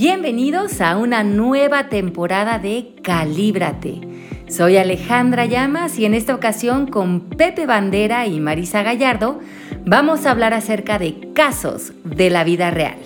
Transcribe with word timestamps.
Bienvenidos 0.00 0.80
a 0.80 0.96
una 0.96 1.22
nueva 1.24 1.90
temporada 1.90 2.58
de 2.58 2.94
Calíbrate. 3.02 4.00
Soy 4.48 4.78
Alejandra 4.78 5.44
Llamas 5.44 5.98
y 5.98 6.06
en 6.06 6.14
esta 6.14 6.34
ocasión 6.34 6.86
con 6.86 7.28
Pepe 7.28 7.66
Bandera 7.66 8.26
y 8.26 8.40
Marisa 8.40 8.82
Gallardo 8.82 9.40
vamos 9.84 10.24
a 10.24 10.30
hablar 10.30 10.54
acerca 10.54 10.98
de 10.98 11.34
casos 11.34 11.92
de 12.02 12.30
la 12.30 12.44
vida 12.44 12.70
real. 12.70 12.98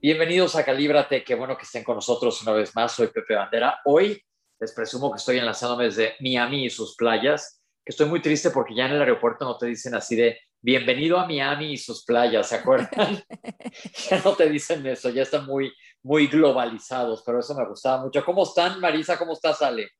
Bienvenidos 0.00 0.56
a 0.56 0.64
Calíbrate, 0.64 1.22
qué 1.22 1.34
bueno 1.34 1.58
que 1.58 1.64
estén 1.64 1.84
con 1.84 1.96
nosotros 1.96 2.40
una 2.40 2.52
vez 2.52 2.74
más. 2.74 2.92
Soy 2.92 3.08
Pepe 3.08 3.34
Bandera. 3.34 3.78
Hoy 3.84 4.18
les 4.58 4.72
presumo 4.72 5.12
que 5.12 5.18
estoy 5.18 5.36
enlazándome 5.36 5.84
desde 5.84 6.14
Miami 6.20 6.64
y 6.64 6.70
sus 6.70 6.96
playas, 6.96 7.60
que 7.84 7.90
estoy 7.90 8.08
muy 8.08 8.22
triste 8.22 8.48
porque 8.48 8.74
ya 8.74 8.86
en 8.86 8.92
el 8.92 9.00
aeropuerto 9.02 9.44
no 9.44 9.58
te 9.58 9.66
dicen 9.66 9.94
así 9.94 10.16
de 10.16 10.38
bienvenido 10.60 11.18
a 11.18 11.26
Miami 11.26 11.72
y 11.72 11.76
sus 11.76 12.04
playas, 12.04 12.48
¿se 12.48 12.56
acuerdan? 12.56 13.22
ya 14.10 14.20
no 14.24 14.34
te 14.34 14.48
dicen 14.48 14.86
eso, 14.86 15.10
ya 15.10 15.22
están 15.22 15.46
muy, 15.46 15.72
muy 16.02 16.26
globalizados, 16.26 17.22
pero 17.24 17.40
eso 17.40 17.54
me 17.54 17.66
gustaba 17.66 18.02
mucho. 18.02 18.24
¿Cómo 18.24 18.42
están, 18.42 18.80
Marisa? 18.80 19.18
¿Cómo 19.18 19.32
estás, 19.32 19.62
Ale? 19.62 19.90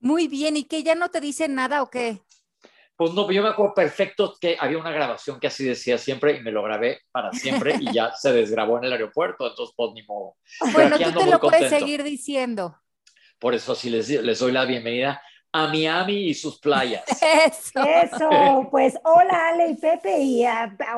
Muy 0.00 0.28
bien, 0.28 0.56
¿y 0.56 0.64
qué? 0.64 0.82
¿Ya 0.82 0.94
no 0.94 1.10
te 1.10 1.20
dicen 1.20 1.54
nada 1.54 1.82
o 1.82 1.90
qué? 1.90 2.20
Pues 2.96 3.12
no, 3.12 3.30
yo 3.30 3.42
me 3.42 3.50
acuerdo 3.50 3.74
perfecto 3.74 4.34
que 4.40 4.56
había 4.58 4.78
una 4.78 4.90
grabación 4.90 5.38
que 5.38 5.48
así 5.48 5.64
decía 5.64 5.98
siempre 5.98 6.38
y 6.38 6.40
me 6.40 6.50
lo 6.50 6.62
grabé 6.62 7.00
para 7.12 7.30
siempre 7.32 7.76
y 7.78 7.92
ya 7.92 8.12
se 8.12 8.32
desgrabó 8.32 8.78
en 8.78 8.84
el 8.84 8.92
aeropuerto, 8.92 9.46
entonces 9.46 9.74
pues 9.76 9.90
ni 9.92 10.02
modo. 10.04 10.36
Bueno, 10.72 10.98
tú 10.98 11.12
te 11.12 11.26
lo 11.26 11.38
puedes 11.38 11.68
seguir 11.68 12.02
diciendo. 12.02 12.80
Por 13.38 13.54
eso 13.54 13.74
sí 13.74 13.90
les, 13.90 14.08
les 14.08 14.38
doy 14.38 14.52
la 14.52 14.64
bienvenida 14.64 15.20
a 15.56 15.68
Miami 15.68 16.28
y 16.28 16.34
sus 16.34 16.58
playas. 16.58 17.04
Eso. 17.46 17.82
Eso, 17.82 18.68
pues 18.70 18.94
hola 19.04 19.48
Ale 19.48 19.70
y 19.70 19.74
Pepe 19.74 20.18
y 20.20 20.44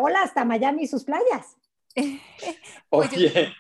hola 0.00 0.22
hasta 0.22 0.44
Miami 0.44 0.82
y 0.82 0.88
sus 0.88 1.04
playas. 1.04 1.56
Oye. 2.90 3.54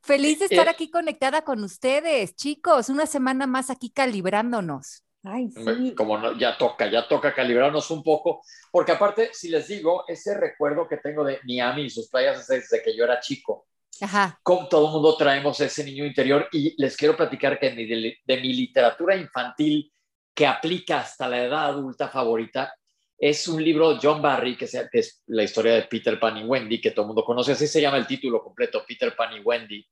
Feliz 0.00 0.38
de 0.38 0.46
estar 0.46 0.66
eh, 0.66 0.70
aquí 0.70 0.90
conectada 0.90 1.42
con 1.42 1.62
ustedes, 1.62 2.34
chicos. 2.34 2.88
Una 2.88 3.04
semana 3.04 3.46
más 3.46 3.68
aquí 3.68 3.90
calibrándonos. 3.90 5.04
Ay, 5.22 5.50
sí. 5.50 5.94
Como 5.94 6.16
no, 6.16 6.38
ya 6.38 6.56
toca, 6.56 6.90
ya 6.90 7.06
toca 7.06 7.34
calibrarnos 7.34 7.90
un 7.90 8.02
poco, 8.02 8.40
porque 8.70 8.92
aparte, 8.92 9.30
si 9.32 9.48
les 9.50 9.68
digo, 9.68 10.04
ese 10.08 10.34
recuerdo 10.34 10.88
que 10.88 10.96
tengo 10.96 11.24
de 11.24 11.40
Miami 11.44 11.82
y 11.82 11.90
sus 11.90 12.08
playas 12.08 12.40
es 12.40 12.46
desde 12.46 12.82
que 12.82 12.96
yo 12.96 13.04
era 13.04 13.20
chico. 13.20 13.66
Ajá. 14.00 14.38
Como 14.42 14.68
todo 14.68 14.86
el 14.86 14.92
mundo 14.92 15.16
traemos 15.16 15.60
ese 15.60 15.84
niño 15.84 16.06
interior 16.06 16.48
y 16.52 16.80
les 16.80 16.96
quiero 16.96 17.16
platicar 17.16 17.58
que 17.58 17.70
de, 17.70 18.16
de 18.24 18.40
mi 18.40 18.54
literatura 18.54 19.16
infantil 19.16 19.92
que 20.38 20.46
aplica 20.46 21.00
hasta 21.00 21.26
la 21.26 21.42
edad 21.42 21.64
adulta 21.64 22.06
favorita 22.06 22.72
es 23.18 23.48
un 23.48 23.60
libro 23.60 23.92
de 23.92 23.98
John 24.00 24.22
Barry, 24.22 24.56
que, 24.56 24.66
es 24.66 25.22
la 25.26 25.42
historia 25.42 25.74
de 25.74 25.82
Peter 25.82 26.20
Pan 26.20 26.36
y 26.36 26.44
Wendy, 26.44 26.80
que 26.80 26.92
todo 26.92 27.02
el 27.02 27.06
mundo 27.08 27.24
conoce, 27.24 27.50
así 27.50 27.66
se 27.66 27.80
llama 27.80 27.96
el 27.96 28.06
título 28.06 28.40
completo, 28.40 28.84
Peter 28.86 29.16
Pan 29.16 29.32
y 29.32 29.40
Wendy, 29.40 29.84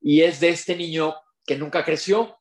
y 0.00 0.22
es 0.22 0.40
de 0.40 0.48
este 0.48 0.74
niño 0.74 1.14
que 1.44 1.54
nunca 1.54 1.84
creció. 1.84 2.38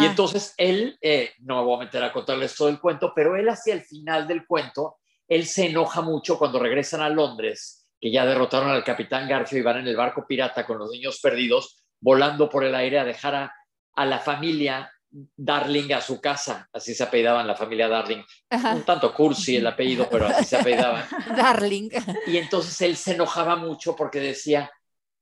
Y 0.00 0.06
entonces 0.06 0.54
él, 0.56 0.96
eh, 1.02 1.34
no 1.40 1.56
me 1.56 1.64
voy 1.64 1.76
a 1.76 1.84
meter 1.84 2.02
a 2.02 2.14
contarles 2.14 2.54
todo 2.54 2.70
el 2.70 2.80
cuento, 2.80 3.12
pero 3.14 3.36
él 3.36 3.46
hacia 3.50 3.74
el 3.74 3.82
final 3.82 4.26
del 4.26 4.46
cuento, 4.46 4.96
él 5.28 5.44
se 5.44 5.66
enoja 5.66 6.00
mucho 6.00 6.38
cuando 6.38 6.58
regresan 6.58 7.02
a 7.02 7.10
Londres, 7.10 7.86
que 8.00 8.10
ya 8.10 8.24
derrotaron 8.24 8.70
al 8.70 8.84
capitán 8.84 9.28
Garfio 9.28 9.58
y 9.58 9.62
van 9.62 9.80
en 9.80 9.88
el 9.88 9.96
barco 9.96 10.24
pirata 10.26 10.64
con 10.64 10.78
los 10.78 10.90
niños 10.90 11.20
perdidos, 11.20 11.84
volando 12.00 12.48
por 12.48 12.64
el 12.64 12.74
aire 12.74 12.98
a 12.98 13.04
dejar 13.04 13.34
a, 13.34 13.54
a 13.92 14.06
la 14.06 14.18
familia 14.18 14.90
Darling 15.10 15.92
a 15.92 16.00
su 16.00 16.20
casa, 16.20 16.68
así 16.72 16.94
se 16.94 17.04
apellidaban 17.04 17.46
la 17.46 17.54
familia 17.54 17.88
Darling. 17.88 18.22
Un 18.50 18.82
tanto 18.82 19.14
cursi 19.14 19.56
el 19.56 19.66
apellido, 19.66 20.08
pero 20.10 20.26
así 20.26 20.44
se 20.44 20.56
apellidaban. 20.56 21.04
Darling. 21.36 21.90
Y 22.26 22.36
entonces 22.36 22.80
él 22.82 22.96
se 22.96 23.14
enojaba 23.14 23.56
mucho 23.56 23.96
porque 23.96 24.20
decía, 24.20 24.70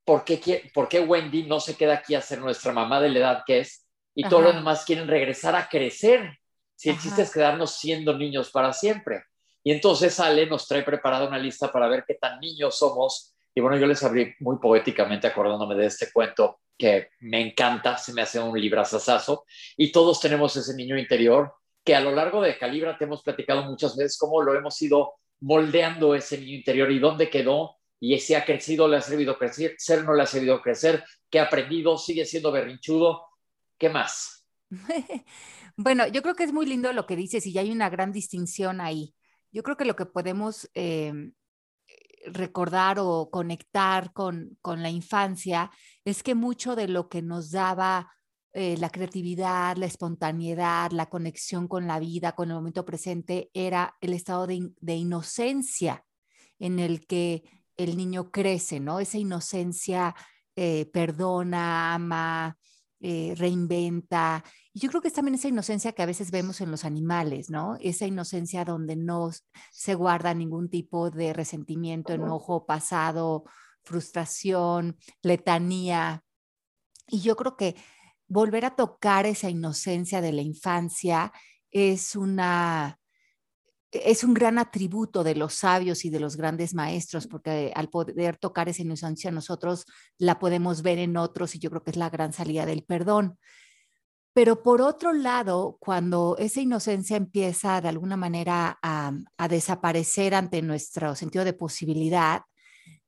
¿por 0.05 0.24
qué, 0.24 0.70
¿por 0.74 0.88
qué 0.88 1.00
Wendy 1.00 1.44
no 1.44 1.60
se 1.60 1.77
queda 1.77 1.94
aquí 1.94 2.14
a 2.14 2.20
ser 2.20 2.40
nuestra 2.40 2.72
mamá 2.72 3.00
de 3.00 3.11
la 3.11 3.18
edad 3.18 3.42
que 3.46 3.61
es? 3.61 3.86
Y 4.14 4.28
todos 4.28 4.44
los 4.44 4.55
demás 4.55 4.84
quieren 4.84 5.08
regresar 5.08 5.56
a 5.56 5.68
crecer. 5.68 6.39
Si 6.77 6.90
el 6.90 6.98
chiste 6.98 7.23
es 7.23 7.33
quedarnos 7.33 7.77
siendo 7.77 8.17
niños 8.17 8.50
para 8.50 8.73
siempre. 8.73 9.24
Y 9.62 9.73
entonces 9.73 10.18
Ale 10.20 10.46
nos 10.46 10.68
trae 10.68 10.83
preparada 10.83 11.27
una 11.27 11.39
lista 11.39 11.73
para 11.73 11.89
ver 11.89 12.05
qué 12.06 12.14
tan 12.14 12.39
niños 12.39 12.78
somos. 12.78 13.34
Y 13.55 13.61
bueno, 13.61 13.77
yo 13.77 13.86
les 13.86 14.02
abrí 14.02 14.34
muy 14.40 14.58
poéticamente 14.58 15.27
acordándome 15.27 15.74
de 15.74 15.86
este 15.86 16.12
cuento 16.12 16.61
que 16.77 17.08
me 17.20 17.40
encanta, 17.40 17.96
se 17.96 18.12
me 18.12 18.23
hace 18.23 18.40
un 18.40 18.58
librazazazo, 18.58 19.45
y 19.77 19.92
todos 19.92 20.20
tenemos 20.20 20.57
ese 20.57 20.74
niño 20.74 20.98
interior 20.98 21.55
que 21.85 21.95
a 21.95 22.01
lo 22.01 22.12
largo 22.12 22.40
de 22.40 22.58
Calibra 22.58 22.96
te 22.96 23.05
hemos 23.05 23.23
platicado 23.23 23.64
muchas 23.64 23.96
veces 23.96 24.17
cómo 24.18 24.40
lo 24.42 24.55
hemos 24.55 24.80
ido 24.80 25.14
moldeando 25.40 26.14
ese 26.14 26.39
niño 26.39 26.55
interior 26.55 26.90
y 26.90 26.98
dónde 26.98 27.29
quedó, 27.29 27.77
y 28.01 28.14
ese 28.14 28.36
ha 28.36 28.45
crecido, 28.45 28.89
le 28.89 28.96
ha 28.96 29.01
servido 29.01 29.39
crecer, 29.39 29.74
ser 29.79 30.05
no 30.05 30.14
le 30.14 30.23
ha 30.23 30.27
servido 30.27 30.61
crecer, 30.61 31.05
que 31.30 31.39
ha 31.39 31.45
aprendido, 31.45 31.98
sigue 31.98 32.24
siendo 32.24 32.51
berrinchudo, 32.51 33.27
¿qué 33.79 33.89
más? 33.91 34.46
bueno, 35.77 36.06
yo 36.08 36.23
creo 36.23 36.35
que 36.35 36.45
es 36.45 36.52
muy 36.52 36.67
lindo 36.67 36.92
lo 36.92 37.06
que 37.06 37.17
dices 37.17 37.46
y 37.46 37.52
ya 37.52 37.61
hay 37.61 37.70
una 37.70 37.91
gran 37.91 38.12
distinción 38.12 38.80
ahí. 38.80 39.14
Yo 39.52 39.62
creo 39.62 39.77
que 39.77 39.85
lo 39.85 39.96
que 39.96 40.06
podemos 40.06 40.68
eh, 40.74 41.12
recordar 42.27 42.98
o 42.98 43.29
conectar 43.30 44.12
con, 44.12 44.58
la 44.64 44.90
infancia 44.90 45.70
es 46.05 46.23
que 46.23 46.35
mucho 46.35 46.77
de 46.77 46.89
lo 46.89 47.08
que 47.08 47.23
nos 47.23 47.51
daba 47.51 48.12
eh, 48.52 48.77
la 48.79 48.90
creatividad, 48.90 49.77
la 49.77 49.86
espontaneidad, 49.86 50.92
la 50.92 51.07
conexión 51.07 51.68
con 51.68 51.86
la 51.86 51.98
vida, 51.98 52.33
con 52.33 52.51
el 52.51 52.57
momento 52.57 52.85
presente, 52.85 53.51
era 53.52 53.96
el 54.01 54.12
estado 54.12 54.46
de, 54.46 54.95
inocencia 54.95 56.05
en 56.58 56.79
el 56.79 57.07
que 57.07 57.42
el 57.77 57.96
niño 57.96 58.30
crece, 58.30 58.79
¿no? 58.80 59.01
Esa 59.01 59.18
inocencia 59.18 60.14
eh, 60.55 60.86
perdona, 60.92 61.95
ama, 61.95 62.56
eh, 63.07 63.35
reinventa. 63.37 64.42
Y 64.73 64.81
yo 64.81 64.89
creo 64.89 65.03
que 65.03 65.09
es 65.09 65.15
también 65.15 65.35
esa 65.35 65.48
inocencia 65.48 65.92
que 65.92 66.03
a 66.03 66.07
veces 66.07 66.31
vemos 66.31 66.63
en 66.63 66.70
los 66.70 66.87
animales, 66.87 67.51
¿no? 67.51 67.77
Esa 67.83 68.07
inocencia 68.07 68.65
donde 68.65 68.97
no 68.97 69.31
se 69.73 69.95
guarda 69.95 70.33
ningún 70.33 70.70
tipo 70.70 71.11
de 71.11 71.35
resentimiento, 71.35 72.15
enojo, 72.15 72.65
pasado, 72.65 73.45
frustración, 73.83 74.97
letanía. 75.20 76.25
Y 77.07 77.20
yo 77.20 77.37
creo 77.37 77.59
que 77.59 77.77
volver 78.27 78.65
a 78.65 78.75
tocar 78.75 79.27
esa 79.27 79.51
inocencia 79.51 80.23
de 80.23 80.33
la 80.33 80.41
infancia 80.41 81.31
es 81.71 82.17
una 82.17 82.98
es 84.02 84.24
un 84.24 84.34
gran 84.34 84.58
atributo 84.58 85.22
de 85.22 85.34
los 85.34 85.55
sabios 85.55 86.05
y 86.05 86.10
de 86.10 86.20
los 86.20 86.36
grandes 86.36 86.74
maestros, 86.74 87.27
porque 87.27 87.72
al 87.74 87.88
poder 87.88 88.36
tocar 88.36 88.68
esa 88.68 88.82
inocencia 88.82 89.30
nosotros 89.30 89.86
la 90.18 90.38
podemos 90.38 90.82
ver 90.82 90.98
en 90.98 91.16
otros 91.16 91.55
y 91.55 91.58
yo 91.58 91.70
creo 91.70 91.84
que 91.84 91.92
es 91.92 91.96
la 91.96 92.10
gran 92.10 92.32
salida 92.32 92.66
del 92.66 92.82
perdón. 92.82 93.38
Pero 94.32 94.62
por 94.62 94.82
otro 94.82 95.12
lado, 95.12 95.77
cuando 95.78 96.36
esa 96.38 96.60
inocencia 96.60 97.16
empieza 97.16 97.80
de 97.80 97.88
alguna 97.88 98.16
manera 98.16 98.78
a, 98.82 99.12
a 99.38 99.48
desaparecer 99.48 100.34
ante 100.34 100.61
nuestro 100.61 101.14
sentido 101.14 101.44
de 101.44 101.52
posibilidad, 101.52 102.42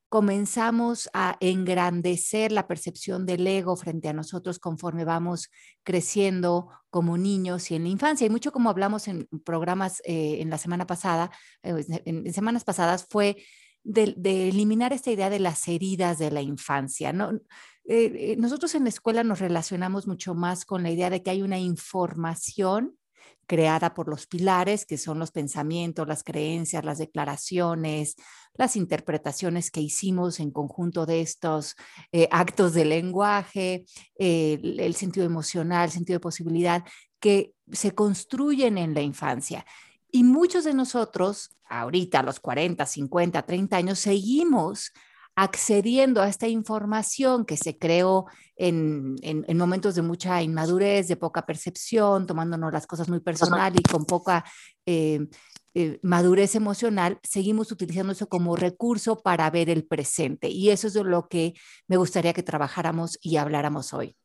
comenzamos 0.09 1.11
a 1.13 1.37
engrandecer 1.41 2.53
la 2.53 2.67
percepción 2.67 3.27
del 3.27 3.47
ego 3.47 3.77
frente 3.77 4.09
a 4.09 4.13
nosotros 4.13 4.59
conforme 4.59 5.05
vamos 5.05 5.51
creciendo 5.83 6.69
como 6.91 7.19
niños 7.19 7.71
y 7.71 7.75
en 7.75 7.83
la 7.83 7.89
infancia. 7.89 8.27
Y 8.27 8.31
mucho 8.31 8.53
como 8.53 8.71
hablamos 8.71 9.09
en 9.09 9.27
programas 9.45 10.01
eh, 10.05 10.39
en 10.41 10.51
la 10.51 10.59
semana 10.59 10.87
pasada, 10.87 11.31
eh, 11.63 11.85
en, 12.05 12.33
semanas 12.33 12.65
pasadas, 12.65 13.07
fue 13.11 13.37
de, 13.83 14.15
eliminar 14.49 14.93
esta 14.93 15.11
idea 15.11 15.31
de 15.31 15.41
las 15.41 15.67
heridas 15.69 16.19
de 16.19 16.31
la 16.31 16.43
infancia. 16.43 17.15
Eh, 17.89 18.37
nosotros 18.39 18.75
en 18.75 18.85
la 18.85 18.89
escuela 18.89 19.25
nos 19.25 19.41
relacionamos 19.41 20.07
mucho 20.07 20.35
más 20.35 20.65
con 20.65 20.83
la 20.83 20.91
idea 20.91 21.11
de 21.11 21.23
que 21.23 21.31
hay 21.31 21.43
una 21.43 21.59
información 21.59 22.97
creada 23.47 23.95
por 23.95 24.09
los 24.09 24.27
pilares, 24.27 24.87
que 24.87 24.99
son 24.99 25.19
los 25.19 25.31
pensamientos, 25.31 26.09
las 26.09 26.25
creencias, 26.25 26.85
las 26.85 26.99
declaraciones, 26.99 28.17
las 28.55 28.77
interpretaciones 28.77 29.71
que 29.71 29.81
hicimos 29.81 30.41
en 30.41 30.51
conjunto 30.51 31.07
de 31.07 31.21
estos 31.21 31.77
eh, 32.13 32.29
actos 32.31 32.75
de 32.75 32.85
lenguaje, 32.85 33.85
el, 34.17 34.95
sentido 34.95 35.27
emocional, 35.27 35.87
el 35.87 35.93
sentido 35.93 36.17
de 36.17 36.21
posibilidad, 36.21 36.85
que 37.21 37.53
se 37.71 37.93
construyen 37.93 38.79
en 38.79 38.95
la 38.95 39.03
infancia. 39.03 39.65
Y 40.11 40.25
muchos 40.25 40.65
de 40.65 40.75
nosotros, 40.75 41.51
ahorita 41.69 42.21
a 42.21 42.23
los 42.23 42.41
40, 42.41 42.87
50, 42.87 43.43
30 43.43 43.77
años, 43.77 43.99
seguimos 43.99 44.93
accediendo 45.37 46.23
a 46.23 46.29
esta 46.29 46.49
información 46.49 47.45
que 47.45 47.59
se 47.59 47.79
creó 47.79 48.27
en, 48.57 49.17
momentos 49.57 49.95
de 49.95 50.03
mucha 50.03 50.43
inmadurez, 50.43 51.09
de 51.09 51.17
poca 51.17 51.45
percepción, 51.45 52.27
tomándonos 52.27 52.73
las 52.73 52.87
cosas 52.87 53.09
muy 53.09 53.21
personal 53.21 53.75
y 53.79 53.83
con 53.83 54.07
poca 54.07 54.45
eh, 54.87 55.27
eh, 55.75 56.01
madurez 56.03 56.55
emocional, 56.55 57.21
seguimos 57.23 57.71
utilizando 57.71 58.13
eso 58.13 58.29
como 58.31 58.57
recurso 58.57 59.21
para 59.21 59.51
ver 59.51 59.69
el 59.69 59.87
presente. 59.87 60.49
Y 60.49 60.71
eso 60.71 60.89
es 60.89 60.95
lo 60.95 61.29
que 61.29 61.53
me 61.87 61.99
gustaría 61.99 62.33
que 62.33 62.43
trabajáramos 62.43 63.19
y 63.21 63.37
habláramos 63.37 63.93
hoy. 63.93 64.17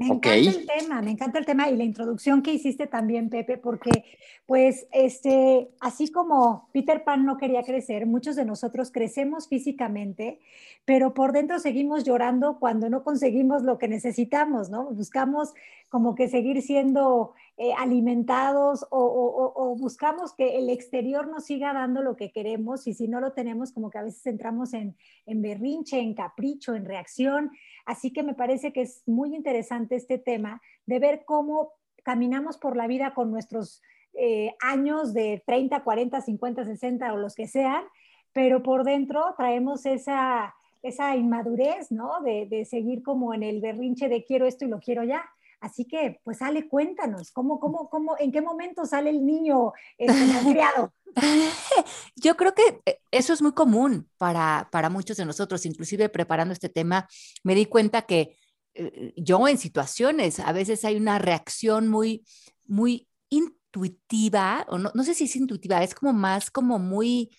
Me 0.00 0.06
encanta 0.06 0.30
el 0.30 0.66
tema, 0.66 1.02
me 1.02 1.10
encanta 1.10 1.38
el 1.38 1.44
tema 1.44 1.68
y 1.68 1.76
la 1.76 1.84
introducción 1.84 2.40
que 2.40 2.54
hiciste 2.54 2.86
también, 2.86 3.28
Pepe, 3.28 3.58
porque 3.58 4.04
pues 4.46 4.86
este, 4.92 5.68
así 5.78 6.10
como 6.10 6.70
Peter 6.72 7.04
Pan 7.04 7.26
no 7.26 7.36
quería 7.36 7.62
crecer, 7.62 8.06
muchos 8.06 8.34
de 8.34 8.46
nosotros 8.46 8.90
crecemos 8.90 9.46
físicamente, 9.46 10.40
pero 10.86 11.12
por 11.12 11.32
dentro 11.32 11.58
seguimos 11.58 12.04
llorando 12.04 12.58
cuando 12.58 12.88
no 12.88 13.04
conseguimos 13.04 13.62
lo 13.62 13.76
que 13.76 13.88
necesitamos, 13.88 14.70
¿no? 14.70 14.84
Buscamos 14.86 15.52
como 15.90 16.14
que 16.14 16.28
seguir 16.28 16.62
siendo 16.62 17.34
eh, 17.56 17.72
alimentados 17.76 18.86
o, 18.90 19.76
buscamos 19.78 20.32
que 20.34 20.58
el 20.58 20.70
exterior 20.70 21.28
nos 21.28 21.44
siga 21.44 21.72
dando 21.72 22.02
lo 22.02 22.16
que 22.16 22.32
queremos 22.32 22.86
y 22.86 22.94
si 22.94 23.06
no 23.06 23.20
lo 23.20 23.32
tenemos, 23.32 23.72
como 23.72 23.90
que 23.90 23.98
a 23.98 24.02
veces 24.02 24.26
entramos 24.26 24.72
en, 24.72 24.96
en 25.26 25.42
berrinche, 25.42 26.00
en 26.00 26.14
capricho, 26.14 26.74
en 26.74 26.84
reacción. 26.84 27.50
Así 27.84 28.12
que 28.12 28.22
me 28.22 28.34
parece 28.34 28.72
que 28.72 28.82
es 28.82 29.02
muy 29.06 29.34
interesante 29.34 29.96
este 29.96 30.18
tema 30.18 30.60
de 30.86 30.98
ver 30.98 31.24
cómo 31.26 31.72
caminamos 32.02 32.56
por 32.56 32.76
la 32.76 32.86
vida 32.86 33.14
con 33.14 33.30
nuestros 33.30 33.82
eh, 34.14 34.54
años 34.60 35.14
de 35.14 35.42
30, 35.46 35.84
40, 35.84 36.20
50, 36.20 36.64
60 36.64 37.12
o 37.12 37.16
los 37.16 37.34
que 37.34 37.46
sean, 37.46 37.84
pero 38.32 38.62
por 38.62 38.84
dentro 38.84 39.34
traemos 39.36 39.86
esa, 39.86 40.54
esa 40.82 41.16
inmadurez, 41.16 41.92
¿no? 41.92 42.20
De, 42.22 42.46
de 42.46 42.64
seguir 42.64 43.02
como 43.02 43.34
en 43.34 43.42
el 43.42 43.60
berrinche 43.60 44.08
de 44.08 44.24
quiero 44.24 44.46
esto 44.46 44.64
y 44.64 44.68
lo 44.68 44.80
quiero 44.80 45.04
ya. 45.04 45.24
Así 45.60 45.84
que, 45.84 46.20
pues 46.24 46.40
Ale, 46.40 46.68
cuéntanos, 46.68 47.30
¿cómo, 47.32 47.60
cómo, 47.60 47.90
cómo, 47.90 48.16
¿en 48.18 48.32
qué 48.32 48.40
momento 48.40 48.86
sale 48.86 49.10
el 49.10 49.24
niño 49.24 49.72
este, 49.98 50.50
criado? 50.50 50.94
Yo 52.16 52.36
creo 52.36 52.54
que 52.54 52.80
eh, 52.86 53.00
eso 53.10 53.34
es 53.34 53.42
muy 53.42 53.52
común 53.52 54.08
para, 54.16 54.68
para 54.72 54.88
muchos 54.88 55.18
de 55.18 55.26
nosotros, 55.26 55.66
inclusive 55.66 56.08
preparando 56.08 56.54
este 56.54 56.70
tema, 56.70 57.06
me 57.44 57.54
di 57.54 57.66
cuenta 57.66 58.02
que 58.02 58.36
eh, 58.74 59.12
yo 59.16 59.46
en 59.48 59.58
situaciones, 59.58 60.40
a 60.40 60.52
veces 60.52 60.84
hay 60.84 60.96
una 60.96 61.18
reacción 61.18 61.88
muy, 61.88 62.24
muy 62.66 63.06
intuitiva, 63.28 64.64
o 64.68 64.78
no, 64.78 64.90
no 64.94 65.04
sé 65.04 65.12
si 65.12 65.24
es 65.24 65.36
intuitiva, 65.36 65.82
es 65.82 65.94
como 65.94 66.12
más 66.14 66.50
como 66.50 66.78
muy... 66.78 67.30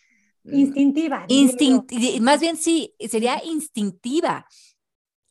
Mm, 0.44 0.54
instintiva. 0.54 1.26
más 2.22 2.40
bien 2.40 2.58
sí, 2.58 2.96
sería 3.10 3.44
instintiva 3.44 4.46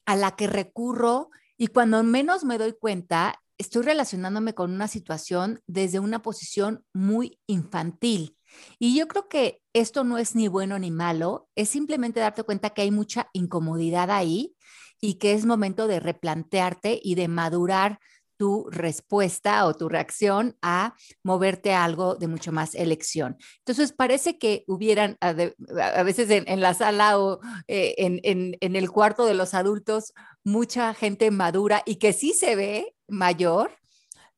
a 0.07 0.17
la 0.17 0.35
que 0.35 0.47
recurro 0.47 1.31
y 1.61 1.67
cuando 1.67 2.03
menos 2.03 2.43
me 2.43 2.57
doy 2.57 2.73
cuenta, 2.73 3.39
estoy 3.59 3.83
relacionándome 3.83 4.55
con 4.55 4.73
una 4.73 4.89
situación 4.89 5.61
desde 5.67 5.99
una 5.99 6.23
posición 6.23 6.87
muy 6.95 7.39
infantil. 7.47 8.35
Y 8.79 8.99
yo 8.99 9.07
creo 9.07 9.29
que 9.29 9.61
esto 9.75 10.03
no 10.03 10.17
es 10.17 10.35
ni 10.35 10.49
bueno 10.49 10.79
ni 10.79 10.91
malo, 10.91 11.51
es 11.55 11.69
simplemente 11.69 12.19
darte 12.19 12.45
cuenta 12.45 12.71
que 12.71 12.81
hay 12.81 12.91
mucha 12.91 13.29
incomodidad 13.35 14.11
ahí 14.11 14.57
y 15.03 15.19
que 15.19 15.35
es 15.35 15.45
momento 15.45 15.87
de 15.87 16.01
replantearte 16.01 16.99
y 17.03 17.15
de 17.15 17.29
madurar 17.29 18.01
tu 18.39 18.71
respuesta 18.71 19.67
o 19.67 19.75
tu 19.75 19.91
reacción 19.91 20.57
a 20.63 20.95
moverte 21.23 21.75
a 21.75 21.85
algo 21.85 22.15
de 22.15 22.27
mucho 22.27 22.53
más 22.53 22.75
elección. 22.75 23.37
Entonces, 23.59 23.93
parece 23.93 24.39
que 24.39 24.65
hubieran 24.67 25.19
a, 25.21 25.35
veces 25.35 26.31
en, 26.31 26.61
la 26.63 26.73
sala 26.73 27.19
o 27.19 27.41
eh, 27.69 27.97
en, 27.99 28.19
en 28.59 28.77
el 28.77 28.91
cuarto 28.91 29.27
de 29.27 29.35
los 29.35 29.53
adultos 29.53 30.15
mucha 30.45 30.95
gente 30.95 31.31
madura 31.31 31.83
y 31.87 31.97
que 31.97 32.13
sí 32.13 32.33
se 32.33 32.57
ve 32.57 32.97
mayor, 33.09 33.79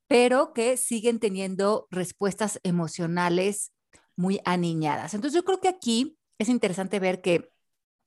pero 0.06 0.52
que 0.52 0.76
siguen 0.76 1.20
teniendo 1.20 1.86
respuestas 1.90 2.60
emocionales 2.62 3.72
muy 4.16 4.40
aniñadas. 4.44 5.14
Entonces, 5.14 5.34
yo 5.34 5.44
creo 5.44 5.60
que 5.60 5.68
aquí 5.68 6.18
es 6.38 6.48
interesante 6.48 6.98
ver 6.98 7.20
que 7.22 7.50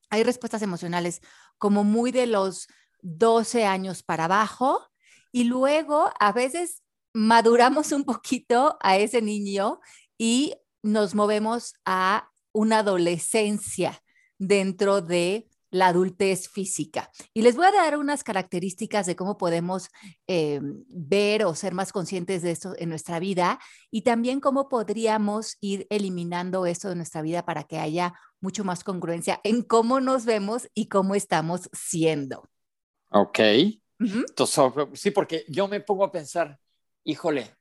hay 0.09 0.23
respuestas 0.23 0.61
emocionales 0.61 1.21
como 1.57 1.83
muy 1.83 2.11
de 2.11 2.27
los 2.27 2.67
12 3.01 3.65
años 3.65 4.03
para 4.03 4.25
abajo 4.25 4.87
y 5.31 5.45
luego 5.45 6.11
a 6.19 6.31
veces 6.31 6.83
maduramos 7.13 7.91
un 7.91 8.03
poquito 8.03 8.77
a 8.81 8.97
ese 8.97 9.21
niño 9.21 9.79
y 10.17 10.55
nos 10.83 11.15
movemos 11.15 11.73
a 11.85 12.29
una 12.53 12.79
adolescencia 12.79 14.01
dentro 14.37 15.01
de 15.01 15.49
la 15.75 15.87
adultez 15.87 16.47
física. 16.47 17.11
Y 17.33 17.41
les 17.41 17.57
voy 17.57 17.65
a 17.65 17.71
dar 17.71 17.97
unas 17.97 18.23
características 18.23 19.05
de 19.05 19.17
cómo 19.17 19.37
podemos 19.37 19.89
eh, 20.25 20.61
ver 20.87 21.43
o 21.43 21.53
ser 21.53 21.73
más 21.73 21.91
conscientes 21.91 22.41
de 22.41 22.51
esto 22.51 22.73
en 22.77 22.87
nuestra 22.87 23.19
vida 23.19 23.59
y 23.91 24.03
también 24.03 24.39
cómo 24.39 24.69
podríamos 24.69 25.57
ir 25.59 25.85
eliminando 25.89 26.65
esto 26.65 26.87
de 26.87 26.95
nuestra 26.95 27.21
vida 27.21 27.43
para 27.43 27.65
que 27.65 27.77
haya 27.77 28.13
mucho 28.39 28.63
más 28.63 28.85
congruencia 28.85 29.41
en 29.43 29.63
cómo 29.63 29.99
nos 29.99 30.23
vemos 30.23 30.69
y 30.73 30.87
cómo 30.87 31.13
estamos 31.13 31.69
siendo. 31.73 32.49
Ok. 33.11 33.39
Entonces, 33.99 34.63
sí, 34.93 35.11
porque 35.11 35.43
yo 35.49 35.67
me 35.67 35.81
pongo 35.81 36.05
a 36.05 36.11
pensar, 36.11 36.57
híjole, 37.03 37.53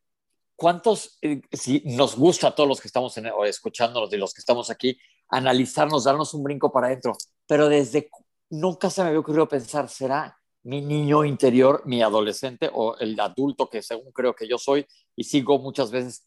¿cuántos, 0.54 1.18
eh, 1.20 1.42
si 1.50 1.82
nos 1.84 2.14
gusta 2.14 2.48
a 2.48 2.54
todos 2.54 2.68
los 2.68 2.80
que 2.80 2.86
estamos 2.86 3.16
en, 3.16 3.26
o 3.26 3.44
escuchándonos, 3.44 4.08
de 4.08 4.18
los 4.18 4.32
que 4.32 4.40
estamos 4.40 4.70
aquí, 4.70 4.96
analizarnos, 5.30 6.04
darnos 6.04 6.32
un 6.32 6.44
brinco 6.44 6.70
para 6.70 6.86
adentro, 6.86 7.16
pero 7.46 7.68
desde 7.68 8.10
nunca 8.50 8.90
se 8.90 9.02
me 9.02 9.08
había 9.08 9.20
ocurrido 9.20 9.48
pensar, 9.48 9.88
¿será 9.88 10.38
mi 10.62 10.80
niño 10.80 11.24
interior, 11.24 11.82
mi 11.84 12.02
adolescente 12.02 12.70
o 12.72 12.96
el 12.98 13.18
adulto 13.20 13.68
que 13.68 13.82
según 13.82 14.12
creo 14.12 14.34
que 14.34 14.48
yo 14.48 14.58
soy 14.58 14.86
y 15.14 15.24
sigo 15.24 15.58
muchas 15.58 15.90
veces 15.90 16.26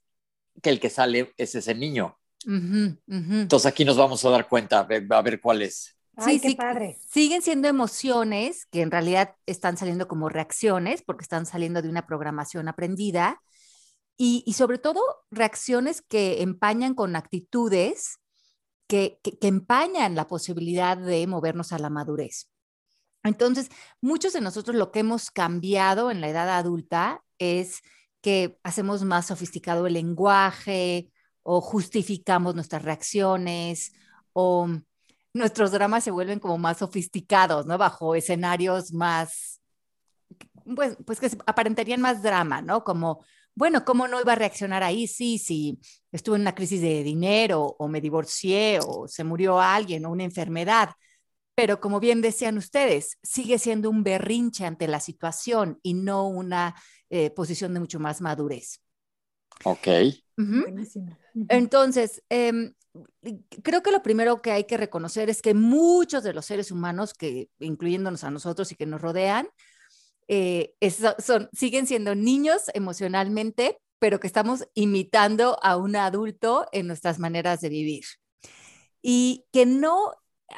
que 0.62 0.69
el 0.69 0.80
que 0.80 0.90
sale 0.90 1.34
es 1.38 1.56
ese 1.56 1.74
niño? 1.74 2.18
Entonces 2.46 3.66
aquí 3.66 3.84
nos 3.84 3.98
vamos 3.98 4.24
a 4.24 4.30
dar 4.30 4.48
cuenta, 4.48 4.80
a 4.80 5.22
ver 5.22 5.42
cuál 5.42 5.64
es 5.64 5.98
sí, 6.25 6.40
qué 6.40 6.56
padre. 6.56 6.98
Siguen 7.10 7.42
siendo 7.42 7.68
emociones 7.68 8.66
que 8.66 8.81
en 8.81 8.92
realidad 8.92 9.36
están 9.46 9.78
saliendo 9.78 10.08
como 10.08 10.30
reacciones 10.30 11.02
porque 11.02 11.24
están 11.24 11.46
saliendo 11.46 11.81
de 11.81 11.90
una 11.90 12.08
programación 12.08 12.68
aprendida 12.68 13.42
y, 14.18 14.44
y 14.46 14.54
sobre 14.54 14.80
todo 14.80 15.02
reacciones 15.30 16.02
que 16.02 16.42
empañan 16.42 16.96
con 16.96 17.16
actitudes 17.16 18.19
que, 18.88 19.19
empañan 19.42 20.16
la 20.16 20.28
posibilidad 20.28 20.98
de 20.98 21.28
movernos 21.28 21.74
a 21.74 21.80
la 21.80 21.89
madurez. 21.89 22.50
Entonces, 23.24 23.69
muchos 24.01 24.34
de 24.34 24.42
nosotros 24.42 24.75
lo 24.75 24.92
que 24.92 25.00
hemos 25.00 25.31
cambiado 25.31 26.12
en 26.12 26.22
la 26.22 26.30
edad 26.30 26.50
adulta 26.50 27.24
es 27.39 27.81
que 28.22 28.57
hacemos 28.63 29.04
más 29.04 29.28
sofisticado 29.28 29.86
el 29.88 29.94
lenguaje 29.94 31.12
o 31.44 31.62
justificamos 31.62 32.56
nuestras 32.56 32.84
reacciones 32.84 33.94
o 34.34 34.68
nuestros 35.33 35.72
dramas 35.72 36.04
se 36.04 36.12
vuelven 36.12 36.40
como 36.40 36.57
más 36.57 36.78
sofisticados, 36.78 37.66
¿no? 37.66 37.78
Bajo 37.78 38.16
escenarios 38.16 38.94
más, 38.94 39.62
pues, 40.75 40.98
pues 41.06 41.19
que 41.19 41.30
aparentarían 41.45 42.01
más 42.01 42.24
drama, 42.24 42.62
¿no? 42.62 42.83
Como, 42.83 43.24
bueno, 43.57 43.83
¿cómo 43.83 44.07
no 44.07 44.21
iba 44.21 44.33
a 44.33 44.36
reaccionar 44.36 44.83
ahí? 44.83 45.07
Sí, 45.07 45.39
sí, 45.39 45.80
estuve 46.12 46.36
en 46.36 46.42
una 46.42 46.54
crisis 46.54 46.80
de 46.80 47.01
dinero 47.01 47.75
o 47.80 47.88
me 47.88 48.00
divorcié 48.00 48.80
o 48.86 49.07
se 49.07 49.24
murió 49.24 49.59
alguien 49.59 50.06
o 50.06 50.11
una 50.11 50.23
enfermedad. 50.23 50.92
Pero 51.56 51.80
como 51.80 51.99
bien 51.99 52.21
decían 52.21 52.59
ustedes, 52.59 53.18
sigue 53.23 53.57
siendo 53.57 53.90
un 53.90 54.04
berrinche 54.04 54.64
ante 54.64 54.87
la 54.87 54.99
situación 54.99 55.80
y 55.81 55.95
no 55.95 56.28
una 56.28 56.76
eh, 57.09 57.31
posición 57.31 57.73
de 57.73 57.80
mucho 57.80 57.99
más 57.99 58.21
madurez. 58.21 58.80
Ok. 59.64 59.87
Entonces, 61.49 62.21
eh, 62.30 62.73
creo 63.64 63.81
que 63.81 63.92
lo 63.92 64.04
primero 64.04 64.40
que 64.40 64.52
hay 64.52 64.66
que 64.66 64.78
reconocer 64.78 65.31
es 65.31 65.42
que 65.42 65.56
muchos 65.56 66.23
de 66.23 66.35
los 66.35 66.45
seres 66.45 66.69
humanos, 66.69 67.16
que 67.16 67.49
incluyéndonos 67.57 68.23
a 68.23 68.30
nosotros 68.30 68.71
y 68.71 68.76
que 68.76 68.85
nos 68.85 69.02
rodean, 69.02 69.47
eh, 70.28 70.76
son, 71.19 71.50
siguen 71.54 71.88
siendo 71.88 72.16
niños 72.16 72.64
emocionalmente, 72.74 73.80
pero 74.00 74.19
que 74.19 74.28
estamos 74.28 74.68
imitando 74.74 75.57
a 75.64 75.78
un 75.78 75.96
adulto 75.96 76.68
en 76.72 76.88
nuestras 76.88 77.19
maneras 77.19 77.62
de 77.62 77.69
vivir. 77.69 78.04
Y 79.02 79.46
que 79.52 79.66
no 79.66 80.14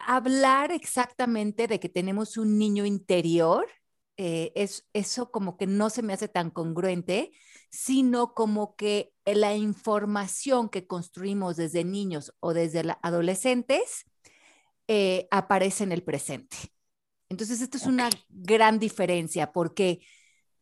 hablar 0.06 0.72
exactamente 0.72 1.68
de 1.68 1.80
que 1.80 1.90
tenemos 1.90 2.38
un 2.38 2.58
niño 2.58 2.86
interior, 2.86 3.68
eh, 4.18 4.52
es, 4.56 4.86
eso 4.94 5.32
como 5.32 5.58
que 5.58 5.68
no 5.68 5.90
se 5.90 6.02
me 6.04 6.14
hace 6.14 6.28
tan 6.28 6.50
congruente, 6.52 7.32
sino 7.70 8.34
como 8.34 8.76
que 8.76 9.14
la 9.26 9.56
información 9.56 10.70
que 10.70 10.88
construimos 10.88 11.56
desde 11.56 11.84
niños 11.84 12.34
o 12.40 12.54
desde 12.54 12.84
adolescentes 13.02 14.06
eh, 14.88 15.28
aparece 15.32 15.84
en 15.84 15.92
el 15.92 16.04
presente. 16.04 16.58
Entonces, 17.29 17.62
esto 17.62 17.77
es 17.77 17.86
una 17.86 18.09
gran 18.29 18.79
diferencia 18.79 19.51
porque 19.51 20.01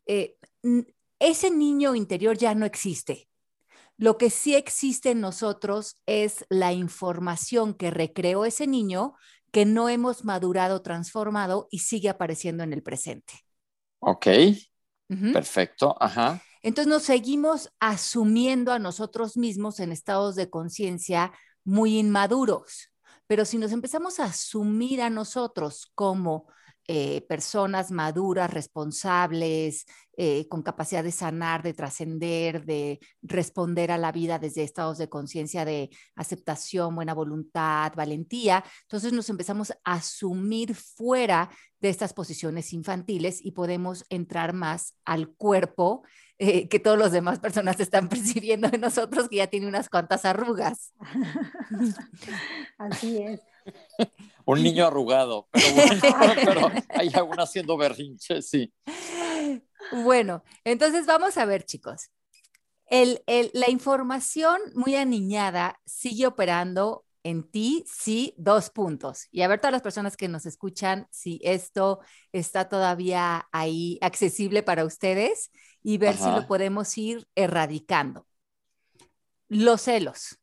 eh, 0.06 0.36
ese 1.20 1.50
niño 1.50 1.96
interior 1.96 2.38
ya 2.38 2.54
no 2.56 2.66
existe. 2.66 3.30
Lo 3.98 4.18
que 4.18 4.30
sí 4.30 4.54
existe 4.54 5.12
en 5.12 5.22
nosotros 5.22 5.98
es 6.06 6.46
la 6.50 6.74
información 6.74 7.74
que 7.74 7.90
recreó 7.90 8.46
ese 8.46 8.68
niño 8.68 9.16
que 9.52 9.66
no 9.66 9.90
hemos 9.90 10.24
madurado, 10.24 10.84
transformado 10.84 11.68
y 11.72 11.80
sigue 11.80 12.10
apareciendo 12.10 12.64
en 12.64 12.74
el 12.74 12.84
presente. 12.84 13.34
Ok, 14.00 14.28
perfecto, 15.34 15.96
ajá. 16.00 16.42
Entonces 16.62 16.90
nos 16.90 17.04
seguimos 17.04 17.72
asumiendo 17.80 18.72
a 18.72 18.80
nosotros 18.80 19.38
mismos 19.38 19.80
en 19.80 19.92
estados 19.92 20.36
de 20.36 20.50
conciencia 20.50 21.32
muy 21.64 21.98
inmaduros. 21.98 22.92
Pero 23.28 23.46
si 23.46 23.58
nos 23.58 23.72
empezamos 23.72 24.20
a 24.20 24.26
asumir 24.26 25.02
a 25.02 25.10
nosotros 25.10 25.92
como 25.94 26.48
eh, 26.90 27.20
personas 27.28 27.92
maduras, 27.92 28.50
responsables, 28.50 29.86
eh, 30.16 30.48
con 30.48 30.64
capacidad 30.64 31.04
de 31.04 31.12
sanar, 31.12 31.62
de 31.62 31.74
trascender, 31.74 32.66
de 32.66 33.00
responder 33.22 33.92
a 33.92 33.98
la 33.98 34.14
vida 34.14 34.40
desde 34.40 34.64
estados 34.64 34.98
de 34.98 35.10
conciencia 35.10 35.66
de 35.66 35.90
aceptación, 36.16 36.96
buena 36.96 37.14
voluntad, 37.14 37.92
valentía. 37.94 38.64
Entonces 38.84 39.12
nos 39.12 39.30
empezamos 39.30 39.72
a 39.72 39.96
asumir 39.96 40.76
fuera 40.76 41.50
de 41.82 41.90
estas 41.90 42.14
posiciones 42.14 42.72
infantiles 42.72 43.44
y 43.44 43.52
podemos 43.52 44.06
entrar 44.10 44.54
más 44.54 44.96
al 45.04 45.28
cuerpo 45.36 46.04
eh, 46.40 46.68
que 46.68 46.80
todas 46.80 47.00
las 47.00 47.12
demás 47.12 47.40
personas 47.40 47.80
están 47.80 48.10
percibiendo 48.10 48.70
de 48.70 48.78
nosotros, 48.78 49.28
que 49.30 49.38
ya 49.38 49.48
tiene 49.48 49.68
unas 49.68 49.90
cuantas 49.90 50.26
arrugas. 50.26 50.94
Así 52.78 53.18
es. 53.18 53.42
Un 54.46 54.64
niño 54.64 54.86
arrugado, 54.86 55.50
pero 55.52 55.74
bueno, 55.74 56.02
pero 56.46 56.72
hay 56.90 57.10
alguna 57.14 57.44
haciendo 57.44 57.76
berrinche, 57.76 58.42
sí. 58.42 58.72
Bueno, 59.92 60.44
entonces 60.64 61.06
vamos 61.06 61.38
a 61.38 61.46
ver, 61.46 61.66
chicos. 61.66 62.12
El, 62.86 63.22
el, 63.28 63.52
la 63.54 63.70
información 63.70 64.58
muy 64.74 64.96
aniñada 64.96 65.82
sigue 65.86 66.28
operando 66.28 67.04
en 67.24 67.44
ti, 67.44 67.84
sí, 67.92 68.34
dos 68.38 68.70
puntos. 68.70 69.28
Y 69.32 69.42
a 69.42 69.50
ver 69.50 69.60
todas 69.60 69.74
las 69.74 69.82
personas 69.82 70.16
que 70.16 70.30
nos 70.30 70.46
escuchan 70.46 71.08
si 71.12 71.42
esto 71.44 72.00
está 72.32 72.70
todavía 72.70 73.50
ahí 73.52 73.98
accesible 74.02 74.64
para 74.64 74.86
ustedes 74.86 75.52
y 75.88 75.98
ver 75.98 76.18
si 76.18 76.30
lo 76.30 76.46
podemos 76.48 76.98
ir 76.98 77.26
erradicando. 77.34 78.26
Los 79.48 79.84
celos. 79.84 80.38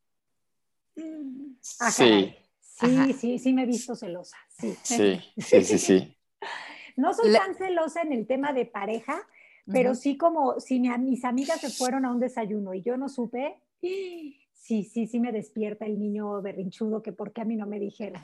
sí. 1.60 2.34
Sí, 2.60 3.12
sí, 3.12 3.38
sí 3.38 3.52
me 3.52 3.64
he 3.64 3.66
visto 3.66 3.94
celosa. 3.94 4.38
Sí, 4.48 4.74
sí, 4.82 5.20
sí, 5.36 5.64
sí. 5.64 5.78
sí. 5.78 6.16
no 6.96 7.12
soy 7.12 7.30
tan 7.34 7.54
celosa 7.54 8.00
en 8.00 8.12
el 8.14 8.26
tema 8.26 8.54
de 8.54 8.64
pareja, 8.64 9.20
pero 9.66 9.94
sí 9.94 10.16
como 10.16 10.58
si 10.60 10.80
mis 10.80 11.24
amigas 11.26 11.60
se 11.60 11.68
fueron 11.68 12.06
a 12.06 12.10
un 12.10 12.20
desayuno 12.20 12.72
y 12.72 12.80
yo 12.80 12.96
no 12.96 13.10
supe, 13.10 13.58
sí, 13.82 14.82
sí, 14.84 15.06
sí 15.06 15.20
me 15.20 15.30
despierta 15.30 15.84
el 15.84 15.98
niño 15.98 16.40
berrinchudo 16.40 17.02
que 17.02 17.12
por 17.12 17.34
qué 17.34 17.42
a 17.42 17.44
mí 17.44 17.54
no 17.54 17.66
me 17.66 17.78
dijeron. 17.78 18.22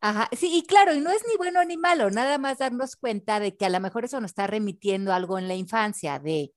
Ajá, 0.00 0.28
sí, 0.36 0.50
y 0.52 0.62
claro, 0.62 0.94
y 0.94 1.00
no 1.00 1.10
es 1.10 1.22
ni 1.28 1.36
bueno 1.36 1.64
ni 1.64 1.76
malo, 1.76 2.10
nada 2.10 2.38
más 2.38 2.58
darnos 2.58 2.94
cuenta 2.94 3.40
de 3.40 3.56
que 3.56 3.66
a 3.66 3.70
lo 3.70 3.80
mejor 3.80 4.04
eso 4.04 4.20
nos 4.20 4.30
está 4.30 4.46
remitiendo 4.46 5.12
algo 5.12 5.38
en 5.38 5.48
la 5.48 5.54
infancia, 5.54 6.18
de 6.20 6.52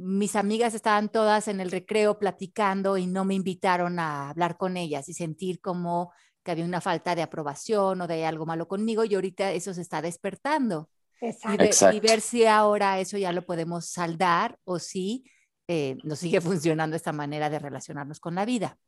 mis 0.00 0.36
amigas 0.36 0.74
estaban 0.74 1.08
todas 1.08 1.48
en 1.48 1.60
el 1.60 1.72
recreo 1.72 2.18
platicando 2.18 2.98
y 2.98 3.06
no 3.06 3.24
me 3.24 3.34
invitaron 3.34 3.98
a 3.98 4.30
hablar 4.30 4.56
con 4.56 4.76
ellas 4.76 5.08
y 5.08 5.14
sentir 5.14 5.60
como 5.60 6.12
que 6.44 6.52
había 6.52 6.64
una 6.64 6.80
falta 6.80 7.16
de 7.16 7.22
aprobación 7.22 8.00
o 8.00 8.06
de 8.06 8.24
algo 8.24 8.46
malo 8.46 8.68
conmigo 8.68 9.04
y 9.04 9.14
ahorita 9.14 9.50
eso 9.52 9.74
se 9.74 9.80
está 9.80 10.00
despertando. 10.00 10.88
Exacto. 11.20 11.90
Y, 11.92 11.98
ver 11.98 12.20
si 12.20 12.46
ahora 12.46 13.00
eso 13.00 13.18
ya 13.18 13.32
lo 13.32 13.44
podemos 13.44 13.86
saldar 13.86 14.56
o 14.64 14.78
si 14.78 15.24
eh, 15.66 15.96
nos 16.04 16.20
sigue 16.20 16.40
funcionando 16.40 16.94
esta 16.94 17.12
manera 17.12 17.50
de 17.50 17.58
relacionarnos 17.58 18.20
con 18.20 18.36
la 18.36 18.44
vida. 18.44 18.78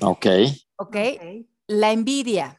Ok. 0.00 0.26
Ok. 0.76 0.96
La 1.70 1.92
envidia. 1.92 2.58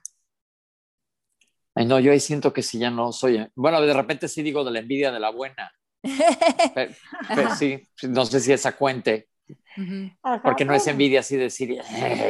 Ay, 1.75 1.85
no, 1.85 1.99
yo 1.99 2.13
ahí 2.13 2.21
siento 2.21 2.53
que 2.53 2.63
si 2.63 2.79
ya 2.79 2.89
no 2.89 3.11
soy. 3.11 3.45
Bueno, 3.55 3.81
de 3.81 3.93
repente 3.93 4.29
sí 4.29 4.41
digo 4.41 4.63
de 4.63 4.71
la 4.71 4.79
envidia 4.79 5.11
de 5.11 5.19
la 5.19 5.31
buena. 5.31 5.69
pero, 7.35 7.53
sí, 7.53 7.85
no 8.03 8.25
sé 8.25 8.39
si 8.39 8.53
esa 8.53 8.77
cuente. 8.77 9.27
Porque 10.41 10.63
no 10.63 10.73
es 10.73 10.87
envidia 10.87 11.19
así 11.19 11.35
decir, 11.35 11.81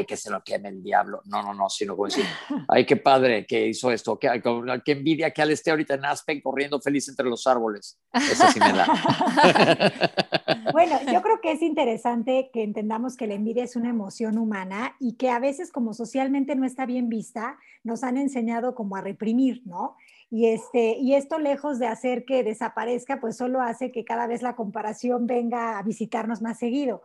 que 0.08 0.18
se 0.18 0.32
lo 0.32 0.44
queme 0.44 0.70
el 0.70 0.82
diablo. 0.82 1.22
No, 1.26 1.44
no, 1.44 1.54
no, 1.54 1.70
sino 1.70 1.96
como 1.96 2.08
decir, 2.08 2.26
ay, 2.68 2.84
qué 2.84 2.98
padre 2.98 3.46
que 3.46 3.68
hizo 3.68 3.92
esto, 3.92 4.18
qué, 4.18 4.42
qué 4.84 4.92
envidia 4.94 5.30
que 5.30 5.44
al 5.44 5.52
esté 5.52 5.70
ahorita 5.70 5.94
en 5.94 6.06
Aspen 6.06 6.42
corriendo 6.42 6.82
feliz 6.82 7.08
entre 7.10 7.28
los 7.28 7.46
árboles. 7.46 8.00
Eso 8.12 8.48
sí 8.52 8.60
me 8.60 8.74
da. 8.74 8.88
bueno, 10.72 10.96
yo 11.12 11.22
creo 11.22 11.42
que 11.42 11.52
es 11.52 11.62
interesante 11.62 12.50
que 12.54 12.64
entendamos 12.64 13.16
que 13.16 13.28
la 13.28 13.34
envidia 13.34 13.64
es 13.64 13.76
una 13.76 13.90
emoción 13.90 14.38
humana 14.38 14.96
y 15.00 15.14
que 15.14 15.30
a 15.30 15.40
veces 15.40 15.72
como 15.72 15.94
socialmente 15.94 16.56
no 16.56 16.66
está 16.66 16.86
bien 16.86 17.10
vista, 17.10 17.58
nos 17.84 18.04
han 18.04 18.18
enseñado 18.18 18.76
como 18.76 18.96
a 18.96 19.02
reprimir, 19.02 19.62
¿no? 19.66 19.96
Y, 20.30 20.48
este, 20.48 20.98
y 20.98 21.16
esto 21.16 21.40
lejos 21.40 21.78
de 21.78 21.88
hacer 21.88 22.24
que 22.24 22.44
desaparezca, 22.44 23.20
pues 23.20 23.36
solo 23.36 23.62
hace 23.62 23.92
que 23.92 24.06
cada 24.06 24.28
vez 24.28 24.42
la 24.42 24.56
comparación 24.56 25.28
venga 25.28 25.78
a 25.78 25.84
visitarnos 25.84 26.42
más 26.42 26.58
seguido. 26.58 27.04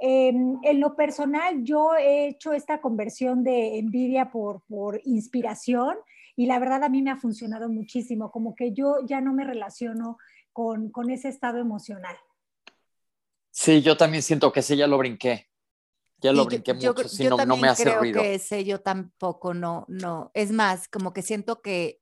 Em, 0.00 0.58
en 0.62 0.80
lo 0.80 0.94
personal, 0.94 1.64
yo 1.64 1.96
he 1.96 2.28
hecho 2.28 2.52
esta 2.52 2.80
conversión 2.80 3.42
de 3.42 3.78
envidia 3.78 4.30
por, 4.30 4.62
por 4.68 5.00
inspiración 5.04 5.96
y 6.36 6.46
la 6.46 6.60
verdad 6.60 6.84
a 6.84 6.88
mí 6.88 7.02
me 7.02 7.10
ha 7.10 7.16
funcionado 7.16 7.68
muchísimo, 7.68 8.30
como 8.30 8.54
que 8.54 8.72
yo 8.72 9.04
ya 9.04 9.20
no 9.20 9.32
me 9.32 9.42
relaciono 9.42 10.18
con, 10.52 10.90
con 10.90 11.10
ese 11.10 11.28
estado 11.28 11.58
emocional. 11.58 12.14
Sí, 13.60 13.82
yo 13.82 13.96
también 13.96 14.22
siento 14.22 14.52
que 14.52 14.60
ese 14.60 14.76
ya 14.76 14.86
lo 14.86 14.98
brinqué. 14.98 15.48
Ya 16.18 16.32
lo 16.32 16.44
brinqué 16.44 16.74
mucho, 16.74 17.08
si 17.08 17.24
no, 17.24 17.36
no, 17.44 17.56
me 17.56 17.66
hace 17.66 17.82
creo 17.82 17.98
ruido. 17.98 18.22
que 18.22 18.34
ese 18.34 18.64
yo 18.64 18.80
tampoco, 18.80 19.52
no, 19.52 19.84
no. 19.88 20.30
Es 20.32 20.52
más, 20.52 20.86
como 20.86 21.12
que 21.12 21.22
siento 21.22 21.60
que 21.60 22.00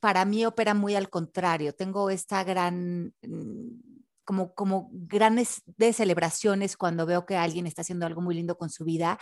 para 0.00 0.26
mí 0.26 0.44
opera 0.44 0.74
muy 0.74 0.96
al 0.96 1.08
contrario. 1.08 1.74
Tengo 1.74 2.10
esta 2.10 2.44
gran, 2.44 3.14
mm, 3.22 3.80
como, 4.22 4.52
como 4.52 4.90
grandes 4.92 5.62
de 5.64 5.94
celebraciones 5.94 6.76
cuando 6.76 7.06
veo 7.06 7.24
que 7.24 7.36
alguien 7.36 7.66
está 7.66 7.80
haciendo 7.80 8.04
algo 8.04 8.20
muy 8.20 8.34
lindo 8.34 8.58
con 8.58 8.68
su 8.68 8.84
vida. 8.84 9.18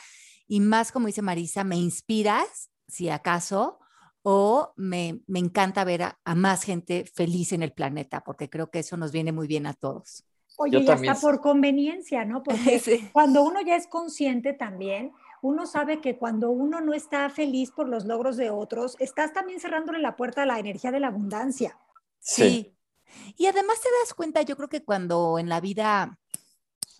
Y 0.48 0.58
más, 0.58 0.90
como 0.90 1.06
dice 1.06 1.22
Marisa, 1.22 1.62
me 1.62 1.76
inspiras, 1.76 2.72
si 2.88 3.10
acaso, 3.10 3.78
o 4.22 4.72
me, 4.74 5.20
me 5.28 5.38
encanta 5.38 5.84
ver 5.84 6.02
a, 6.02 6.18
más 6.34 6.64
gente 6.64 7.04
feliz 7.14 7.52
en 7.52 7.62
el 7.62 7.72
planeta, 7.72 8.24
porque 8.24 8.50
creo 8.50 8.72
que 8.72 8.80
eso 8.80 8.96
nos 8.96 9.12
viene 9.12 9.30
muy 9.30 9.46
bien 9.46 9.68
a 9.68 9.74
todos. 9.74 10.24
Oye, 10.58 10.84
ya 10.84 10.94
está 10.94 11.14
por 11.14 11.40
conveniencia, 11.40 12.24
¿no? 12.24 12.42
Porque 12.44 13.10
cuando 13.12 13.42
uno 13.42 13.60
ya 13.60 13.76
es 13.76 13.86
consciente 13.86 14.52
también, 14.52 15.12
uno 15.42 15.66
sabe 15.66 16.00
que 16.00 16.16
cuando 16.18 16.50
uno 16.50 16.80
no 16.80 16.94
está 16.94 17.28
feliz 17.30 17.70
por 17.70 17.88
los 17.88 18.04
logros 18.04 18.36
de 18.36 18.50
otros, 18.50 18.96
estás 18.98 19.32
también 19.32 19.60
cerrándole 19.60 19.98
la 19.98 20.16
puerta 20.16 20.42
a 20.42 20.46
la 20.46 20.58
energía 20.58 20.90
de 20.90 21.00
la 21.00 21.08
abundancia. 21.08 21.78
Sí. 22.18 22.74
Y 23.36 23.46
además 23.46 23.80
te 23.80 23.88
das 24.00 24.14
cuenta, 24.14 24.42
yo 24.42 24.56
creo 24.56 24.68
que 24.68 24.84
cuando 24.84 25.38
en 25.38 25.48
la 25.48 25.60
vida 25.60 26.18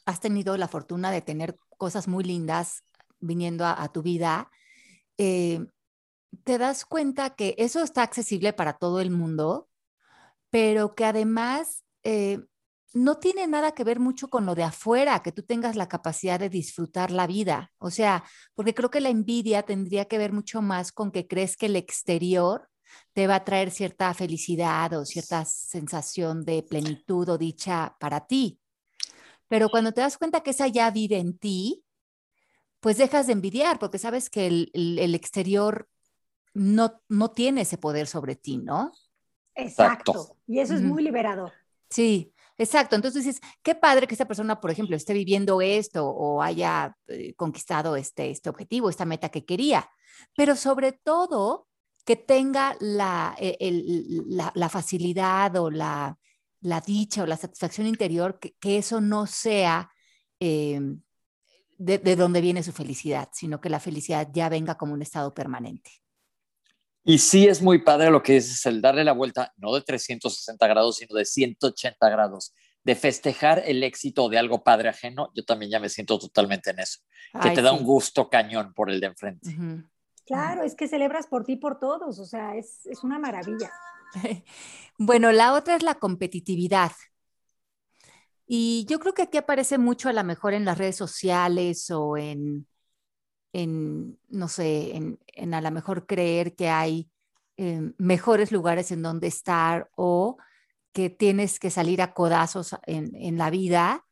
has 0.05 0.21
tenido 0.21 0.57
la 0.57 0.69
fortuna 0.69 1.11
de 1.11 1.21
tener 1.23 1.59
cosas 1.77 2.07
muy 2.09 2.25
lindas 2.25 2.85
viniendo 3.19 3.67
a, 3.67 3.89
tu 3.93 4.03
vida, 4.03 4.51
eh, 5.19 5.67
te 6.45 6.59
das 6.59 6.85
cuenta 6.85 7.31
que 7.31 7.55
eso 7.59 7.83
está 7.83 8.03
accesible 8.03 8.53
para 8.53 8.75
todo 8.75 9.01
el 9.01 9.11
mundo, 9.11 9.69
pero 10.51 10.95
que 10.95 11.05
además 11.05 11.85
eh, 12.05 12.41
no 12.93 13.19
tiene 13.19 13.47
nada 13.47 13.73
que 13.73 13.85
ver 13.85 14.01
mucho 14.01 14.29
con 14.29 14.47
lo 14.47 14.55
de 14.55 14.63
afuera, 14.63 15.23
que 15.23 15.33
tú 15.33 15.43
tengas 15.43 15.77
la 15.77 15.89
capacidad 15.89 16.39
de 16.39 16.49
disfrutar 16.49 17.11
la 17.11 17.27
vida. 17.27 17.73
O 17.79 17.91
sea, 17.91 18.25
porque 18.55 18.75
creo 18.75 18.91
que 18.91 19.01
la 19.01 19.11
envidia 19.11 19.63
tendría 19.63 20.07
que 20.07 20.19
ver 20.19 20.33
mucho 20.33 20.63
más 20.63 20.93
con 20.93 21.11
que 21.11 21.27
crees 21.27 21.57
que 21.57 21.67
el 21.67 21.77
exterior 21.77 22.69
te 23.13 23.27
va 23.27 23.37
a 23.37 23.45
traer 23.45 23.71
cierta 23.71 24.13
felicidad 24.15 24.93
o 24.95 25.05
cierta 25.05 25.45
sensación 25.45 26.45
de 26.45 26.63
plenitud 26.63 27.29
o 27.29 27.39
dicha 27.39 27.97
para 28.01 28.27
ti. 28.27 28.61
Pero 29.49 29.69
cuando 29.69 29.93
te 29.93 30.01
das 30.01 30.19
cuenta 30.19 30.43
que 30.43 30.51
esa 30.51 30.69
ya 30.69 30.91
vive 30.91 31.19
en 31.19 31.39
ti, 31.39 31.85
pues 32.81 32.99
dejas 32.99 33.27
de 33.27 33.33
envidiar 33.33 33.79
porque 33.79 33.99
sabes 33.99 34.31
que 34.31 34.47
el, 34.47 35.15
exterior 35.15 35.89
no, 36.55 37.01
no 37.09 37.31
tiene 37.31 37.63
ese 37.63 37.79
poder 37.79 38.07
sobre 38.07 38.37
ti, 38.37 38.59
¿no? 38.59 38.93
Exacto. 39.55 40.37
Y 40.47 40.61
eso 40.61 40.75
es 40.75 40.83
muy 40.83 41.03
liberador. 41.03 41.53
Sí, 41.89 42.33
Exacto, 42.59 42.97
entonces 42.97 43.25
dices, 43.25 43.43
qué 43.63 43.75
padre 43.75 44.07
que 44.07 44.15
esta 44.15 44.27
persona, 44.27 44.61
por 44.61 44.71
ejemplo, 44.71 44.97
esté 44.97 45.13
viviendo 45.13 45.61
esto 45.61 46.09
o 46.09 46.41
haya 46.41 46.97
eh, 47.07 47.35
conquistado 47.35 47.97
este, 47.97 48.31
este 48.31 48.49
objetivo, 48.49 48.89
esta 48.89 49.05
meta 49.05 49.29
que 49.29 49.45
quería, 49.45 49.91
pero 50.35 50.57
sobre 50.57 50.93
todo 50.93 51.69
que 52.07 52.17
tenga 52.17 52.77
la, 52.81 53.37
e, 53.39 53.57
la, 54.55 54.69
facilidad 54.71 55.57
o 55.57 55.71
la, 55.71 56.17
dicha 56.87 57.25
o 57.25 57.27
la 57.27 57.37
satisfacción 57.37 57.87
interior, 57.87 58.39
que, 58.39 58.79
eso 58.79 59.01
no 59.01 59.27
sea 59.27 59.91
em, 60.41 61.03
de, 61.79 61.99
de 61.99 62.17
donde 62.17 62.41
viene 62.41 62.63
su 62.63 62.73
felicidad, 62.73 63.29
sino 63.33 63.61
que 63.61 63.69
la 63.69 63.81
felicidad 63.81 64.29
ya 64.33 64.49
venga 64.49 64.77
como 64.77 64.95
un 64.95 65.03
estado 65.03 65.35
permanente. 65.35 65.91
Y 67.09 67.19
sí 67.19 67.47
es 67.47 67.63
muy 67.63 67.79
padre 67.79 68.11
lo 68.11 68.21
que 68.21 68.37
es 68.39 68.67
el 68.67 68.83
darle 68.83 69.05
la 69.05 69.13
vuelta, 69.13 69.53
no 69.59 69.73
de 69.73 69.81
360 69.81 70.67
grados, 70.67 70.97
sino 70.97 71.15
de 71.15 71.25
180 71.25 72.11
grados, 72.11 72.53
de 72.83 72.97
festejar 72.97 73.63
el 73.65 73.85
éxito 73.85 74.29
de 74.29 74.39
algo 74.39 74.65
padre 74.65 74.89
ajeno. 74.89 75.31
Yo 75.33 75.45
también 75.45 75.71
ya 75.71 75.79
me 75.79 75.89
siento 75.89 76.19
totalmente 76.19 76.71
en 76.71 76.81
eso, 76.81 76.99
que 77.41 77.51
te 77.51 77.63
da 77.63 77.73
un 77.73 77.85
gusto 77.85 78.29
cañón 78.29 78.75
por 78.75 78.91
el 78.91 78.99
de 78.99 79.07
enfrente. 79.07 79.57
Claro, 80.27 80.65
es 80.65 80.75
que 80.75 80.89
celebras 80.89 81.29
por 81.29 81.45
ti, 81.45 81.55
por 81.55 81.79
todos, 81.79 82.19
o 82.19 82.25
sea, 82.25 82.57
es, 82.57 82.85
es 82.87 83.05
una 83.05 83.21
maravilla. 83.21 83.71
bueno, 84.99 85.31
la 85.31 85.53
otra 85.53 85.77
es 85.77 85.85
la 85.85 85.95
competitividad. 85.95 86.91
Y 88.49 88.85
yo 88.89 88.99
creo 88.99 89.15
que 89.15 89.23
aquí 89.23 89.39
aparece 89.39 89.79
mucho 89.79 90.09
a 90.09 90.13
lo 90.13 90.25
mejor 90.25 90.55
en 90.55 90.65
las 90.65 90.77
redes 90.77 90.97
sociales 90.97 91.89
o 91.93 92.17
en, 92.17 92.67
en, 93.57 94.19
no 94.29 94.49
sé, 94.49 94.95
en, 94.97 95.55
a 95.55 95.63
lo 95.63 95.71
mejor 95.71 96.07
creer 96.07 96.55
que 96.55 96.69
hay 96.69 97.11
em, 97.57 97.95
mejores 97.97 98.53
lugares 98.53 98.91
en 98.93 99.01
donde 99.01 99.29
estar 99.29 99.89
o 99.97 100.37
que 100.93 101.09
tienes 101.09 101.59
que 101.59 101.71
salir 101.71 102.03
a 102.03 102.13
codazos 102.13 102.77
en, 102.87 103.39
la 103.39 103.49
vida, 103.49 104.05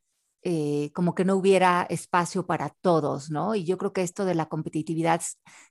eh, 0.43 0.91
como 0.95 1.15
que 1.15 1.27
no 1.27 1.37
hubiera 1.37 1.87
espacio 1.91 2.47
para 2.47 2.71
todos, 2.71 3.31
¿no? 3.31 3.55
Y 3.55 3.65
yo 3.65 3.77
creo 3.77 3.93
que 3.93 4.03
esto 4.03 4.25
de 4.25 4.35
la 4.35 4.47
competitividad 4.47 5.21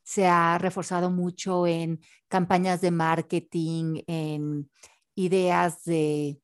se 0.04 0.28
ha 0.28 0.58
reforzado 0.60 1.10
mucho 1.10 1.66
en 1.66 2.00
campañas 2.28 2.80
de 2.82 2.92
marketing, 2.92 4.04
en 4.06 4.70
ideas 5.16 5.84
de, 5.84 6.40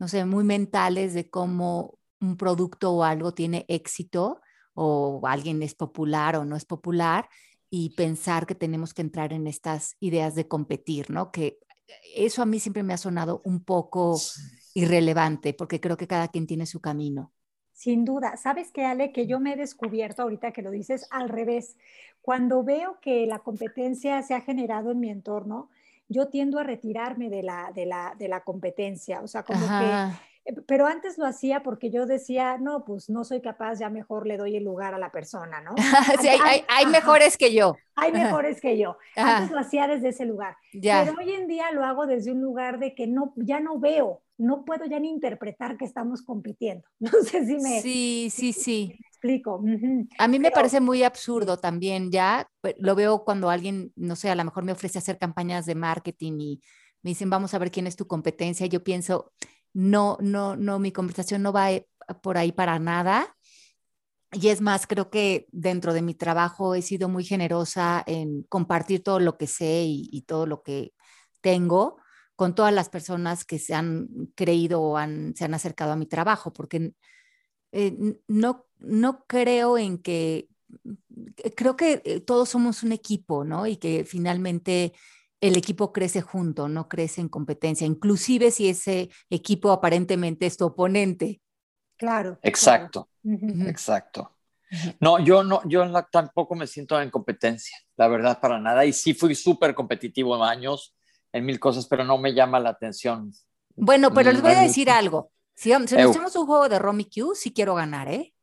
no 0.00 0.08
sé, 0.08 0.24
muy 0.24 0.42
mentales 0.44 1.14
de 1.14 1.30
cómo 1.30 1.98
un 2.20 2.36
producto 2.36 2.92
o 2.94 3.04
algo 3.04 3.32
tiene 3.32 3.64
éxito 3.68 4.40
o 4.74 5.20
alguien 5.26 5.62
es 5.62 5.74
popular 5.74 6.36
o 6.36 6.44
no 6.44 6.56
es 6.56 6.64
popular 6.64 7.28
y 7.70 7.90
pensar 7.90 8.46
que 8.46 8.54
tenemos 8.54 8.94
que 8.94 9.02
entrar 9.02 9.32
en 9.32 9.46
estas 9.46 9.96
ideas 10.00 10.34
de 10.34 10.46
competir, 10.46 11.10
¿no? 11.10 11.32
Que 11.32 11.58
eso 12.14 12.42
a 12.42 12.46
mí 12.46 12.60
siempre 12.60 12.82
me 12.82 12.94
ha 12.94 12.98
sonado 12.98 13.42
un 13.44 13.64
poco 13.64 14.18
irrelevante 14.74 15.54
porque 15.54 15.80
creo 15.80 15.96
que 15.96 16.06
cada 16.06 16.28
quien 16.28 16.46
tiene 16.46 16.66
su 16.66 16.80
camino. 16.80 17.32
Sin 17.72 18.04
duda. 18.04 18.36
¿Sabes 18.36 18.70
qué, 18.70 18.84
Ale? 18.84 19.12
Que 19.12 19.26
yo 19.26 19.40
me 19.40 19.54
he 19.54 19.56
descubierto 19.56 20.22
ahorita 20.22 20.52
que 20.52 20.62
lo 20.62 20.70
dices 20.70 21.08
al 21.10 21.28
revés. 21.28 21.76
Cuando 22.22 22.62
veo 22.62 22.98
que 23.00 23.26
la 23.26 23.40
competencia 23.40 24.22
se 24.22 24.34
ha 24.34 24.40
generado 24.40 24.92
en 24.92 25.00
mi 25.00 25.10
entorno, 25.10 25.70
yo 26.08 26.28
tiendo 26.28 26.58
a 26.58 26.62
retirarme 26.62 27.28
de 27.30 27.42
la, 27.42 27.72
de 27.74 27.86
la, 27.86 28.14
de 28.16 28.28
la 28.28 28.44
competencia. 28.44 29.20
O 29.22 29.26
sea, 29.26 29.42
como 29.42 29.66
que 29.66 29.84
eh, 29.84 30.12
pero 30.66 30.86
antes 30.86 31.16
lo 31.16 31.26
hacía 31.26 31.62
porque 31.62 31.90
yo 31.90 32.06
decía, 32.06 32.58
no, 32.58 32.84
pues 32.84 33.08
no 33.08 33.24
soy 33.24 33.40
capaz, 33.40 33.78
ya 33.78 33.88
mejor 33.88 34.26
le 34.26 34.36
doy 34.36 34.56
el 34.56 34.64
lugar 34.64 34.94
a 34.94 34.98
la 34.98 35.10
persona, 35.10 35.62
¿no? 35.62 35.74
sí, 36.20 36.28
hay, 36.68 36.86
mejores 36.86 37.36
que 37.38 37.54
yo. 37.54 37.76
Hay 37.96 38.12
mejores 38.12 38.60
que 38.60 38.76
yo. 38.78 38.98
Antes 39.16 39.50
lo 39.50 39.60
hacía 39.60 39.86
desde 39.86 40.08
ese 40.08 40.26
lugar. 40.26 40.56
Pero 40.72 41.14
hoy 41.18 41.32
en 41.32 41.46
día 41.46 41.70
lo 41.72 41.84
hago 41.84 42.06
desde 42.06 42.32
un 42.32 42.42
lugar 42.42 42.78
de 42.78 42.94
que 42.94 43.06
no, 43.06 43.32
ya 43.36 43.60
no 43.60 43.78
veo, 43.78 44.22
no 44.36 44.64
puedo 44.64 44.84
ya 44.84 45.00
ni 45.00 45.08
interpretar 45.08 45.78
que 45.78 45.86
estamos 45.86 46.22
compitiendo. 46.22 46.86
No 47.00 47.10
sé 47.22 47.46
si 47.46 47.56
me... 47.56 47.80
Sí, 47.80 48.28
sí, 48.30 48.52
sí. 48.52 48.98
explico. 49.08 49.62
A 50.18 50.28
mí 50.28 50.38
me 50.38 50.50
parece 50.50 50.80
muy 50.80 51.02
absurdo 51.04 51.58
también, 51.58 52.10
ya 52.10 52.48
lo 52.78 52.94
veo 52.94 53.24
cuando 53.24 53.48
alguien, 53.48 53.92
no 53.96 54.16
sé, 54.16 54.30
a 54.30 54.34
lo 54.34 54.44
mejor 54.44 54.64
me 54.64 54.72
ofrece 54.72 54.98
hacer 54.98 55.18
campañas 55.18 55.64
de 55.64 55.74
marketing 55.74 56.38
y 56.38 56.60
me 57.04 57.10
dicen, 57.10 57.28
vamos 57.28 57.52
a 57.52 57.58
ver 57.58 57.70
quién 57.70 57.86
es 57.86 57.96
tu 57.96 58.06
competencia. 58.06 58.66
Yo 58.66 58.82
pienso, 58.82 59.32
no, 59.74 60.16
no, 60.20 60.56
no, 60.56 60.78
mi 60.78 60.92
conversación 60.92 61.42
no 61.42 61.52
va 61.52 61.72
eh, 61.72 61.86
por 62.22 62.38
ahí 62.38 62.52
para 62.52 62.78
nada. 62.78 63.36
Y 64.32 64.48
es 64.48 64.60
más, 64.60 64.86
creo 64.86 65.10
que 65.10 65.46
dentro 65.52 65.92
de 65.92 66.02
mi 66.02 66.14
trabajo 66.14 66.74
he 66.74 66.82
sido 66.82 67.08
muy 67.08 67.24
generosa 67.24 68.02
en 68.06 68.42
compartir 68.44 69.02
todo 69.02 69.20
lo 69.20 69.36
que 69.36 69.46
sé 69.46 69.84
y, 69.86 70.22
todo 70.22 70.46
lo 70.46 70.62
que 70.62 70.92
tengo 71.40 71.98
con 72.34 72.54
todas 72.56 72.74
las 72.74 72.88
personas 72.88 73.44
que 73.44 73.60
se 73.60 73.74
han 73.74 74.08
creído 74.34 74.82
o 74.82 74.98
se 75.34 75.44
han 75.44 75.54
acercado 75.54 75.92
a 75.92 75.96
mi 75.96 76.06
trabajo, 76.06 76.52
porque 76.52 76.94
eh, 77.70 77.96
no, 78.26 78.66
no 78.80 79.24
creo 79.26 79.78
en 79.78 79.98
que, 79.98 80.48
creo 81.56 81.76
que 81.76 82.02
eh, 82.04 82.20
todos 82.20 82.48
somos 82.48 82.82
un 82.82 82.90
equipo, 82.90 83.44
¿no? 83.44 83.68
Y 83.68 83.76
que 83.76 84.04
finalmente 84.04 84.94
el 85.48 85.58
equipo 85.58 85.92
crece 85.92 86.22
junto, 86.22 86.68
no 86.68 86.88
crece 86.88 87.20
en 87.20 87.28
competencia, 87.28 87.86
inclusive 87.86 88.50
si 88.50 88.68
ese 88.68 89.10
equipo 89.28 89.72
aparentemente 89.72 90.46
es 90.46 90.56
tu 90.56 90.64
oponente. 90.64 91.42
Claro. 91.96 92.38
Exacto, 92.42 93.10
exacto. 93.22 94.30
No, 95.00 95.18
yo 95.20 95.44
no, 95.44 95.60
yo 95.68 95.84
tampoco 96.10 96.54
me 96.54 96.66
siento 96.66 97.00
en 97.00 97.10
competencia, 97.10 97.76
la 97.96 98.08
verdad, 98.08 98.40
para 98.40 98.58
nada. 98.58 98.84
Y 98.84 98.92
sí 98.92 99.12
fui 99.14 99.34
súper 99.34 99.74
competitivo 99.74 100.34
en 100.36 100.42
años, 100.42 100.96
en 101.32 101.44
mil 101.44 101.60
cosas, 101.60 101.86
pero 101.86 102.04
no 102.04 102.18
me 102.18 102.34
llama 102.34 102.58
la 102.58 102.70
atención. 102.70 103.30
Bueno, 103.76 104.12
pero 104.12 104.32
les 104.32 104.40
voy 104.40 104.52
a 104.52 104.62
decir 104.62 104.90
algo. 104.90 105.30
Si, 105.54 105.70
si 105.70 105.78
nos 105.78 105.92
echamos 105.92 106.34
un 106.36 106.46
juego 106.46 106.68
de 106.68 106.78
Romy 106.78 107.04
Q, 107.04 107.34
sí 107.34 107.52
quiero 107.52 107.74
ganar, 107.74 108.08
¿eh? 108.08 108.33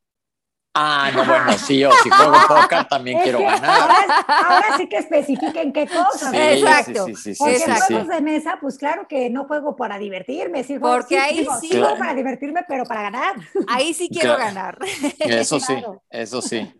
Ah, 0.74 1.12
no, 1.14 1.26
bueno, 1.26 1.52
sí, 1.58 1.80
yo 1.80 1.92
si 2.02 2.10
juego 2.10 2.34
póker 2.48 2.86
también 2.86 3.20
quiero 3.22 3.40
ganar. 3.40 3.90
Ahora, 4.28 4.78
sí 4.78 4.88
que 4.88 4.98
especifiquen 4.98 5.74
qué 5.74 5.86
cosas. 5.86 6.34
Exacto. 6.34 7.08
Sí, 7.08 7.16
sí, 7.16 7.36
sí, 7.36 7.40
Porque 7.40 7.64
en 7.64 7.76
juegos 7.76 8.08
de 8.08 8.22
mesa, 8.22 8.58
pues 8.62 8.78
claro 8.78 9.06
que 9.08 9.30
no 9.30 9.46
juego 9.46 9.76
para 9.76 9.98
divertirme. 9.98 10.64
Sí, 10.64 10.78
juego, 10.78 10.96
Porque 10.96 11.20
ahí 11.20 11.46
sí. 11.60 11.70
Juego 11.70 11.98
para 11.98 12.14
divertirme, 12.14 12.64
pero 12.70 12.86
para 12.86 13.02
ganar. 13.02 13.36
Ahí 13.68 13.94
sí 13.94 14.08
quiero 14.10 14.38
ganar. 14.38 14.78
Eso 15.20 15.60
sí, 15.60 15.76
eso 16.10 16.42
sí. 16.42 16.72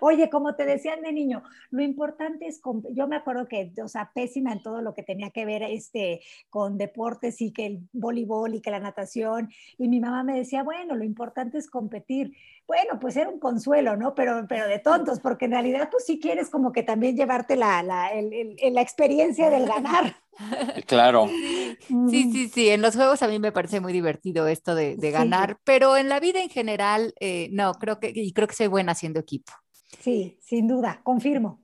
Oye, 0.00 0.30
como 0.30 0.54
te 0.54 0.64
decían 0.64 1.02
de 1.02 1.12
niño, 1.12 1.42
lo 1.70 1.82
importante 1.82 2.46
es, 2.46 2.60
yo 2.92 3.08
me 3.08 3.16
acuerdo 3.16 3.48
que, 3.48 3.72
o 3.82 3.88
sea, 3.88 4.10
pésima 4.14 4.52
en 4.52 4.62
todo 4.62 4.80
lo 4.80 4.94
que 4.94 5.02
tenía 5.02 5.30
que 5.30 5.44
ver 5.44 5.62
este, 5.62 6.20
con 6.48 6.78
deportes 6.78 7.40
y 7.40 7.52
que 7.52 7.66
el 7.66 7.88
voleibol 7.92 8.54
y 8.54 8.60
que 8.60 8.70
la 8.70 8.80
natación, 8.80 9.50
y 9.76 9.88
mi 9.88 10.00
mamá 10.00 10.22
me 10.22 10.38
decía, 10.38 10.62
bueno, 10.62 10.94
lo 10.94 11.04
importante 11.04 11.58
es 11.58 11.68
competir. 11.68 12.32
Bueno, 12.70 13.00
pues 13.00 13.16
era 13.16 13.28
un 13.28 13.40
consuelo, 13.40 13.96
¿no? 13.96 14.14
Pero, 14.14 14.46
pero 14.48 14.68
de 14.68 14.78
tontos, 14.78 15.18
porque 15.18 15.46
en 15.46 15.50
realidad 15.50 15.88
tú 15.90 15.96
sí 15.98 16.20
quieres 16.20 16.50
como 16.50 16.70
que 16.70 16.84
también 16.84 17.16
llevarte 17.16 17.56
la, 17.56 17.82
la, 17.82 18.12
la 18.12 18.80
experiencia 18.80 19.50
del 19.50 19.66
ganar. 19.66 20.14
Claro. 20.86 21.28
Sí, 21.28 22.32
sí, 22.32 22.48
sí. 22.48 22.68
En 22.70 22.80
los 22.80 22.94
juegos 22.94 23.22
a 23.22 23.28
mí 23.28 23.38
me 23.38 23.52
parece 23.52 23.80
muy 23.80 23.92
divertido 23.92 24.46
esto 24.46 24.74
de, 24.74 24.96
ganar, 25.10 25.58
pero 25.64 25.98
en 25.98 26.08
la 26.08 26.18
vida 26.18 26.40
en 26.40 26.48
general, 26.48 27.12
eh, 27.20 27.48
no, 27.52 27.74
creo 27.74 28.00
que, 28.00 28.10
y 28.14 28.32
creo 28.32 28.48
que 28.48 28.54
soy 28.54 28.68
buena 28.68 28.92
haciendo 28.92 29.20
equipo. 29.20 29.52
Sí, 29.98 30.38
sin 30.40 30.66
duda, 30.66 31.00
confirmo. 31.02 31.60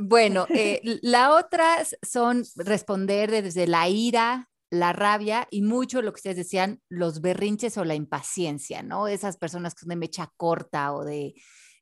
bueno, 0.00 0.46
eh, 0.48 0.80
la 1.02 1.34
otra 1.34 1.76
son 2.02 2.44
responder 2.56 3.30
desde 3.30 3.68
la 3.68 3.88
ira, 3.88 4.49
la 4.70 4.92
rabia 4.92 5.46
y 5.50 5.62
mucho 5.62 6.02
lo 6.02 6.12
que 6.12 6.18
ustedes 6.18 6.36
decían, 6.36 6.80
los 6.88 7.20
berrinches 7.20 7.76
o 7.76 7.84
la 7.84 7.94
impaciencia, 7.94 8.82
¿no? 8.82 9.08
Esas 9.08 9.36
personas 9.36 9.74
que 9.74 9.80
son 9.80 9.90
de 9.90 9.96
mecha 9.96 10.32
corta 10.36 10.92
o 10.94 11.04
de 11.04 11.34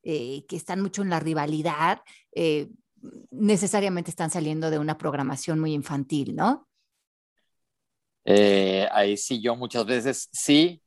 eh, 0.02 0.44
que 0.48 0.56
están 0.56 0.80
mucho 0.80 1.02
en 1.02 1.10
la 1.10 1.20
rivalidad, 1.20 2.00
necesariamente 3.30 4.10
están 4.10 4.30
saliendo 4.30 4.70
de 4.70 4.78
una 4.78 4.98
programación 4.98 5.58
muy 5.58 5.72
infantil, 5.72 6.34
¿no? 6.34 6.68
Eh, 8.24 8.86
ahí 8.92 9.16
sí, 9.16 9.40
yo 9.40 9.56
muchas 9.56 9.86
veces 9.86 10.28
sí, 10.32 10.82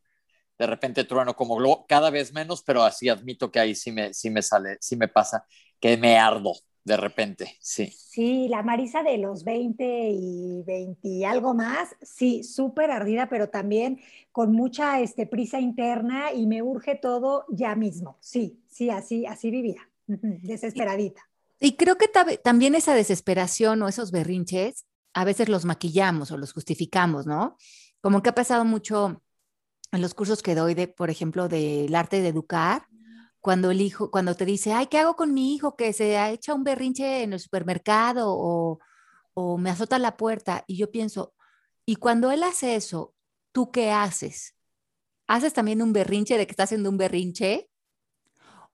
de 0.60 0.68
repente 0.68 1.04
trueno 1.06 1.36
como 1.36 1.86
cada 1.88 2.12
vez 2.12 2.34
menos, 2.34 2.62
pero 2.64 2.84
así 2.84 3.10
admito 3.10 3.52
que 3.52 3.60
ahí 3.60 3.74
sí 3.74 3.92
me, 3.92 4.14
sí 4.14 4.30
me 4.30 4.44
sale, 4.44 4.78
sí 4.80 4.96
me 4.96 5.08
pasa, 5.08 5.46
que 5.80 5.98
me 5.98 6.18
ardo 6.18 6.54
de 6.84 6.98
repente, 6.98 7.58
sí. 7.60 7.94
Sí, 7.96 8.48
la 8.50 8.64
Marisa 8.64 9.04
de 9.04 9.18
los 9.18 9.44
20 9.44 10.10
y 10.12 10.64
20 10.64 11.08
y 11.08 11.24
algo 11.24 11.54
más, 11.54 11.96
sí, 12.02 12.44
súper 12.44 12.92
ardida, 12.92 13.30
pero 13.30 13.50
también 13.50 14.00
con 14.32 14.52
mucha 14.52 15.00
este, 15.00 15.28
prisa 15.28 15.60
interna 15.60 16.34
y 16.34 16.48
me 16.48 16.62
urge 16.62 16.96
todo 16.96 17.46
ya 17.50 17.76
mismo. 17.76 18.18
Sí, 18.20 18.60
sí, 18.68 18.90
así, 18.90 19.26
así 19.26 19.52
vivía, 19.52 19.88
desesperadita. 20.08 21.22
Y 21.60 21.76
creo 21.76 21.98
que 21.98 22.10
también 22.44 22.74
esa 22.74 22.96
desesperación 22.96 23.82
o 23.84 23.88
esos 23.88 24.12
berrinches 24.12 24.86
a 25.14 25.26
veces 25.26 25.50
los 25.50 25.66
maquillamos 25.66 26.32
o 26.32 26.38
los 26.38 26.54
justificamos, 26.54 27.28
¿no? 27.28 27.58
Como 28.02 28.24
que 28.24 28.30
ha 28.30 28.36
pasado 28.36 28.66
mucho 28.66 29.22
en 29.92 30.02
los 30.02 30.14
cursos 30.14 30.42
que 30.42 30.56
doy 30.56 30.74
de, 30.74 30.88
por 30.88 31.10
ejemplo, 31.10 31.48
del 31.48 31.94
arte 31.94 32.22
de 32.22 32.30
educar, 32.30 32.88
cuando 33.42 33.72
el 33.72 33.82
hijo, 33.82 34.12
cuando 34.12 34.36
te 34.36 34.46
dice, 34.46 34.74
ay, 34.74 34.88
¿qué 34.88 35.00
hago 35.00 35.16
con 35.16 35.34
mi 35.34 35.56
hijo 35.56 35.76
que 35.76 35.94
se 35.94 36.18
ha 36.18 36.32
hecho 36.32 36.56
un 36.56 36.64
berrinche 36.64 37.24
en 37.24 37.34
el 37.34 37.40
supermercado 37.40 38.28
o, 38.30 38.80
o 39.34 39.58
me 39.58 39.72
azota 39.72 40.00
la 40.00 40.18
puerta? 40.18 40.64
Y 40.68 40.78
yo 40.78 40.92
pienso, 40.92 41.34
y 41.86 41.98
cuando 41.98 42.32
él 42.32 42.44
hace 42.44 42.76
eso, 42.76 43.16
¿tú 43.52 43.72
qué 43.72 43.92
haces? 43.92 44.56
¿Haces 45.28 45.54
también 45.54 45.82
un 45.82 45.94
berrinche 45.94 46.38
de 46.38 46.48
que 46.48 46.52
está 46.54 46.64
haciendo 46.66 46.90
un 46.92 46.98
berrinche? 46.98 47.71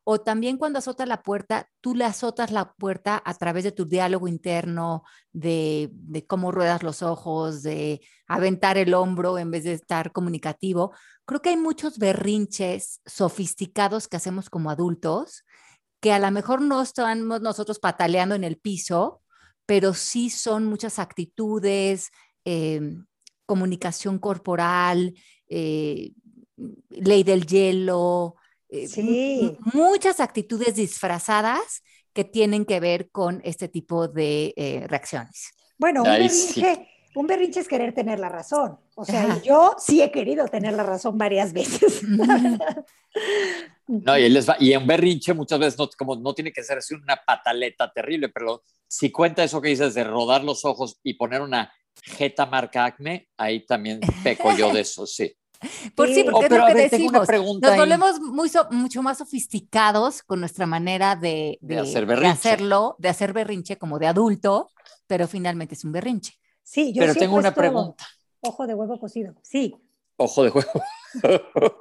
O 0.09 0.21
también 0.21 0.55
cuando 0.57 0.79
azotas 0.79 1.05
la 1.05 1.21
puerta, 1.21 1.69
tú 1.81 1.93
le 1.93 2.05
azotas 2.05 2.49
la 2.49 2.71
puerta 2.75 3.21
a 3.25 3.33
través 3.33 3.65
de 3.65 3.73
tu 3.73 3.85
diálogo 3.85 4.29
interno, 4.29 5.03
de, 5.33 5.91
cómo 6.27 6.53
ruedas 6.53 6.81
los 6.81 7.01
ojos, 7.01 7.61
de 7.61 7.99
aventar 8.25 8.77
el 8.77 8.93
hombro 8.93 9.37
en 9.37 9.51
vez 9.51 9.65
de 9.65 9.73
estar 9.73 10.13
comunicativo. 10.13 10.93
Creo 11.25 11.41
que 11.41 11.49
hay 11.49 11.57
muchos 11.57 11.97
berrinches 11.97 13.01
sofisticados 13.05 14.07
que 14.07 14.15
hacemos 14.15 14.49
como 14.49 14.69
adultos 14.69 15.43
que 15.99 16.13
a 16.13 16.19
lo 16.19 16.31
mejor 16.31 16.61
no 16.61 16.81
estamos 16.81 17.41
nosotros 17.41 17.77
pataleando 17.77 18.33
en 18.33 18.45
el 18.45 18.57
piso, 18.57 19.21
pero 19.65 19.93
sí 19.93 20.29
son 20.29 20.67
muchas 20.67 20.99
actitudes, 20.99 22.11
em, 22.45 23.05
comunicación 23.45 24.19
corporal, 24.19 25.15
eh, 25.49 26.13
ley 26.91 27.23
del 27.23 27.45
hielo, 27.45 28.35
eh, 28.69 28.87
sí. 28.87 29.57
muchas 29.73 30.19
actitudes 30.19 30.75
disfrazadas 30.75 31.83
que 32.13 32.23
tienen 32.23 32.65
que 32.65 32.79
ver 32.79 33.09
con 33.11 33.41
este 33.43 33.67
tipo 33.67 34.07
de 34.07 34.53
eh, 34.57 34.85
reacciones. 34.87 35.51
Bueno, 35.77 36.01
un 36.01 36.09
berrinche, 36.09 36.89
un 37.15 37.27
berrinche 37.27 37.59
es 37.59 37.67
querer 37.67 37.93
tener 37.93 38.19
la 38.19 38.29
razón. 38.29 38.79
O 38.95 39.05
sea, 39.05 39.41
yo 39.43 39.75
sí 39.77 40.01
he 40.01 40.11
querido 40.11 40.47
tener 40.47 40.73
la 40.73 40.83
razón 40.83 41.17
varias 41.17 41.53
veces. 41.53 42.01
no, 43.87 44.17
y, 44.17 44.29
les 44.29 44.49
va, 44.49 44.57
y 44.59 44.75
un 44.75 44.87
berrinche 44.87 45.33
muchas 45.33 45.59
veces 45.59 45.77
no, 45.77 45.87
como 45.97 46.15
no 46.15 46.33
tiene 46.33 46.51
que 46.51 46.63
ser 46.63 46.79
así 46.79 46.95
una 46.95 47.15
pataleta 47.15 47.91
terrible, 47.91 48.29
pero 48.29 48.63
si 48.87 49.11
cuenta 49.11 49.43
eso 49.43 49.61
que 49.61 49.69
dices 49.69 49.93
de 49.93 50.03
rodar 50.03 50.43
los 50.43 50.65
ojos 50.65 50.99
y 51.03 51.13
poner 51.13 51.41
una 51.41 51.71
jeta 52.03 52.45
marca 52.45 52.85
acme, 52.85 53.29
ahí 53.37 53.65
también 53.65 53.99
peco 54.23 54.55
yo 54.57 54.73
de 54.73 54.81
eso, 54.81 55.05
sí. 55.05 55.31
Por 55.95 56.07
sí, 56.13 56.23
porque 56.23 56.45
es 56.45 56.51
lo 56.51 56.65
que 56.67 56.73
decimos. 56.73 57.27
Nos 57.27 57.77
volvemos 57.77 58.19
muy 58.19 58.49
mucho 58.71 59.01
más 59.01 59.17
sofisticados 59.17 60.23
con 60.23 60.39
nuestra 60.39 60.65
manera 60.65 61.15
de, 61.15 61.57
de, 61.61 61.79
hacerlo, 61.79 62.95
de 62.99 63.09
hacer 63.09 63.33
berrinche 63.33 63.77
como 63.77 63.99
de 63.99 64.07
adulto, 64.07 64.69
pero 65.07 65.27
finalmente 65.27 65.75
es 65.75 65.83
un 65.83 65.91
berrinche. 65.91 66.37
Sí, 66.63 66.93
yo 66.93 67.01
Pero 67.01 67.15
tengo 67.15 67.35
una 67.35 67.53
pregunta. 67.53 68.05
Ojo 68.41 68.67
de 68.67 68.73
huevo 68.73 68.99
cocido, 68.99 69.35
sí. 69.41 69.75
Ojo 70.17 70.43
de 70.43 70.49
huevo. 70.49 70.83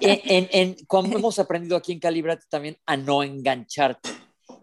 en, 0.00 0.48
en, 0.52 0.76
como 0.86 1.16
hemos 1.16 1.38
aprendido 1.38 1.76
aquí 1.76 1.92
en 1.92 2.00
Calibrate 2.00 2.46
también 2.48 2.76
a 2.86 2.96
no 2.96 3.22
engancharte. 3.22 4.10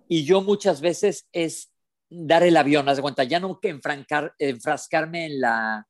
Y 0.07 0.23
yo 0.23 0.41
muchas 0.41 0.81
veces 0.81 1.27
es 1.31 1.71
dar 2.09 2.43
el 2.43 2.57
avión, 2.57 2.87
haz 2.87 2.97
de 2.97 3.01
cuenta, 3.01 3.23
ya 3.23 3.39
no 3.39 3.59
que 3.59 3.69
enfrancar, 3.69 4.33
enfrascarme 4.39 5.25
en 5.25 5.41
la... 5.41 5.87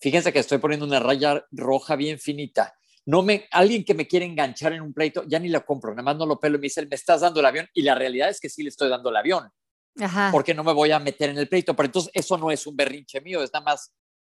Fíjense 0.00 0.32
que 0.32 0.38
estoy 0.38 0.58
poniendo 0.58 0.86
una 0.86 1.00
raya 1.00 1.44
roja 1.50 1.96
bien 1.96 2.18
finita. 2.18 2.74
No 3.06 3.22
me, 3.22 3.46
alguien 3.50 3.84
que 3.84 3.94
me 3.94 4.06
quiere 4.06 4.26
enganchar 4.26 4.72
en 4.72 4.82
un 4.82 4.92
pleito, 4.92 5.24
ya 5.26 5.38
ni 5.38 5.48
lo 5.48 5.64
compro, 5.64 5.92
nada 5.92 6.02
más 6.02 6.16
no 6.16 6.26
lo 6.26 6.38
pelo 6.38 6.56
y 6.56 6.60
me 6.60 6.66
dice, 6.66 6.84
me 6.86 6.94
estás 6.94 7.22
dando 7.22 7.40
el 7.40 7.46
avión. 7.46 7.66
Y 7.72 7.82
la 7.82 7.94
realidad 7.94 8.28
es 8.28 8.38
que 8.40 8.48
sí 8.48 8.62
le 8.62 8.68
estoy 8.68 8.88
dando 8.88 9.10
el 9.10 9.16
avión 9.16 9.50
porque 10.30 10.54
no 10.54 10.64
me 10.64 10.72
voy 10.72 10.92
a 10.92 10.98
meter 10.98 11.30
en 11.30 11.38
el 11.38 11.48
pleito. 11.48 11.74
Pero 11.74 11.86
entonces 11.86 12.10
eso 12.14 12.38
no 12.38 12.50
es 12.50 12.66
un 12.66 12.76
berrinche 12.76 13.20
mío, 13.20 13.42
es 13.42 13.52
nada 13.52 13.64
más 13.64 13.92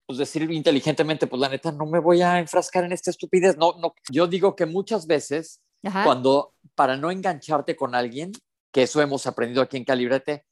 pues, 0.05 0.17
decir 0.17 0.49
inteligentemente, 0.51 1.27
pues 1.27 1.39
la 1.39 1.49
neta, 1.49 1.71
no 1.71 1.85
me 1.85 1.99
voy 1.99 2.21
a 2.21 2.39
enfrascar 2.39 2.83
en 2.83 2.91
esta 2.91 3.11
estupidez. 3.11 3.57
No, 3.57 3.75
no. 3.79 3.93
Yo 4.09 4.27
digo 4.27 4.55
que 4.55 4.65
muchas 4.65 5.07
veces, 5.07 5.61
cuando 6.03 6.55
para 6.75 6.97
no 6.97 7.11
engancharte 7.11 7.75
con 7.75 7.95
alguien, 7.95 8.31
que 8.71 8.83
eso 8.83 9.01
hemos 9.01 9.27
aprendido 9.27 9.61
aquí 9.61 9.77
en 9.77 9.85
Calibrete, 9.85 10.45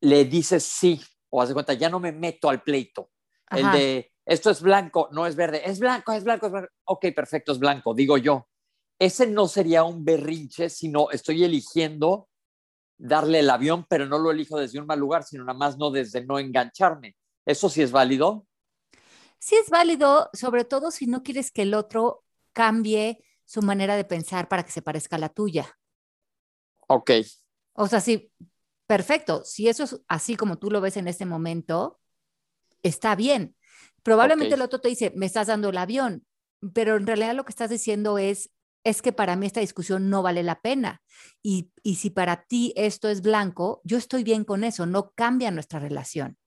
le 0.00 0.24
dices 0.24 0.64
sí, 0.64 1.00
o 1.30 1.40
haz 1.40 1.48
de 1.48 1.54
cuenta, 1.54 1.74
ya 1.74 1.88
no 1.88 2.00
me 2.00 2.12
meto 2.12 2.48
al 2.48 2.62
pleito. 2.62 3.10
El 3.50 3.70
de 3.72 4.12
esto 4.24 4.50
es 4.50 4.62
blanco, 4.62 5.08
no 5.12 5.26
es 5.26 5.34
verde, 5.34 5.62
es 5.64 5.80
blanco, 5.80 6.12
es 6.12 6.24
blanco, 6.24 6.46
es 6.46 6.52
blanco. 6.52 6.68
Ok, 6.84 7.06
perfecto, 7.14 7.52
es 7.52 7.58
blanco, 7.58 7.94
digo 7.94 8.16
yo. 8.16 8.48
Ese 8.98 9.26
no 9.26 9.48
sería 9.48 9.82
un 9.82 10.04
berrinche, 10.04 10.68
sino 10.68 11.10
estoy 11.10 11.42
eligiendo 11.42 12.28
darle 12.98 13.40
el 13.40 13.50
avión, 13.50 13.86
pero 13.88 14.06
no 14.06 14.18
lo 14.18 14.30
elijo 14.30 14.58
desde 14.58 14.78
un 14.78 14.86
mal 14.86 14.98
lugar, 14.98 15.24
sino 15.24 15.44
nada 15.44 15.58
más 15.58 15.78
no 15.78 15.90
desde 15.90 16.24
no 16.24 16.38
engancharme. 16.38 17.16
¿Eso 17.46 17.68
sí 17.68 17.82
es 17.82 17.90
válido? 17.90 18.46
Sí 19.38 19.56
es 19.56 19.70
válido, 19.70 20.28
sobre 20.34 20.64
todo 20.64 20.90
si 20.90 21.06
no 21.06 21.22
quieres 21.22 21.50
que 21.50 21.62
el 21.62 21.74
otro 21.74 22.24
cambie 22.52 23.24
su 23.44 23.62
manera 23.62 23.96
de 23.96 24.04
pensar 24.04 24.48
para 24.48 24.62
que 24.62 24.70
se 24.70 24.82
parezca 24.82 25.16
a 25.16 25.18
la 25.18 25.30
tuya. 25.30 25.78
Ok. 26.86 27.10
O 27.72 27.86
sea, 27.86 28.00
sí, 28.00 28.30
perfecto. 28.86 29.44
Si 29.44 29.68
eso 29.68 29.84
es 29.84 30.00
así 30.08 30.36
como 30.36 30.58
tú 30.58 30.70
lo 30.70 30.80
ves 30.80 30.96
en 30.98 31.08
este 31.08 31.24
momento, 31.24 31.99
está 32.82 33.14
bien. 33.16 33.56
Probablemente 34.02 34.54
el 34.54 34.62
otro 34.62 34.80
te 34.80 34.88
dice, 34.88 35.12
me 35.14 35.26
estás 35.26 35.48
dando 35.48 35.68
el 35.68 35.78
avión, 35.78 36.24
pero 36.72 36.96
en 36.96 37.06
realidad 37.06 37.34
lo 37.34 37.44
que 37.44 37.50
estás 37.50 37.70
diciendo 37.70 38.18
es, 38.18 38.50
es 38.84 39.02
que 39.02 39.12
para 39.12 39.36
mí 39.36 39.46
esta 39.46 39.60
discusión 39.60 40.08
no 40.10 40.22
vale 40.22 40.42
la 40.42 40.60
pena. 40.60 41.02
Y, 41.42 41.70
si 41.96 42.10
para 42.10 42.44
ti 42.44 42.72
esto 42.76 43.08
es 43.08 43.20
blanco, 43.20 43.80
yo 43.84 43.98
estoy 43.98 44.24
bien 44.24 44.44
con 44.44 44.64
eso, 44.64 44.86
no 44.86 45.12
cambia 45.14 45.50
nuestra 45.50 45.80
relación. 45.80 46.38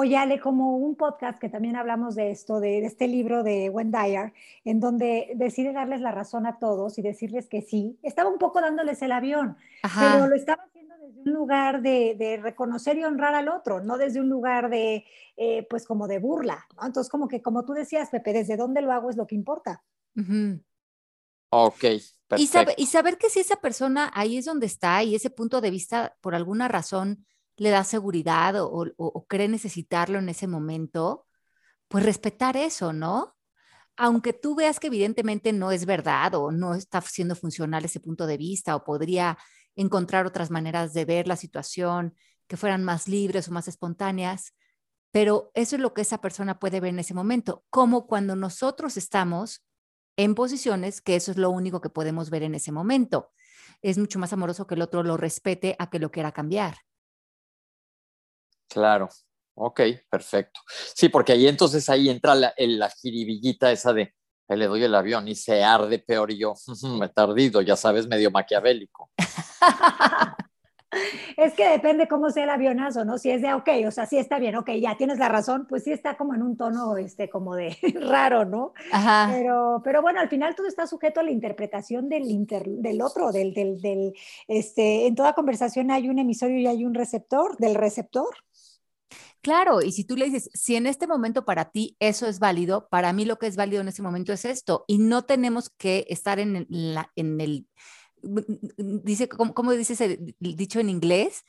Oye, 0.00 0.16
Ale, 0.16 0.38
como 0.38 0.76
un 0.76 0.94
podcast 0.94 1.40
que 1.40 1.48
también 1.48 1.74
hablamos 1.74 2.14
de 2.14 2.30
esto, 2.30 2.60
de, 2.60 2.86
este 2.86 3.08
libro 3.08 3.42
de 3.42 3.68
Wendy 3.68 4.30
en 4.64 4.78
donde 4.78 5.32
decide 5.34 5.72
darles 5.72 6.00
la 6.00 6.12
razón 6.12 6.46
a 6.46 6.60
todos 6.60 6.98
y 6.98 7.02
decirles 7.02 7.48
que 7.48 7.62
sí, 7.62 7.98
estaba 8.04 8.30
un 8.30 8.38
poco 8.38 8.60
dándoles 8.60 9.02
el 9.02 9.10
avión, 9.10 9.56
pero 9.98 10.28
lo 10.28 10.36
estaba 10.36 10.62
haciendo 10.62 10.94
desde 10.98 11.22
un 11.22 11.32
lugar 11.32 11.82
de, 11.82 12.38
reconocer 12.40 12.96
y 12.96 13.02
honrar 13.02 13.34
al 13.34 13.48
otro, 13.48 13.80
no 13.80 13.98
desde 13.98 14.20
un 14.20 14.28
lugar 14.28 14.70
de, 14.70 15.04
eh, 15.36 15.66
pues 15.68 15.84
como 15.84 16.06
de 16.06 16.20
burla, 16.20 16.64
Entonces, 16.80 17.10
como 17.10 17.26
que, 17.26 17.42
como 17.42 17.64
tú 17.64 17.72
decías, 17.72 18.08
Pepe, 18.08 18.32
desde 18.32 18.56
dónde 18.56 18.82
lo 18.82 18.92
hago 18.92 19.10
es 19.10 19.16
lo 19.16 19.26
que 19.26 19.34
importa. 19.34 19.82
Ok, 21.50 21.80
perfecto. 22.28 22.72
Y, 22.76 22.86
saber 22.86 23.18
que 23.18 23.30
si 23.30 23.40
esa 23.40 23.56
persona 23.56 24.12
ahí 24.14 24.38
es 24.38 24.44
donde 24.44 24.66
está 24.66 25.02
y 25.02 25.16
ese 25.16 25.30
punto 25.30 25.60
de 25.60 25.72
vista 25.72 26.16
por 26.20 26.36
alguna 26.36 26.68
razón 26.68 27.26
le 27.58 27.70
da 27.70 27.84
seguridad 27.84 28.54
o, 28.56 29.26
cree 29.28 29.48
necesitarlo 29.48 30.18
en 30.18 30.28
ese 30.28 30.46
momento, 30.46 31.26
pues 31.88 32.04
respetar 32.04 32.56
eso, 32.56 32.92
¿no? 32.92 33.36
Aunque 33.96 34.32
tú 34.32 34.54
veas 34.54 34.80
que 34.80 34.86
evidentemente 34.88 35.52
no 35.52 35.72
es 35.72 35.84
verdad 35.84 36.34
o 36.36 36.52
no 36.52 36.74
está 36.74 37.00
siendo 37.00 37.34
funcional 37.34 37.84
ese 37.84 38.00
punto 38.00 38.26
de 38.26 38.36
vista 38.36 38.76
o 38.76 38.84
podría 38.84 39.38
encontrar 39.74 40.26
otras 40.26 40.50
maneras 40.50 40.94
de 40.94 41.04
ver 41.04 41.26
la 41.26 41.36
situación 41.36 42.14
que 42.46 42.56
fueran 42.56 42.84
más 42.84 43.08
libres 43.08 43.48
o 43.48 43.52
más 43.52 43.68
espontáneas, 43.68 44.54
pero 45.10 45.50
eso 45.54 45.76
es 45.76 45.82
lo 45.82 45.94
que 45.94 46.02
esa 46.02 46.20
persona 46.20 46.58
puede 46.58 46.80
ver 46.80 46.90
en 46.90 47.00
ese 47.00 47.14
momento, 47.14 47.64
como 47.70 48.06
cuando 48.06 48.36
nosotros 48.36 48.96
estamos 48.96 49.64
en 50.16 50.34
posiciones 50.34 51.00
que 51.00 51.16
eso 51.16 51.30
es 51.30 51.36
lo 51.36 51.50
único 51.50 51.80
que 51.80 51.90
podemos 51.90 52.30
ver 52.30 52.42
en 52.42 52.54
ese 52.54 52.72
momento. 52.72 53.32
Es 53.82 53.98
mucho 53.98 54.18
más 54.18 54.32
amoroso 54.32 54.66
que 54.66 54.74
el 54.74 54.82
otro 54.82 55.02
lo 55.02 55.16
respete 55.16 55.76
a 55.78 55.90
que 55.90 55.98
lo 55.98 56.10
quiera 56.10 56.32
cambiar. 56.32 56.76
Claro, 58.68 59.08
ok, 59.54 59.80
perfecto. 60.10 60.60
Sí, 60.94 61.08
porque 61.08 61.32
ahí 61.32 61.48
entonces 61.48 61.88
ahí 61.88 62.08
entra 62.08 62.34
la, 62.34 62.54
la 62.56 62.90
jiribillita 62.90 63.72
esa 63.72 63.92
de 63.92 64.14
le 64.56 64.66
doy 64.66 64.82
el 64.82 64.94
avión 64.94 65.28
y 65.28 65.34
se 65.34 65.62
arde 65.62 65.98
peor 65.98 66.30
y 66.30 66.38
yo 66.38 66.54
me 66.98 67.06
he 67.06 67.08
tardido, 67.10 67.60
ya 67.60 67.76
sabes, 67.76 68.06
medio 68.06 68.30
maquiavélico. 68.30 69.10
Es 71.36 71.52
que 71.52 71.68
depende 71.68 72.08
cómo 72.08 72.30
sea 72.30 72.44
el 72.44 72.50
avionazo, 72.50 73.04
¿no? 73.04 73.18
Si 73.18 73.30
es 73.30 73.42
de, 73.42 73.52
ok, 73.52 73.68
o 73.86 73.90
sea, 73.90 74.06
sí 74.06 74.16
está 74.16 74.38
bien, 74.38 74.56
ok, 74.56 74.70
ya 74.80 74.96
tienes 74.96 75.18
la 75.18 75.28
razón, 75.28 75.66
pues 75.68 75.84
sí 75.84 75.92
está 75.92 76.16
como 76.16 76.34
en 76.34 76.42
un 76.42 76.56
tono, 76.56 76.96
este, 76.96 77.28
como 77.28 77.54
de 77.54 77.76
raro, 78.00 78.46
¿no? 78.46 78.72
Ajá. 78.90 79.30
Pero, 79.30 79.82
pero 79.84 80.00
bueno, 80.00 80.18
al 80.18 80.30
final 80.30 80.54
todo 80.54 80.66
está 80.66 80.86
sujeto 80.86 81.20
a 81.20 81.22
la 81.22 81.30
interpretación 81.30 82.08
del, 82.08 82.46
del 82.46 83.02
otro, 83.02 83.32
del, 83.32 83.52
del, 83.52 83.80
del, 83.82 84.14
este, 84.48 85.06
en 85.06 85.14
toda 85.14 85.34
conversación 85.34 85.90
hay 85.90 86.08
un 86.08 86.18
emisorio 86.18 86.58
y 86.58 86.66
hay 86.66 86.84
un 86.84 86.94
receptor, 86.94 87.58
del 87.58 87.74
receptor. 87.74 88.34
Claro, 89.40 89.82
y 89.82 89.92
si 89.92 90.04
tú 90.04 90.16
le 90.16 90.26
dices, 90.26 90.50
si 90.52 90.76
en 90.76 90.86
este 90.86 91.06
momento 91.06 91.44
para 91.44 91.70
ti 91.70 91.96
eso 92.00 92.26
es 92.26 92.38
válido, 92.38 92.88
para 92.88 93.12
mí 93.12 93.24
lo 93.24 93.38
que 93.38 93.46
es 93.46 93.56
válido 93.56 93.80
en 93.80 93.88
ese 93.88 94.02
momento 94.02 94.32
es 94.32 94.44
esto, 94.44 94.84
y 94.88 94.98
no 94.98 95.24
tenemos 95.24 95.70
que 95.70 96.06
estar 96.08 96.38
en, 96.38 96.66
la, 96.68 97.12
en 97.16 97.40
el 97.40 97.66
dice, 98.76 99.28
¿cómo, 99.28 99.72
dice 99.72 99.92
ese 99.92 100.18
dicho 100.38 100.80
en 100.80 100.90
inglés? 100.90 101.44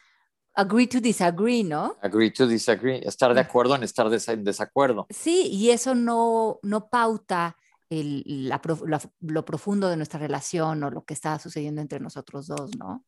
Agree 0.54 0.88
to 0.88 1.00
disagree, 1.00 1.64
¿no? 1.64 1.98
Agree 2.02 2.32
to 2.32 2.48
disagree, 2.48 3.02
estar 3.08 3.34
de 3.34 3.42
acuerdo 3.42 3.76
en 3.76 3.84
estar 3.84 4.08
en 4.12 4.44
desacuerdo. 4.44 5.08
Sí, 5.10 5.48
y 5.52 5.70
eso 5.72 5.96
no, 5.96 6.60
no 6.64 6.90
pauta 6.90 7.58
lo 7.90 9.46
profundo 9.46 9.90
de 9.90 9.98
nuestra 9.98 10.20
relación 10.20 10.84
o 10.84 10.92
lo 10.92 11.06
que 11.06 11.14
está 11.14 11.40
sucediendo 11.40 11.82
entre 11.82 12.00
nosotros 12.00 12.48
dos, 12.48 12.72
¿no? 12.78 13.04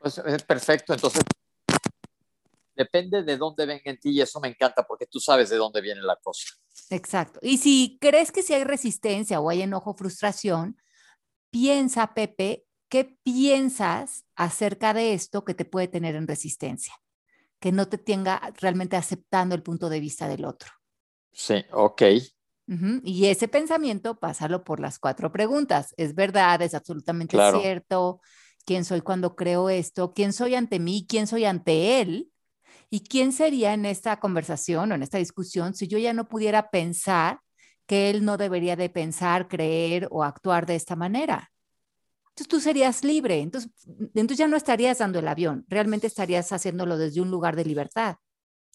Pues 0.00 0.18
es 0.18 0.42
eh, 0.42 0.44
perfecto, 0.46 0.94
entonces 0.94 1.22
depende 2.80 3.22
de 3.22 3.36
dónde 3.36 3.66
venga 3.66 3.82
en 3.84 4.00
ti 4.00 4.10
y 4.10 4.20
eso 4.22 4.40
me 4.40 4.48
encanta 4.48 4.86
porque 4.86 5.06
tú 5.06 5.20
sabes 5.20 5.50
de 5.50 5.56
dónde 5.56 5.82
viene 5.82 6.00
la 6.00 6.16
cosa. 6.16 6.46
Exacto. 6.88 7.38
Y 7.42 7.58
si 7.58 7.98
crees 8.00 8.32
que 8.32 8.42
si 8.42 8.54
hay 8.54 8.64
resistencia 8.64 9.38
o 9.38 9.50
hay 9.50 9.62
enojo, 9.62 9.94
frustración, 9.94 10.80
piensa, 11.50 12.14
Pepe, 12.14 12.64
¿qué 12.88 13.18
piensas 13.22 14.24
acerca 14.34 14.94
de 14.94 15.12
esto 15.12 15.44
que 15.44 15.54
te 15.54 15.66
puede 15.66 15.88
tener 15.88 16.14
en 16.14 16.26
resistencia? 16.26 16.94
Que 17.60 17.70
no 17.70 17.86
te 17.86 17.98
tenga 17.98 18.40
realmente 18.58 18.96
aceptando 18.96 19.54
el 19.54 19.62
punto 19.62 19.90
de 19.90 20.00
vista 20.00 20.26
del 20.26 20.46
otro. 20.46 20.70
Sí, 21.32 21.62
ok. 21.72 22.02
Y 23.02 23.26
ese 23.26 23.48
pensamiento, 23.48 24.18
pásalo 24.18 24.62
por 24.64 24.80
las 24.80 24.98
cuatro 24.98 25.32
preguntas. 25.32 25.92
¿Es 25.96 26.14
verdad? 26.14 26.62
¿Es 26.62 26.72
absolutamente 26.72 27.36
cierto? 27.60 28.20
¿Quién 28.64 28.84
soy 28.84 29.00
cuando 29.00 29.34
creo 29.34 29.68
esto? 29.68 30.12
¿Quién 30.14 30.32
soy 30.32 30.54
ante 30.54 30.78
mí? 30.78 31.04
¿Quién 31.08 31.26
soy 31.26 31.44
ante 31.44 32.00
él? 32.00 32.30
¿Y 32.90 33.00
quién 33.00 33.32
sería 33.32 33.72
en 33.72 33.86
esta 33.86 34.18
conversación 34.18 34.90
o 34.90 34.94
en 34.94 35.02
esta 35.02 35.18
discusión 35.18 35.74
si 35.74 35.86
yo 35.88 35.96
ya 35.98 36.12
no 36.12 36.28
pudiera 36.28 36.70
pensar 36.70 37.40
que 37.90 38.08
él 38.08 38.24
no 38.24 38.36
debería 38.36 38.76
de 38.76 38.88
pensar, 38.88 39.48
creer 39.48 40.06
o 40.12 40.22
actuar 40.22 40.64
de 40.64 40.76
esta 40.76 40.94
manera. 40.94 41.50
Entonces 42.28 42.46
tú 42.46 42.60
serías 42.60 43.02
libre, 43.02 43.40
entonces, 43.40 43.72
entonces 44.14 44.38
ya 44.38 44.46
no 44.46 44.56
estarías 44.56 44.98
dando 44.98 45.18
el 45.18 45.26
avión, 45.26 45.64
realmente 45.66 46.06
estarías 46.06 46.52
haciéndolo 46.52 46.96
desde 46.96 47.20
un 47.20 47.32
lugar 47.32 47.56
de 47.56 47.64
libertad. 47.64 48.14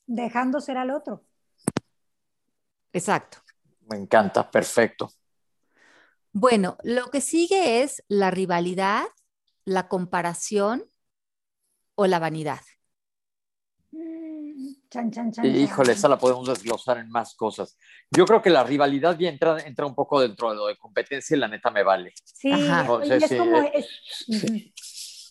Dejando 0.05 0.59
ser 0.59 0.77
al 0.77 0.91
otro. 0.91 1.23
Exacto. 2.91 3.37
Me 3.89 3.95
encanta, 3.95 4.51
perfecto. 4.51 5.09
Bueno, 6.33 6.75
lo 6.83 7.09
que 7.09 7.21
sigue 7.21 7.83
es 7.83 8.03
la 8.09 8.31
rivalidad, 8.31 9.05
la 9.63 9.87
comparación 9.87 10.83
o 11.95 12.05
la 12.05 12.19
vanidad. 12.19 12.59
Chan, 14.95 15.11
chan, 15.11 15.29
chan, 15.29 15.45
Híjole, 15.45 15.91
esa 15.91 16.07
la 16.07 16.17
podemos 16.17 16.47
desglosar 16.47 16.99
en 16.99 17.09
más 17.09 17.35
cosas. 17.35 17.77
Yo 18.09 18.25
creo 18.25 18.41
que 18.41 18.49
la 18.49 18.63
rivalidad 18.63 19.17
bien 19.17 19.33
entra, 19.33 19.59
entra 19.59 19.85
un 19.85 19.93
poco 19.93 20.21
dentro 20.21 20.51
de 20.51 20.55
lo 20.55 20.67
de 20.67 20.77
competencia 20.77 21.35
y 21.35 21.39
la 21.41 21.49
neta 21.49 21.69
me 21.69 21.83
vale. 21.83 22.13
Sí, 22.23 22.49
y 22.49 23.11
es 23.11 23.35
como, 23.35 23.61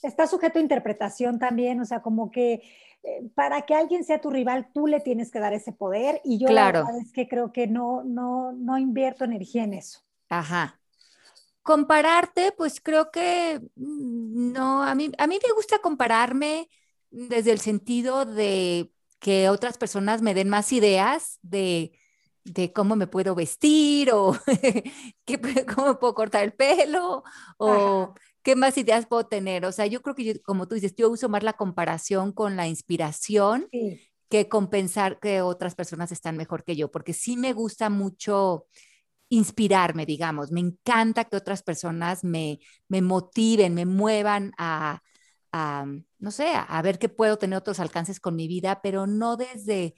está 0.03 0.27
sujeto 0.27 0.59
a 0.59 0.63
interpretación 0.63 1.39
también, 1.39 1.81
o 1.81 1.87
sea, 1.87 2.03
como 2.03 2.31
que 2.31 2.61
eh, 3.03 3.31
para 3.35 3.63
que 3.63 3.75
alguien 3.75 4.05
sea 4.05 4.21
tu 4.21 4.29
rival, 4.29 4.69
tú 4.75 4.87
le 4.87 5.01
tienes 5.01 5.31
que 5.31 5.41
dar 5.41 5.55
ese 5.55 5.73
poder 5.73 6.21
y 6.25 6.37
yo 6.39 6.51
la 6.51 6.67
verdad 6.67 6.99
es 7.01 7.11
que 7.11 7.27
creo 7.27 7.51
que 7.51 7.67
no, 7.67 8.05
no, 8.05 8.53
no 8.53 8.77
invierto 8.77 9.25
energía 9.25 9.65
en 9.65 9.73
eso. 9.73 10.01
Ajá. 10.29 10.79
Compararte, 11.63 12.53
pues 12.53 12.83
creo 12.83 13.11
que 13.11 13.63
mm, 13.77 14.53
no, 14.53 14.83
a 14.83 14.95
mí, 14.95 15.11
a 15.17 15.27
mí 15.27 15.39
me 15.43 15.55
gusta 15.55 15.79
compararme 15.79 16.69
desde 17.11 17.53
el 17.53 17.61
sentido 17.61 18.27
de 18.27 18.91
que 19.25 19.49
otras 19.49 19.79
personas 19.79 20.21
me 20.21 20.35
den 20.35 20.51
más 20.51 20.71
ideas 20.71 21.39
de, 21.41 21.99
cómo 22.75 22.95
me 22.95 23.07
puedo 23.07 23.35
vestir 23.35 24.11
o 24.13 24.37
cómo 25.75 25.99
puedo 25.99 26.15
cortar 26.15 26.45
el 26.45 26.53
pelo 26.53 27.25
o 27.57 28.13
qué 28.43 28.55
más 28.55 28.77
ideas 28.77 29.07
puedo 29.07 29.25
tener. 29.27 29.65
O 29.65 29.73
sea, 29.73 29.87
yo 29.87 30.03
creo 30.03 30.15
que, 30.15 30.43
como 30.43 30.69
tú 30.69 30.75
dices, 30.75 30.95
yo 30.95 31.09
uso 31.09 31.31
más 31.31 31.43
la 31.43 31.55
comparación 31.55 32.33
con 32.33 32.55
la 32.57 32.69
inspiración 32.69 33.71
que 34.29 34.47
compensar 34.51 35.19
que 35.21 35.41
otras 35.41 35.75
personas 35.75 36.13
están 36.13 36.37
mejor 36.37 36.63
que 36.63 36.77
yo, 36.77 36.91
porque 36.91 37.15
sí 37.15 37.39
me 37.39 37.55
gusta 37.55 37.89
mucho 37.89 38.67
inspirarme, 39.31 40.05
digamos. 40.05 40.53
Me 40.53 40.61
encanta 40.61 41.25
que 41.25 41.39
otras 41.39 41.63
personas 41.63 42.25
me, 42.25 42.59
me 42.89 43.01
motiven, 43.01 43.73
me 43.73 43.87
muevan 43.87 44.53
a, 44.59 45.01
no 46.25 46.31
sé, 46.31 46.53
a, 46.55 46.81
ver 46.81 46.99
qué 46.99 47.11
puedo 47.11 47.37
tener 47.37 47.59
otros 47.59 47.81
alcances 47.81 48.19
con 48.19 48.35
mi 48.35 48.49
vida, 48.49 48.81
pero 48.83 49.07
no 49.07 49.37
desde 49.37 49.95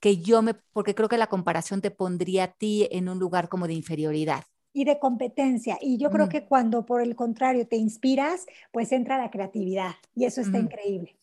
que 0.00 0.16
yo 0.16 0.40
me, 0.40 0.54
porque 0.72 0.94
creo 0.94 1.10
que 1.10 1.18
la 1.18 1.26
comparación 1.26 1.82
te 1.82 1.90
pondría 1.90 2.44
a 2.44 2.52
ti 2.52 2.88
en 2.90 3.10
un 3.10 3.18
lugar 3.18 3.50
como 3.50 3.66
de 3.66 3.74
inferioridad. 3.74 4.44
Y 4.72 4.86
de 4.86 4.98
competencia. 4.98 5.76
Y 5.82 5.98
yo 5.98 6.10
creo 6.10 6.30
que 6.30 6.46
cuando 6.46 6.86
por 6.86 7.02
el 7.02 7.14
contrario 7.14 7.68
te 7.68 7.76
inspiras, 7.76 8.46
pues 8.72 8.90
entra 8.90 9.18
la 9.18 9.30
creatividad. 9.30 9.96
Y 10.14 10.24
eso 10.24 10.40
está 10.40 10.58
increíble. 10.58 11.14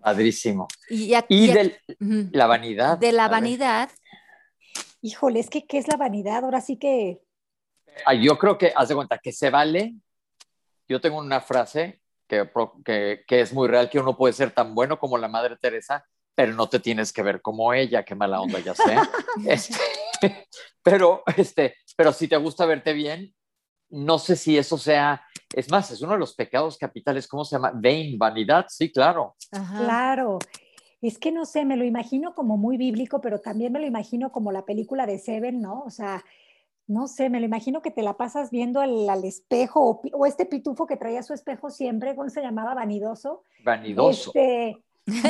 Padrísimo. 0.00 0.66
Y, 0.90 1.10
de 1.10 1.78
la 2.32 2.46
vanidad. 2.46 2.98
De 2.98 3.12
la 3.12 3.28
vanidad. 3.28 3.88
Híjole, 5.00 5.38
es 5.38 5.48
que 5.48 5.64
¿qué 5.64 5.78
es 5.78 5.86
la 5.86 5.96
vanidad? 5.96 6.44
Ahora 6.44 6.60
sí 6.60 6.76
que... 6.76 7.20
yo 8.20 8.36
creo 8.36 8.58
que, 8.58 8.72
haz 8.74 8.88
de 8.88 8.96
cuenta, 8.96 9.18
que 9.18 9.30
se 9.30 9.48
vale. 9.48 9.94
Yo 10.88 11.00
tengo 11.00 11.18
una 11.18 11.40
frase 11.40 12.00
que, 12.26 13.24
que, 13.26 13.40
es 13.40 13.52
muy 13.52 13.68
real, 13.68 13.88
que 13.88 13.98
uno 13.98 14.16
puede 14.16 14.32
ser 14.32 14.50
tan 14.50 14.74
bueno 14.74 14.98
como 14.98 15.18
la 15.18 15.28
Madre 15.28 15.56
Teresa, 15.60 16.04
pero 16.34 16.52
no 16.52 16.68
te 16.68 16.80
tienes 16.80 17.12
que 17.12 17.22
ver 17.22 17.40
como 17.40 17.72
ella, 17.72 18.04
qué 18.04 18.14
mala 18.14 18.40
onda, 18.40 18.58
ya 18.60 18.74
sé. 18.74 18.82
Este, 19.46 19.76
pero, 20.82 21.22
este, 21.36 21.76
pero 21.96 22.12
si 22.12 22.28
te 22.28 22.36
gusta 22.36 22.66
verte 22.66 22.92
bien, 22.92 23.34
no 23.90 24.18
sé 24.18 24.36
si 24.36 24.58
eso 24.58 24.78
sea, 24.78 25.22
es 25.54 25.70
más, 25.70 25.90
es 25.90 26.02
uno 26.02 26.12
de 26.12 26.18
los 26.18 26.34
pecados 26.34 26.76
capitales, 26.76 27.28
¿cómo 27.28 27.44
se 27.44 27.56
llama? 27.56 27.72
Vain, 27.74 28.18
vanidad, 28.18 28.66
sí, 28.68 28.90
claro. 28.90 29.36
Claro. 29.50 30.38
Es 31.00 31.18
que 31.18 31.30
no 31.30 31.44
sé, 31.44 31.64
me 31.64 31.76
lo 31.76 31.84
imagino 31.84 32.34
como 32.34 32.56
muy 32.56 32.76
bíblico, 32.76 33.20
pero 33.20 33.40
también 33.40 33.72
me 33.72 33.78
lo 33.78 33.86
imagino 33.86 34.32
como 34.32 34.50
la 34.50 34.64
película 34.64 35.06
de 35.06 35.18
Seven, 35.18 35.60
¿no? 35.60 35.82
O 35.82 35.90
sea, 35.90 36.24
no 36.86 37.08
sé, 37.08 37.30
me 37.30 37.40
lo 37.40 37.46
imagino 37.46 37.82
que 37.82 37.90
te 37.90 38.02
la 38.02 38.16
pasas 38.16 38.50
viendo 38.50 38.80
al, 38.80 39.24
espejo 39.24 40.00
o, 40.12 40.26
este 40.26 40.46
pitufo 40.46 40.86
que 40.86 40.96
traía 40.96 41.22
su 41.22 41.34
espejo 41.34 41.70
siempre, 41.70 42.14
¿cómo 42.14 42.30
se 42.30 42.42
llamaba? 42.42 42.74
Vanidoso. 42.74 43.42
Vanidoso. 43.64 44.30
Este, 44.34 44.82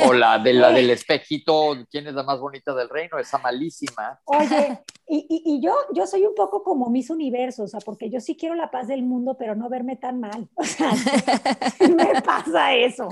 o 0.05 0.13
la, 0.13 0.39
de, 0.39 0.53
la 0.53 0.71
del 0.71 0.89
espejito, 0.89 1.75
¿quién 1.89 2.07
es 2.07 2.13
la 2.13 2.23
más 2.23 2.39
bonita 2.39 2.73
del 2.73 2.89
reino? 2.89 3.17
Esa 3.19 3.37
malísima. 3.37 4.19
Oye, 4.25 4.83
y, 5.07 5.25
y, 5.29 5.61
yo, 5.61 5.73
yo 5.93 6.07
soy 6.07 6.25
un 6.25 6.35
poco 6.35 6.63
como 6.63 6.89
mis 6.89 7.09
universos, 7.09 7.65
o 7.65 7.67
sea, 7.67 7.79
porque 7.79 8.09
yo 8.09 8.19
sí 8.19 8.35
quiero 8.35 8.55
la 8.55 8.71
paz 8.71 8.87
del 8.87 9.03
mundo, 9.03 9.35
pero 9.37 9.55
no 9.55 9.69
verme 9.69 9.95
tan 9.95 10.19
mal. 10.19 10.49
O 10.57 10.63
sea, 10.63 10.91
me 11.89 12.21
pasa 12.21 12.75
eso. 12.75 13.07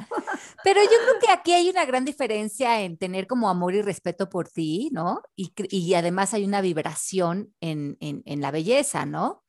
Pero 0.63 0.81
yo 0.81 0.89
creo 0.89 1.19
que 1.21 1.31
aquí 1.31 1.53
hay 1.53 1.69
una 1.69 1.85
gran 1.85 2.03
diferencia 2.03 2.81
en 2.81 2.97
tener 2.97 3.27
como 3.27 3.49
amor 3.49 3.73
y 3.73 3.81
respeto 3.81 4.29
por 4.29 4.49
ti, 4.49 4.89
¿no? 4.91 5.21
Y, 5.35 5.53
y 5.69 5.93
además 5.93 6.33
hay 6.33 6.43
una 6.43 6.61
vibración 6.61 7.53
en, 7.61 7.97
en, 8.01 8.23
en 8.25 8.41
la 8.41 8.51
belleza, 8.51 9.05
¿no? 9.05 9.44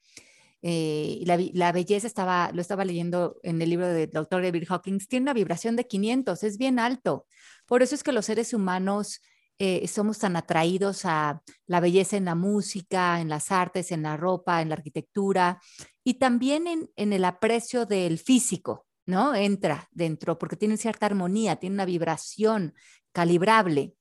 Eh, 0.62 1.22
la, 1.24 1.72
belleza 1.72 2.06
estaba, 2.06 2.50
lo 2.52 2.60
estaba 2.60 2.84
leyendo 2.84 3.38
en 3.42 3.60
el 3.62 3.70
libro 3.70 3.88
del 3.88 4.10
doctor 4.10 4.42
David 4.42 4.64
Hawkins, 4.68 5.08
tiene 5.08 5.24
una 5.24 5.34
vibración 5.34 5.76
de 5.76 5.86
500, 5.86 6.42
es 6.42 6.58
bien 6.58 6.78
alto. 6.78 7.26
Por 7.66 7.82
eso 7.82 7.94
es 7.94 8.02
que 8.02 8.12
los 8.12 8.26
seres 8.26 8.52
humanos 8.54 9.20
eh, 9.58 9.86
somos 9.88 10.18
tan 10.18 10.36
atraídos 10.36 11.04
a 11.04 11.42
la 11.66 11.80
belleza 11.80 12.16
en 12.16 12.26
la 12.26 12.34
música, 12.34 13.20
en 13.20 13.28
las 13.28 13.52
artes, 13.52 13.92
en 13.92 14.02
la 14.02 14.16
ropa, 14.16 14.60
en 14.60 14.68
la 14.68 14.74
arquitectura 14.74 15.60
y 16.04 16.14
también 16.14 16.66
en, 16.66 16.90
en 16.96 17.12
el 17.12 17.24
aprecio 17.24 17.86
del 17.86 18.18
físico, 18.18 18.86
¿no? 19.06 19.34
Entra 19.34 19.88
dentro 19.92 20.38
porque 20.38 20.56
tiene 20.56 20.76
cierta 20.76 21.06
armonía, 21.06 21.56
tiene 21.56 21.74
una 21.74 21.84
vibración 21.84 22.74
calibrable. 23.12 23.94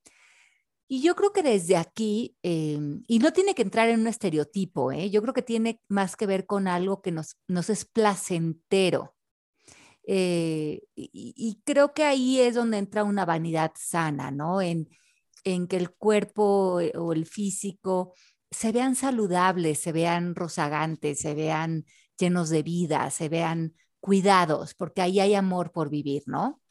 Y 0.88 1.02
yo 1.02 1.15
creo 1.15 1.34
que 1.34 1.41
desde 1.41 1.78
aquí, 1.78 2.38
em, 2.43 3.04
y 3.08 3.19
no 3.19 3.34
tiene 3.34 3.56
que 3.56 3.63
entrar 3.63 3.89
en 3.89 4.02
un 4.02 4.08
estereotipo, 4.08 4.91
¿eh? 4.91 5.10
yo 5.10 5.21
creo 5.21 5.34
que 5.34 5.41
tiene 5.41 5.82
más 5.88 6.15
que 6.15 6.28
ver 6.28 6.45
con 6.45 6.67
algo 6.67 7.02
que 7.02 7.12
nos, 7.12 7.38
nos 7.48 7.69
es 7.69 7.86
placentero. 7.86 9.15
Eh, 10.08 10.82
y, 10.95 11.62
creo 11.65 11.93
que 11.93 12.04
ahí 12.04 12.39
es 12.39 12.56
donde 12.56 12.78
entra 12.78 13.04
una 13.04 13.26
vanidad 13.26 13.71
sana, 13.76 14.30
¿no? 14.32 14.62
En, 14.62 14.89
en 15.43 15.67
que 15.67 15.78
el 15.78 15.91
cuerpo 15.91 16.80
eh, 16.82 16.93
o 16.95 17.13
el 17.13 17.26
físico 17.26 18.13
se 18.52 18.71
vean 18.71 18.95
saludables, 18.95 19.80
se 19.80 19.91
vean 19.91 20.36
rozagantes, 20.36 21.19
se 21.19 21.34
vean 21.36 21.86
llenos 22.17 22.50
de 22.50 22.63
vida, 22.63 23.10
se 23.12 23.30
vean 23.30 23.76
cuidados, 24.00 24.76
porque 24.76 25.02
ahí 25.02 25.19
hay 25.19 25.36
amor 25.36 25.71
por 25.71 25.89
vivir, 25.89 26.24
¿no? 26.28 26.62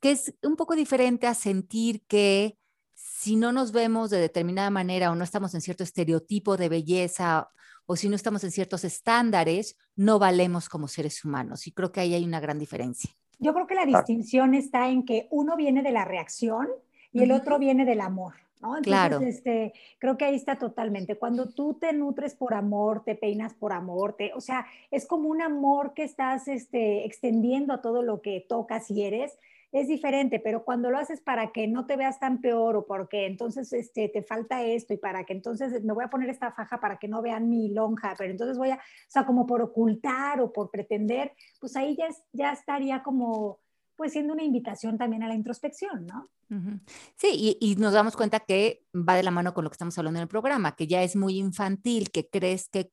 Que 0.00 0.12
es 0.12 0.34
un 0.42 0.56
poco 0.56 0.74
diferente 0.74 1.26
a 1.26 1.34
sentir 1.34 2.02
que 2.06 2.58
si 3.20 3.36
no 3.36 3.52
nos 3.52 3.70
vemos 3.72 4.08
de 4.08 4.18
determinada 4.18 4.70
manera 4.70 5.10
o 5.10 5.14
no 5.14 5.24
estamos 5.24 5.54
en 5.54 5.60
cierto 5.60 5.84
estereotipo 5.84 6.56
de 6.56 6.70
belleza 6.70 7.50
o 7.84 7.94
si 7.94 8.08
no 8.08 8.16
estamos 8.16 8.44
en 8.44 8.50
ciertos 8.50 8.82
estándares, 8.82 9.76
no 9.94 10.18
valemos 10.18 10.70
como 10.70 10.88
seres 10.88 11.22
humanos. 11.22 11.66
Y 11.66 11.72
creo 11.72 11.92
que 11.92 12.00
ahí 12.00 12.14
hay 12.14 12.24
una 12.24 12.40
gran 12.40 12.58
diferencia. 12.58 13.10
Yo 13.38 13.52
creo 13.52 13.66
que 13.66 13.74
la 13.74 13.84
distinción 13.84 14.54
está 14.54 14.88
en 14.88 15.04
que 15.04 15.28
uno 15.30 15.54
viene 15.56 15.82
de 15.82 15.92
la 15.92 16.06
reacción 16.06 16.68
y 17.12 17.22
el 17.22 17.32
otro 17.32 17.58
viene 17.58 17.84
del 17.84 18.00
amor. 18.00 18.36
¿no? 18.62 18.78
Entonces, 18.78 18.86
claro. 18.86 19.20
este, 19.20 19.74
creo 19.98 20.16
que 20.16 20.24
ahí 20.24 20.34
está 20.34 20.56
totalmente. 20.56 21.18
Cuando 21.18 21.50
tú 21.50 21.74
te 21.74 21.92
nutres 21.92 22.34
por 22.34 22.54
amor, 22.54 23.04
te 23.04 23.16
peinas 23.16 23.52
por 23.52 23.74
amor, 23.74 24.14
te, 24.14 24.32
o 24.32 24.40
sea, 24.40 24.64
es 24.90 25.06
como 25.06 25.28
un 25.28 25.42
amor 25.42 25.92
que 25.92 26.04
estás 26.04 26.48
este, 26.48 27.04
extendiendo 27.04 27.74
a 27.74 27.82
todo 27.82 28.02
lo 28.02 28.22
que 28.22 28.46
tocas 28.48 28.90
y 28.90 29.02
eres 29.02 29.36
es 29.72 29.88
diferente, 29.88 30.40
pero 30.40 30.64
cuando 30.64 30.90
lo 30.90 30.98
haces 30.98 31.20
para 31.20 31.52
que 31.52 31.68
no 31.68 31.86
te 31.86 31.96
veas 31.96 32.18
tan 32.18 32.40
peor 32.40 32.76
o 32.76 32.86
porque 32.86 33.26
entonces 33.26 33.72
este, 33.72 34.08
te 34.08 34.22
falta 34.22 34.64
esto 34.64 34.94
y 34.94 34.96
para 34.96 35.24
que 35.24 35.32
entonces 35.32 35.84
me 35.84 35.92
voy 35.92 36.04
a 36.04 36.10
poner 36.10 36.28
esta 36.28 36.52
faja 36.52 36.80
para 36.80 36.98
que 36.98 37.08
no 37.08 37.22
vean 37.22 37.48
mi 37.48 37.72
lonja, 37.72 38.14
pero 38.18 38.32
entonces 38.32 38.58
voy 38.58 38.70
a, 38.70 38.76
o 38.76 38.78
sea, 39.08 39.24
como 39.26 39.46
por 39.46 39.62
ocultar 39.62 40.40
o 40.40 40.52
por 40.52 40.70
pretender, 40.70 41.32
pues 41.60 41.76
ahí 41.76 41.96
ya, 41.96 42.08
ya 42.32 42.52
estaría 42.52 43.02
como 43.02 43.60
pues 44.00 44.12
siendo 44.12 44.32
una 44.32 44.42
invitación 44.42 44.96
también 44.96 45.22
a 45.22 45.28
la 45.28 45.34
introspección, 45.34 46.06
¿no? 46.06 46.30
Sí, 47.16 47.58
y, 47.60 47.76
nos 47.76 47.92
damos 47.92 48.16
cuenta 48.16 48.40
que 48.40 48.82
va 48.94 49.14
de 49.14 49.22
la 49.22 49.30
mano 49.30 49.52
con 49.52 49.62
lo 49.62 49.68
que 49.68 49.74
estamos 49.74 49.96
hablando 49.98 50.18
en 50.18 50.22
el 50.22 50.28
programa, 50.28 50.74
que 50.74 50.86
ya 50.86 51.02
es 51.02 51.16
muy 51.16 51.36
infantil, 51.36 52.10
que 52.10 52.26
crees 52.26 52.70
que, 52.70 52.88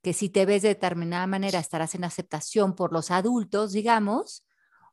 que 0.00 0.12
si 0.14 0.30
te 0.30 0.46
ves 0.46 0.62
de 0.62 0.68
determinada 0.68 1.26
manera 1.26 1.58
estarás 1.58 1.94
en 1.94 2.04
aceptación 2.04 2.74
por 2.74 2.90
los 2.90 3.10
adultos, 3.10 3.72
digamos, 3.72 4.46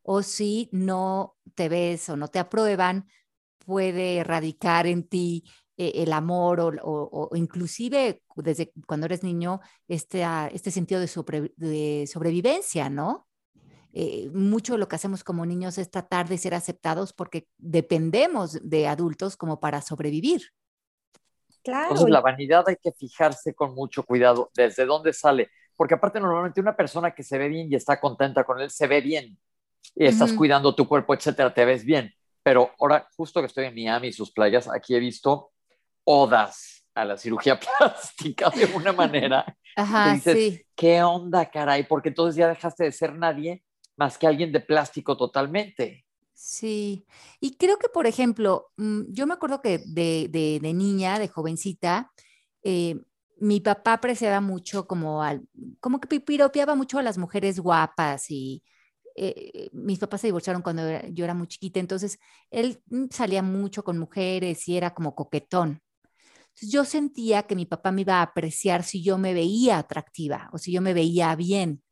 o 0.09 0.23
si 0.23 0.69
no 0.71 1.35
te 1.53 1.67
ves 1.67 2.07
o 2.07 2.15
no 2.15 2.29
te 2.29 2.39
aprueban, 2.39 3.09
puede 3.57 4.19
erradicar 4.19 4.87
en 4.87 5.03
ti 5.03 5.43
eh, 5.75 5.91
el 5.95 6.13
amor 6.13 6.79
o, 6.81 7.29
inclusive 7.35 8.23
desde 8.37 8.71
cuando 8.87 9.05
eres 9.05 9.21
niño 9.21 9.59
este, 9.89 10.23
ah, 10.23 10.49
este 10.53 10.71
sentido 10.71 11.01
de, 11.01 12.07
sobrevivencia, 12.07 12.89
¿no? 12.89 13.27
Eh, 13.91 14.29
mucho 14.33 14.73
de 14.73 14.79
lo 14.79 14.87
que 14.87 14.95
hacemos 14.95 15.25
como 15.25 15.45
niños 15.45 15.77
es 15.77 15.91
tratar 15.91 16.29
de 16.29 16.37
ser 16.37 16.53
aceptados 16.53 17.11
porque 17.11 17.49
dependemos 17.57 18.59
de 18.63 18.87
adultos 18.87 19.35
como 19.35 19.59
para 19.59 19.81
sobrevivir. 19.81 20.41
Claro. 21.65 21.89
Entonces 21.89 22.09
la 22.09 22.21
vanidad 22.21 22.63
hay 22.65 22.77
que 22.81 22.93
fijarse 22.93 23.53
con 23.53 23.75
mucho 23.75 24.03
cuidado 24.03 24.51
desde 24.55 24.85
dónde 24.85 25.11
sale, 25.11 25.49
porque 25.75 25.95
aparte 25.95 26.21
normalmente 26.21 26.61
una 26.61 26.77
persona 26.77 27.13
que 27.13 27.23
se 27.23 27.37
ve 27.37 27.49
bien 27.49 27.69
y 27.69 27.75
está 27.75 27.99
contenta 27.99 28.45
con 28.45 28.61
él 28.61 28.71
se 28.71 28.87
ve 28.87 29.01
bien 29.01 29.37
y 29.95 30.05
estás 30.05 30.33
cuidando 30.33 30.73
tu 30.75 30.87
cuerpo, 30.87 31.13
etcétera, 31.13 31.53
te 31.53 31.65
ves 31.65 31.83
bien. 31.83 32.13
Pero 32.43 32.71
ahora, 32.79 33.07
justo 33.15 33.41
que 33.41 33.47
estoy 33.47 33.65
en 33.65 33.75
Miami 33.75 34.07
y 34.07 34.13
sus 34.13 34.31
playas, 34.31 34.69
aquí 34.69 34.95
he 34.95 34.99
visto 34.99 35.51
odas 36.03 36.85
a 36.93 37.05
la 37.05 37.17
cirugía 37.17 37.59
plástica 37.79 38.49
de 38.49 38.65
una 38.65 38.93
manera. 38.93 39.45
Ajá, 39.75 40.13
dices, 40.13 40.33
sí. 40.35 40.65
¿qué 40.75 41.03
onda, 41.03 41.49
caray? 41.49 41.83
Porque 41.83 42.09
entonces 42.09 42.35
ya 42.35 42.47
dejaste 42.47 42.85
de 42.85 42.91
ser 42.91 43.13
nadie 43.13 43.63
más 43.97 44.17
que 44.17 44.27
alguien 44.27 44.51
de 44.51 44.59
plástico 44.59 45.17
totalmente. 45.17 46.05
Sí, 46.33 47.05
y 47.39 47.57
creo 47.57 47.79
que, 47.79 47.89
por 47.89 48.05
ejemplo, 48.05 48.71
mm, 48.77 49.01
yo 49.09 49.25
me 49.25 49.33
acuerdo 49.33 49.61
que 49.61 49.79
de, 49.85 50.59
niña, 50.61 51.17
de 51.17 51.27
jovencita, 51.27 52.11
eh, 52.61 52.95
mi 53.39 53.59
papá 53.59 53.93
apreciaba 53.93 54.39
mucho 54.39 54.87
como, 54.87 55.23
al, 55.23 55.41
como 55.79 55.99
que 55.99 56.19
piropeaba 56.19 56.75
mucho 56.75 56.99
a 56.99 57.03
las 57.03 57.17
mujeres 57.17 57.59
guapas 57.59 58.29
y 58.29 58.63
eh, 59.17 59.69
mis 59.73 59.99
papás 59.99 60.21
se 60.21 60.27
divorciaron 60.27 60.61
cuando 60.61 60.83
yo 61.09 61.23
era 61.25 61.33
muy 61.33 61.47
chiquita, 61.47 61.79
entonces 61.79 62.19
él 62.51 62.81
mm, 62.87 63.05
salía 63.11 63.41
mucho 63.41 63.83
con 63.83 63.97
mujeres 63.97 64.67
y 64.67 64.77
era 64.77 64.93
como 64.93 65.15
coquetón. 65.15 65.81
yo 66.61 66.85
sentía 66.85 67.43
que 67.43 67.55
mi 67.55 67.65
papá 67.65 67.91
me 67.91 68.01
iba 68.01 68.15
a 68.19 68.23
apreciar 68.23 68.83
si 68.83 69.03
yo 69.03 69.17
me 69.17 69.33
veía 69.33 69.79
atractiva 69.79 70.49
o 70.53 70.57
si 70.57 70.71
yo 70.71 70.81
me 70.81 70.93
veía 70.93 71.35
bien 71.35 71.83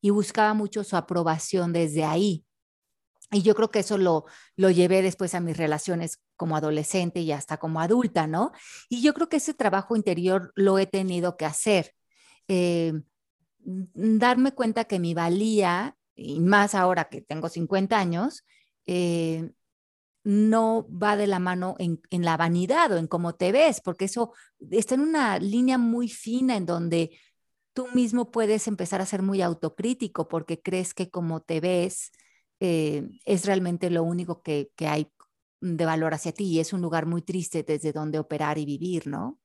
y 0.00 0.10
buscaba 0.10 0.54
mucho 0.54 0.84
su 0.84 0.96
aprobación 0.96 1.72
desde 1.72 2.04
ahí. 2.04 2.44
Y 3.32 3.42
yo 3.42 3.54
creo 3.54 3.70
que 3.70 3.80
eso 3.80 3.98
lo, 3.98 4.26
lo 4.56 4.70
llevé 4.70 5.02
después 5.02 5.34
a 5.34 5.40
mis 5.40 5.56
relaciones 5.56 6.20
como 6.36 6.56
adolescente 6.56 7.20
y 7.20 7.32
hasta 7.32 7.56
como 7.56 7.80
adulta, 7.80 8.26
¿no? 8.26 8.52
Y 8.88 9.02
yo 9.02 9.14
creo 9.14 9.28
que 9.28 9.38
ese 9.38 9.54
trabajo 9.54 9.96
interior 9.96 10.52
lo 10.54 10.78
he 10.78 10.86
tenido 10.86 11.36
que 11.36 11.46
hacer. 11.46 11.94
Eh, 12.48 12.92
darme 13.64 14.52
cuenta 14.52 14.84
que 14.84 14.98
mi 14.98 15.14
valía, 15.14 15.96
y 16.14 16.40
más 16.40 16.74
ahora 16.74 17.08
que 17.08 17.22
tengo 17.22 17.48
50 17.48 17.98
años, 17.98 18.44
eh, 18.86 19.50
no 20.24 20.86
va 20.88 21.16
de 21.16 21.26
la 21.26 21.38
mano 21.38 21.74
en, 21.78 22.00
en, 22.10 22.24
la 22.24 22.36
vanidad 22.36 22.92
o 22.92 22.96
en 22.96 23.08
cómo 23.08 23.34
te 23.34 23.52
ves, 23.52 23.80
porque 23.80 24.04
eso 24.06 24.32
está 24.70 24.94
en 24.94 25.00
una 25.00 25.38
línea 25.38 25.78
muy 25.78 26.08
fina 26.08 26.56
en 26.56 26.66
donde 26.66 27.18
tú 27.72 27.88
mismo 27.94 28.30
puedes 28.30 28.68
empezar 28.68 29.00
a 29.00 29.06
ser 29.06 29.22
muy 29.22 29.42
autocrítico 29.42 30.28
porque 30.28 30.60
crees 30.60 30.94
que 30.94 31.10
como 31.10 31.40
te 31.40 31.60
ves 31.60 32.12
eh, 32.60 33.08
es 33.24 33.44
realmente 33.44 33.90
lo 33.90 34.04
único 34.04 34.42
que, 34.42 34.70
hay 34.86 35.10
de 35.60 35.84
valor 35.84 36.14
hacia 36.14 36.32
ti 36.32 36.44
y 36.44 36.60
es 36.60 36.72
un 36.72 36.80
lugar 36.80 37.06
muy 37.06 37.22
triste 37.22 37.64
desde 37.64 37.92
donde 37.92 38.20
operar 38.20 38.58
y 38.58 38.64
vivir, 38.64 39.08
¿no? 39.08 39.40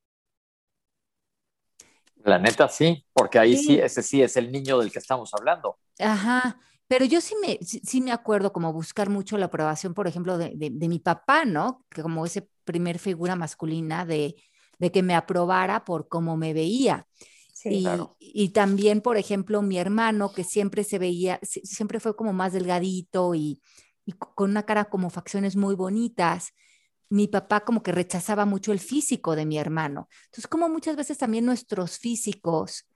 La 2.24 2.40
neta 2.40 2.68
sí, 2.68 3.06
porque 3.14 3.40
ahí 3.40 3.58
sí. 3.58 3.80
ese 3.80 4.04
sí 4.04 4.22
es 4.22 4.38
el 4.38 4.52
niño 4.52 4.80
del 4.80 4.92
que 4.92 5.00
estamos 5.00 5.34
hablando. 5.34 5.78
Ajá, 6.00 6.60
pero 6.88 7.06
yo 7.06 7.22
sí 7.22 7.36
me, 7.42 7.58
sí, 7.62 8.02
me 8.02 8.12
acuerdo 8.12 8.52
como 8.52 8.74
buscar 8.74 9.10
mucho 9.10 9.38
la 9.38 9.46
aprobación, 9.46 9.94
por 9.94 10.08
ejemplo, 10.08 10.38
de, 10.38 10.54
de, 10.56 10.88
mi 10.88 11.00
papá, 11.00 11.46
¿no? 11.46 11.86
Que 11.90 12.02
como 12.02 12.26
ese 12.26 12.50
primer 12.64 13.00
figura 13.00 13.36
masculina 13.36 14.06
de, 14.06 14.36
de 14.78 14.92
que 14.92 15.04
me 15.04 15.16
aprobara 15.16 15.86
por 15.86 16.08
cómo 16.08 16.38
me 16.38 16.54
veía 16.54 17.08
y, 18.20 18.50
también, 18.50 19.02
por 19.02 19.18
ejemplo, 19.18 19.62
mi 19.62 19.78
hermano, 19.78 20.32
que 20.32 20.44
siempre 20.44 20.84
se 20.84 21.00
veía, 21.00 21.40
siempre 21.42 22.00
fue 22.00 22.16
como 22.16 22.34
más 22.34 22.54
delgadito 22.54 23.36
y, 23.36 23.62
con 24.36 24.52
una 24.52 24.64
cara 24.64 24.86
como 24.86 25.10
facciones 25.10 25.56
muy 25.56 25.76
bonitas. 25.76 26.54
Mi 27.10 27.28
papá 27.28 27.62
como 27.62 27.84
que 27.84 27.92
rechazaba 27.92 28.46
mucho 28.46 28.72
el 28.72 28.80
físico 28.80 29.36
de 29.36 29.46
mi 29.46 29.58
hermano. 29.58 30.10
Entonces, 30.26 30.48
como 30.48 30.70
muchas 30.70 30.96
veces 30.96 31.18
también 31.18 31.46
nuestros 31.46 31.98
físicos 31.98 32.88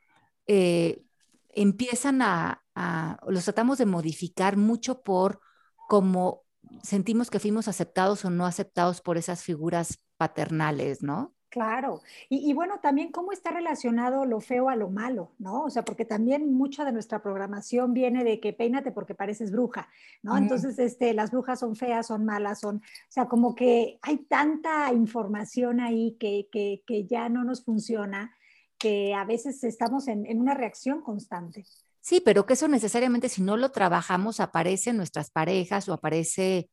eh, 0.47 1.03
empiezan 1.49 2.21
a, 2.21 2.63
a, 2.75 3.19
los 3.27 3.43
tratamos 3.45 3.77
de 3.77 3.85
modificar 3.85 4.57
mucho 4.57 5.01
por 5.01 5.39
cómo 5.87 6.43
sentimos 6.83 7.29
que 7.29 7.39
fuimos 7.39 7.67
aceptados 7.67 8.25
o 8.25 8.29
no 8.29 8.45
aceptados 8.45 9.01
por 9.01 9.17
esas 9.17 9.43
figuras 9.43 9.99
paternales, 10.17 11.03
¿no? 11.03 11.33
Claro, 11.51 12.01
y, 12.29 12.53
bueno, 12.53 12.79
también 12.79 13.11
cómo 13.11 13.33
está 13.33 13.51
relacionado 13.51 14.23
lo 14.23 14.39
feo 14.39 14.69
a 14.69 14.77
lo 14.77 14.89
malo, 14.89 15.33
¿no? 15.37 15.63
O 15.63 15.69
sea, 15.69 15.83
porque 15.83 16.05
también 16.05 16.53
mucha 16.53 16.85
de 16.85 16.93
nuestra 16.93 17.21
programación 17.21 17.93
viene 17.93 18.23
de 18.23 18.39
que 18.39 18.53
peínate 18.53 18.93
porque 18.93 19.15
pareces 19.15 19.51
bruja, 19.51 19.89
¿no? 20.23 20.37
Entonces, 20.37 20.79
este, 20.79 21.13
las 21.13 21.31
brujas 21.31 21.59
son 21.59 21.75
feas, 21.75 22.07
son 22.07 22.23
malas, 22.23 22.61
son, 22.61 22.77
o 22.77 23.11
sea, 23.11 23.25
como 23.25 23.53
que 23.53 23.99
hay 24.01 24.19
tanta 24.19 24.93
información 24.93 25.81
ahí 25.81 26.15
que, 26.17 26.47
que, 26.51 27.05
ya 27.05 27.27
no 27.27 27.43
nos 27.43 27.65
funciona, 27.65 28.33
que 28.77 29.13
a 29.13 29.25
veces 29.25 29.61
estamos 29.65 30.07
en, 30.07 30.25
en 30.25 30.39
una 30.39 30.53
reacción 30.53 31.01
constante. 31.01 31.65
Sí, 31.99 32.21
pero 32.23 32.45
que 32.45 32.53
eso 32.53 32.69
necesariamente 32.69 33.27
si 33.27 33.41
no 33.41 33.57
lo 33.57 33.71
trabajamos 33.71 34.39
aparece 34.39 34.91
en 34.91 34.97
nuestras 34.97 35.31
parejas 35.31 35.89
o 35.89 35.93
aparece 35.93 36.69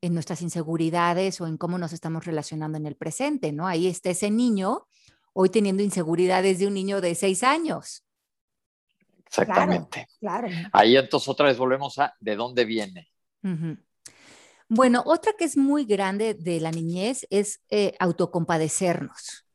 en 0.00 0.14
nuestras 0.14 0.42
inseguridades 0.42 1.40
o 1.40 1.46
en 1.46 1.56
cómo 1.56 1.78
nos 1.78 1.92
estamos 1.92 2.24
relacionando 2.24 2.78
en 2.78 2.86
el 2.86 2.96
presente, 2.96 3.52
¿no? 3.52 3.66
Ahí 3.66 3.86
está 3.86 4.10
ese 4.10 4.30
niño 4.30 4.86
hoy 5.32 5.50
teniendo 5.50 5.82
inseguridades 5.82 6.58
de 6.58 6.66
un 6.66 6.74
niño 6.74 7.00
de 7.00 7.14
seis 7.14 7.42
años. 7.42 8.04
Exactamente. 9.26 10.08
Claro, 10.20 10.48
Ahí 10.72 10.96
entonces 10.96 11.28
otra 11.28 11.46
vez 11.46 11.58
volvemos 11.58 11.98
a 11.98 12.14
de 12.18 12.34
dónde 12.34 12.64
viene. 12.64 13.10
Bueno, 14.68 15.02
otra 15.06 15.32
que 15.34 15.44
es 15.44 15.56
muy 15.56 15.84
grande 15.84 16.34
de 16.34 16.60
la 16.60 16.70
niñez 16.70 17.26
es 17.30 17.60
eh, 17.70 17.94
autocompadecernos. 17.98 19.46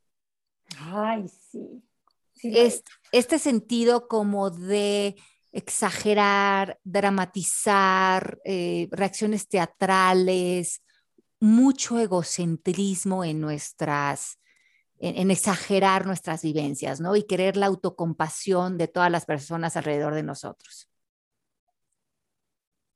Ay, 0.77 1.25
sí. 1.51 1.83
este 3.11 3.39
sentido 3.39 4.07
como 4.07 4.51
de 4.51 5.15
exagerar, 5.53 6.79
dramatizar, 6.83 8.39
eh, 8.43 8.89
reacciones 8.91 9.47
teatrales, 9.47 10.83
mucho 11.39 11.99
egocentrismo 11.99 13.23
en 13.23 13.39
nuestras, 13.39 14.39
en, 14.97 15.29
exagerar 15.29 16.07
nuestras 16.07 16.41
vivencias, 16.41 16.99
¿no? 16.99 17.15
Y 17.15 17.23
querer 17.23 17.55
la 17.55 17.67
autocompasión 17.67 18.77
de 18.77 18.87
todas 18.87 19.11
las 19.11 19.25
personas 19.25 19.77
alrededor 19.77 20.15
de 20.15 20.23
nosotros. 20.23 20.89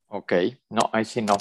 Ok, 0.08 0.32
no, 0.70 0.90
ahí 0.92 1.04
sí 1.04 1.22
no. 1.22 1.36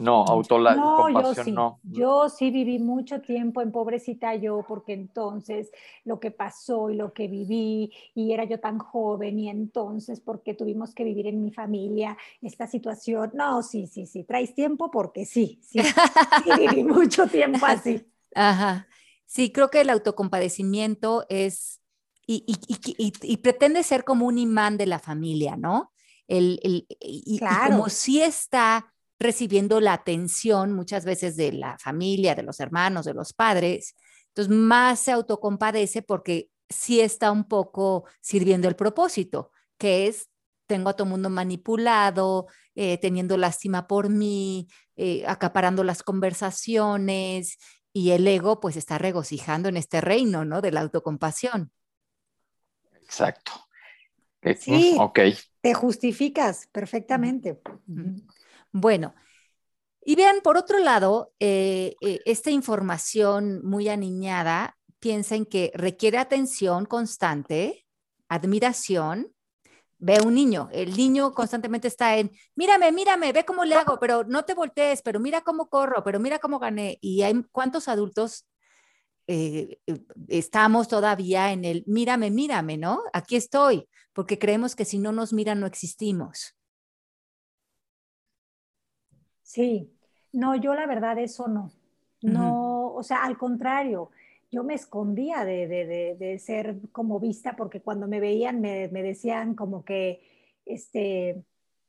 No, 0.00 0.24
auto 0.26 0.58
no, 0.58 1.10
yo 1.10 1.34
sí. 1.34 1.54
Yo 1.82 2.28
sí 2.28 2.50
viví 2.50 2.78
mucho 2.78 3.20
tiempo 3.20 3.60
en 3.60 3.70
pobrecita 3.70 4.34
yo, 4.34 4.64
porque 4.66 4.94
entonces 4.94 5.70
lo 6.04 6.18
que 6.18 6.30
pasó 6.30 6.90
y 6.90 6.96
lo 6.96 7.12
que 7.12 7.28
viví, 7.28 7.92
y 8.14 8.32
era 8.32 8.44
yo 8.44 8.58
tan 8.58 8.78
joven, 8.78 9.38
y 9.38 9.50
entonces 9.50 10.20
porque 10.20 10.54
tuvimos 10.54 10.94
que 10.94 11.04
vivir 11.04 11.26
en 11.26 11.42
mi 11.42 11.50
familia 11.50 12.16
esta 12.40 12.66
situación. 12.66 13.32
No, 13.34 13.62
sí, 13.62 13.86
sí, 13.86 14.06
sí, 14.06 14.24
traes 14.24 14.54
tiempo 14.54 14.90
porque 14.90 15.26
sí, 15.26 15.60
sí, 15.62 15.80
sí 15.82 16.50
viví 16.58 16.84
mucho 16.84 17.26
tiempo 17.26 17.66
así. 17.66 18.06
Ajá. 18.34 18.88
Sí, 19.26 19.52
creo 19.52 19.70
que 19.70 19.80
el 19.82 19.90
autocompadecimiento 19.90 21.26
es, 21.28 21.80
y, 22.26 22.44
y, 22.46 23.12
y, 23.22 23.36
pretende 23.38 23.82
ser 23.82 24.04
como 24.04 24.26
un 24.26 24.38
imán 24.38 24.76
de 24.76 24.86
la 24.86 24.98
familia, 24.98 25.56
¿no? 25.56 25.92
El, 26.28 26.60
el, 26.62 26.86
y, 27.00 27.40
como 27.66 27.88
si 27.88 28.22
está 28.22 28.91
recibiendo 29.22 29.80
la 29.80 29.94
atención 29.94 30.72
muchas 30.72 31.04
veces 31.04 31.36
de 31.36 31.52
la 31.52 31.78
familia, 31.78 32.34
de 32.34 32.42
los 32.42 32.60
hermanos, 32.60 33.06
de 33.06 33.14
los 33.14 33.32
padres. 33.32 33.94
Entonces, 34.28 34.54
más 34.54 35.00
se 35.00 35.12
autocompadece 35.12 36.02
porque 36.02 36.50
sí 36.68 37.00
está 37.00 37.30
un 37.30 37.44
poco 37.44 38.04
sirviendo 38.20 38.68
el 38.68 38.76
propósito, 38.76 39.50
que 39.78 40.06
es, 40.06 40.28
tengo 40.66 40.90
a 40.90 40.94
todo 40.94 41.06
mundo 41.06 41.30
manipulado, 41.30 42.46
eh, 42.74 42.98
teniendo 42.98 43.36
lástima 43.36 43.86
por 43.86 44.08
mí, 44.08 44.68
eh, 44.96 45.24
acaparando 45.26 45.84
las 45.84 46.02
conversaciones 46.02 47.58
y 47.92 48.10
el 48.10 48.26
ego 48.26 48.60
pues 48.60 48.76
está 48.76 48.98
regocijando 48.98 49.68
en 49.68 49.76
este 49.76 50.00
reino, 50.00 50.44
¿no? 50.44 50.62
De 50.62 50.72
la 50.72 50.80
autocompasión. 50.80 51.70
Exacto. 53.02 53.52
Sí, 54.58 54.96
ok. 54.98 55.20
Te 55.60 55.74
justificas 55.74 56.66
perfectamente. 56.72 57.60
Bueno, 58.72 59.14
y 60.04 60.16
vean, 60.16 60.40
por 60.42 60.56
otro 60.56 60.78
lado, 60.78 61.32
eh, 61.38 61.94
eh, 62.00 62.20
esta 62.24 62.50
información 62.50 63.60
muy 63.64 63.88
aniñada 63.88 64.76
piensa 64.98 65.36
en 65.36 65.46
que 65.46 65.70
requiere 65.74 66.18
atención 66.18 66.86
constante, 66.86 67.86
admiración. 68.28 69.32
Ve 69.98 70.20
un 70.24 70.34
niño, 70.34 70.68
el 70.72 70.96
niño 70.96 71.32
constantemente 71.32 71.86
está 71.86 72.16
en, 72.16 72.32
mírame, 72.56 72.90
mírame, 72.90 73.32
ve 73.32 73.44
cómo 73.44 73.64
le 73.64 73.76
hago, 73.76 74.00
pero 74.00 74.24
no 74.24 74.44
te 74.44 74.54
voltees, 74.54 75.00
pero 75.02 75.20
mira 75.20 75.42
cómo 75.42 75.68
corro, 75.68 76.02
pero 76.02 76.18
mira 76.18 76.40
cómo 76.40 76.58
gané. 76.58 76.98
Y 77.00 77.22
hay 77.22 77.40
cuántos 77.52 77.86
adultos 77.86 78.48
eh, 79.28 79.78
estamos 80.26 80.88
todavía 80.88 81.52
en 81.52 81.64
el, 81.64 81.84
mírame, 81.86 82.32
mírame, 82.32 82.78
¿no? 82.78 83.02
Aquí 83.12 83.36
estoy, 83.36 83.88
porque 84.12 84.40
creemos 84.40 84.74
que 84.74 84.84
si 84.84 84.98
no 84.98 85.12
nos 85.12 85.32
miran 85.32 85.60
no 85.60 85.66
existimos. 85.66 86.56
Sí, 89.52 89.92
no, 90.32 90.56
yo 90.56 90.74
la 90.74 90.86
verdad 90.86 91.18
eso 91.18 91.46
no. 91.46 91.70
No, 92.22 92.94
o 92.94 93.02
sea, 93.02 93.22
al 93.24 93.36
contrario, 93.36 94.10
yo 94.50 94.64
me 94.64 94.72
escondía 94.72 95.44
de, 95.44 96.40
ser 96.42 96.78
como 96.90 97.20
vista 97.20 97.54
porque 97.54 97.82
cuando 97.82 98.08
me 98.08 98.18
veían 98.18 98.62
me, 98.62 98.88
decían 98.88 99.54
como 99.54 99.84
que, 99.84 100.22
este, 100.64 101.44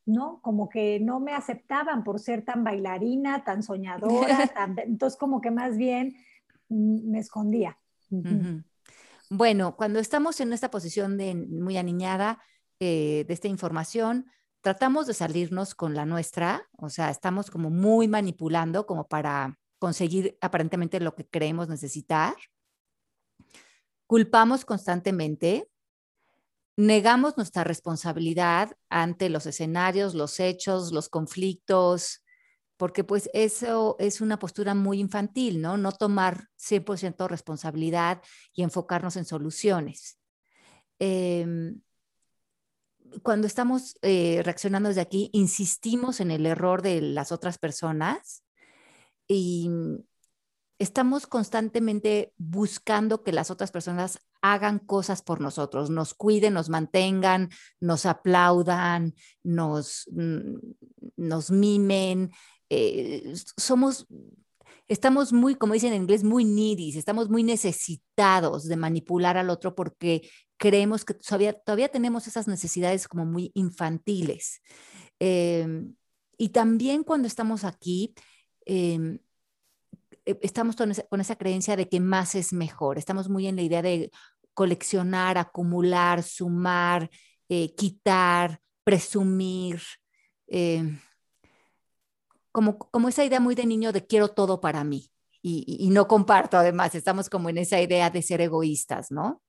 ¿no? 0.05 0.41
Como 0.41 0.67
que 0.67 0.99
no 0.99 1.21
me 1.21 1.31
aceptaban 1.33 2.03
por 2.03 2.19
ser 2.19 2.43
tan 2.43 2.65
bailarina, 2.65 3.45
tan 3.45 3.63
soñadora, 3.63 4.51
entonces 4.85 5.17
como 5.17 5.39
que 5.39 5.51
más 5.51 5.77
bien 5.77 6.17
me 6.67 7.19
escondía. 7.19 7.77
Bueno, 9.29 9.77
cuando 9.77 9.99
estamos 9.99 10.41
en 10.41 10.51
esta 10.51 10.69
posición 10.69 11.17
de 11.17 11.33
muy 11.33 11.77
aniñada 11.77 12.41
eh, 12.81 13.23
de 13.25 13.33
esta 13.33 13.47
información, 13.47 14.25
tratamos 14.63 15.07
de 15.07 15.13
salirnos 15.13 15.75
con 15.75 15.93
la 15.93 16.05
nuestra, 16.05 16.69
o 16.77 16.89
sea, 16.89 17.09
estamos 17.09 17.51
como 17.51 17.69
muy 17.69 18.07
manipulando 18.07 18.85
como 18.85 19.09
para 19.09 19.59
conseguir 19.77 20.37
aparentemente 20.39 21.01
lo 21.01 21.15
que 21.15 21.27
creemos 21.27 21.67
necesitar. 21.67 22.33
Culpamos 24.07 24.63
constantemente, 24.63 25.69
negamos 26.77 27.35
nuestra 27.35 27.65
responsabilidad 27.65 28.77
ante 28.89 29.29
los 29.29 29.45
escenarios, 29.45 30.15
los 30.15 30.39
hechos, 30.39 30.93
los 30.93 31.09
conflictos, 31.09 32.23
porque 32.77 33.03
pues 33.03 33.29
eso 33.33 33.97
es 33.99 34.21
una 34.21 34.39
postura 34.39 34.73
muy 34.75 35.01
infantil, 35.01 35.61
¿no? 35.61 35.75
No 35.75 35.91
tomar 35.91 36.47
100% 36.57 37.27
responsabilidad 37.27 38.21
y 38.53 38.63
enfocarnos 38.63 39.17
en 39.17 39.25
soluciones. 39.25 40.19
Em, 40.99 41.81
cuando 43.21 43.47
estamos 43.47 43.97
eh, 44.01 44.41
reaccionando 44.43 44.89
desde 44.89 45.01
aquí, 45.01 45.29
insistimos 45.33 46.19
en 46.19 46.31
el 46.31 46.45
error 46.45 46.81
de 46.81 47.01
las 47.01 47.31
otras 47.31 47.57
personas 47.57 48.43
y 49.27 49.69
estamos 50.79 51.27
constantemente 51.27 52.33
buscando 52.37 53.23
que 53.23 53.31
las 53.31 53.51
otras 53.51 53.71
personas 53.71 54.19
hagan 54.41 54.79
cosas 54.79 55.21
por 55.21 55.39
nosotros, 55.39 55.89
nos 55.89 56.13
cuiden, 56.13 56.53
nos 56.53 56.69
mantengan, 56.69 57.49
nos 57.79 58.05
aplaudan, 58.05 59.15
nos, 59.43 60.09
mm, 60.11 60.57
nos 61.15 61.51
mimen. 61.51 62.31
Eh, 62.69 63.33
somos, 63.57 64.07
estamos 64.87 65.33
muy, 65.33 65.55
como 65.55 65.73
dicen 65.73 65.93
en 65.93 66.03
inglés, 66.03 66.23
muy 66.23 66.45
needy, 66.45 66.97
estamos 66.97 67.29
muy 67.29 67.43
necesitados 67.43 68.67
de 68.67 68.77
manipular 68.77 69.37
al 69.37 69.49
otro 69.49 69.75
porque 69.75 70.29
creemos 70.57 71.05
que 71.05 71.13
todavía, 71.13 71.53
todavía 71.53 71.89
tenemos 71.89 72.27
esas 72.27 72.47
necesidades 72.47 73.07
como 73.07 73.25
muy 73.25 73.51
infantiles. 73.53 74.61
Em, 75.19 75.95
y 76.37 76.49
también 76.49 77.03
cuando 77.03 77.27
estamos 77.27 77.63
aquí, 77.63 78.13
em, 78.65 79.19
e, 80.25 80.39
estamos 80.41 80.75
con 80.75 81.21
esa, 81.21 81.35
creencia 81.35 81.75
de 81.75 81.89
que 81.89 81.99
más 81.99 82.35
es 82.35 82.53
mejor. 82.53 82.97
Estamos 82.97 83.29
muy 83.29 83.47
en 83.47 83.55
la 83.55 83.61
idea 83.61 83.81
de 83.81 84.11
coleccionar, 84.53 85.37
acumular, 85.37 86.23
sumar, 86.23 87.09
eh, 87.49 87.73
quitar, 87.75 88.61
presumir. 88.83 89.81
Em, 90.47 90.99
como, 92.53 92.77
como 92.77 93.09
esa 93.09 93.25
idea 93.25 93.41
muy 93.41 93.55
de 93.55 93.65
niño 93.65 93.91
de 93.91 94.05
quiero 94.07 94.29
todo 94.29 94.61
para 94.61 94.85
mí 94.85 95.11
y, 95.41 95.65
y, 95.67 95.89
no 95.89 96.07
comparto 96.07 96.57
además, 96.57 96.95
estamos 96.95 97.29
como 97.29 97.49
en 97.49 97.57
esa 97.57 97.81
idea 97.81 98.09
de 98.09 98.21
ser 98.21 98.39
egoístas, 98.39 99.11
¿no? 99.11 99.41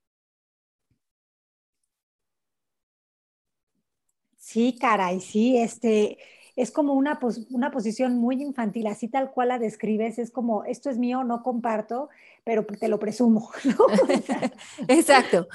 Sí, 4.37 4.77
caray, 4.79 5.21
sí, 5.21 5.57
este, 5.57 6.17
es 6.55 6.69
como 6.71 6.93
una, 6.93 7.19
una 7.49 7.71
posición 7.71 8.17
muy 8.17 8.41
infantil, 8.41 8.87
así 8.87 9.07
tal 9.07 9.31
cual 9.31 9.47
la 9.47 9.59
describes, 9.59 10.19
es 10.19 10.31
como, 10.31 10.65
esto 10.65 10.89
es 10.89 10.97
mío, 10.97 11.23
no 11.23 11.41
comparto, 11.43 12.09
pero 12.43 12.65
te 12.65 12.87
lo 12.89 12.99
presumo. 12.99 13.49
Exacto, 14.87 15.47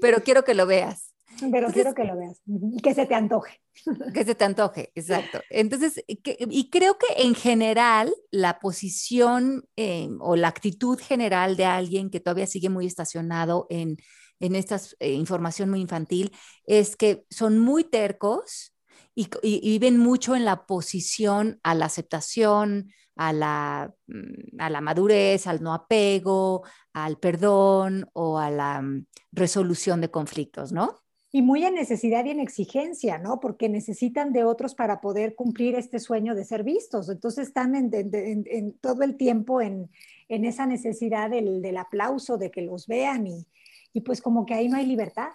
pero 0.00 0.22
quiero 0.22 0.44
que 0.44 0.54
lo 0.54 0.66
veas. 0.66 1.15
Pero 1.50 1.68
quiero 1.70 1.94
que 1.94 2.04
lo 2.04 2.16
veas 2.16 2.40
y 2.46 2.80
que 2.80 2.94
se 2.94 3.06
te 3.06 3.14
antoje. 3.14 3.60
Que 4.14 4.24
se 4.24 4.34
te 4.34 4.44
antoje, 4.44 4.90
exacto. 4.94 5.40
Entonces, 5.50 6.02
y 6.06 6.70
creo 6.70 6.96
que 6.98 7.22
en 7.22 7.34
general 7.34 8.14
la 8.30 8.58
posición 8.58 9.68
eh, 9.76 10.08
o 10.20 10.36
la 10.36 10.48
actitud 10.48 10.98
general 10.98 11.56
de 11.56 11.66
alguien 11.66 12.10
que 12.10 12.20
todavía 12.20 12.46
sigue 12.46 12.70
muy 12.70 12.86
estacionado 12.86 13.66
en, 13.68 13.96
en 14.40 14.56
esta 14.56 14.80
eh, 15.00 15.12
información 15.12 15.70
muy 15.70 15.80
infantil 15.80 16.32
es 16.64 16.96
que 16.96 17.26
son 17.30 17.58
muy 17.58 17.84
tercos, 17.84 18.76
y, 19.16 19.60
viven 19.60 19.98
mucho 19.98 20.36
en 20.36 20.44
la 20.44 20.66
posición 20.66 21.58
a 21.62 21.74
la 21.74 21.86
aceptación, 21.86 22.92
a 23.16 23.32
la, 23.32 23.94
mm, 24.06 24.60
a 24.60 24.70
la 24.70 24.80
madurez, 24.82 25.46
al 25.46 25.62
no 25.62 25.72
apego, 25.72 26.64
al 26.92 27.18
perdón 27.18 28.08
o 28.12 28.38
a 28.38 28.50
la 28.50 28.82
mm, 28.82 29.06
resolución 29.32 30.00
de 30.02 30.10
conflictos, 30.10 30.72
¿no? 30.72 31.00
Y 31.36 31.42
muy 31.42 31.66
en 31.66 31.74
necesidad 31.74 32.24
y 32.24 32.30
en 32.30 32.40
exigencia, 32.40 33.18
¿no? 33.18 33.40
Porque 33.40 33.68
necesitan 33.68 34.32
de 34.32 34.44
otros 34.44 34.74
para 34.74 35.02
poder 35.02 35.34
cumplir 35.34 35.74
este 35.74 35.98
sueño 35.98 36.34
de 36.34 36.46
ser 36.46 36.64
vistos. 36.64 37.10
Entonces 37.10 37.48
están 37.48 37.74
en, 37.74 38.72
todo 38.80 39.02
el 39.02 39.18
tiempo 39.18 39.60
en, 39.60 39.90
esa 40.30 40.64
necesidad 40.64 41.28
del, 41.28 41.60
del, 41.60 41.76
aplauso, 41.76 42.38
de 42.38 42.50
que 42.50 42.62
los 42.62 42.86
vean 42.86 43.26
y, 43.26 43.46
y, 43.92 44.00
pues 44.00 44.22
como 44.22 44.46
que 44.46 44.54
ahí 44.54 44.70
no 44.70 44.78
hay 44.78 44.86
libertad. 44.86 45.28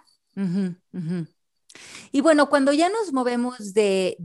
Y 2.10 2.20
bueno, 2.20 2.48
cuando 2.48 2.72
ya 2.72 2.88
nos 2.88 3.12
movemos 3.12 3.72
de, 3.72 4.16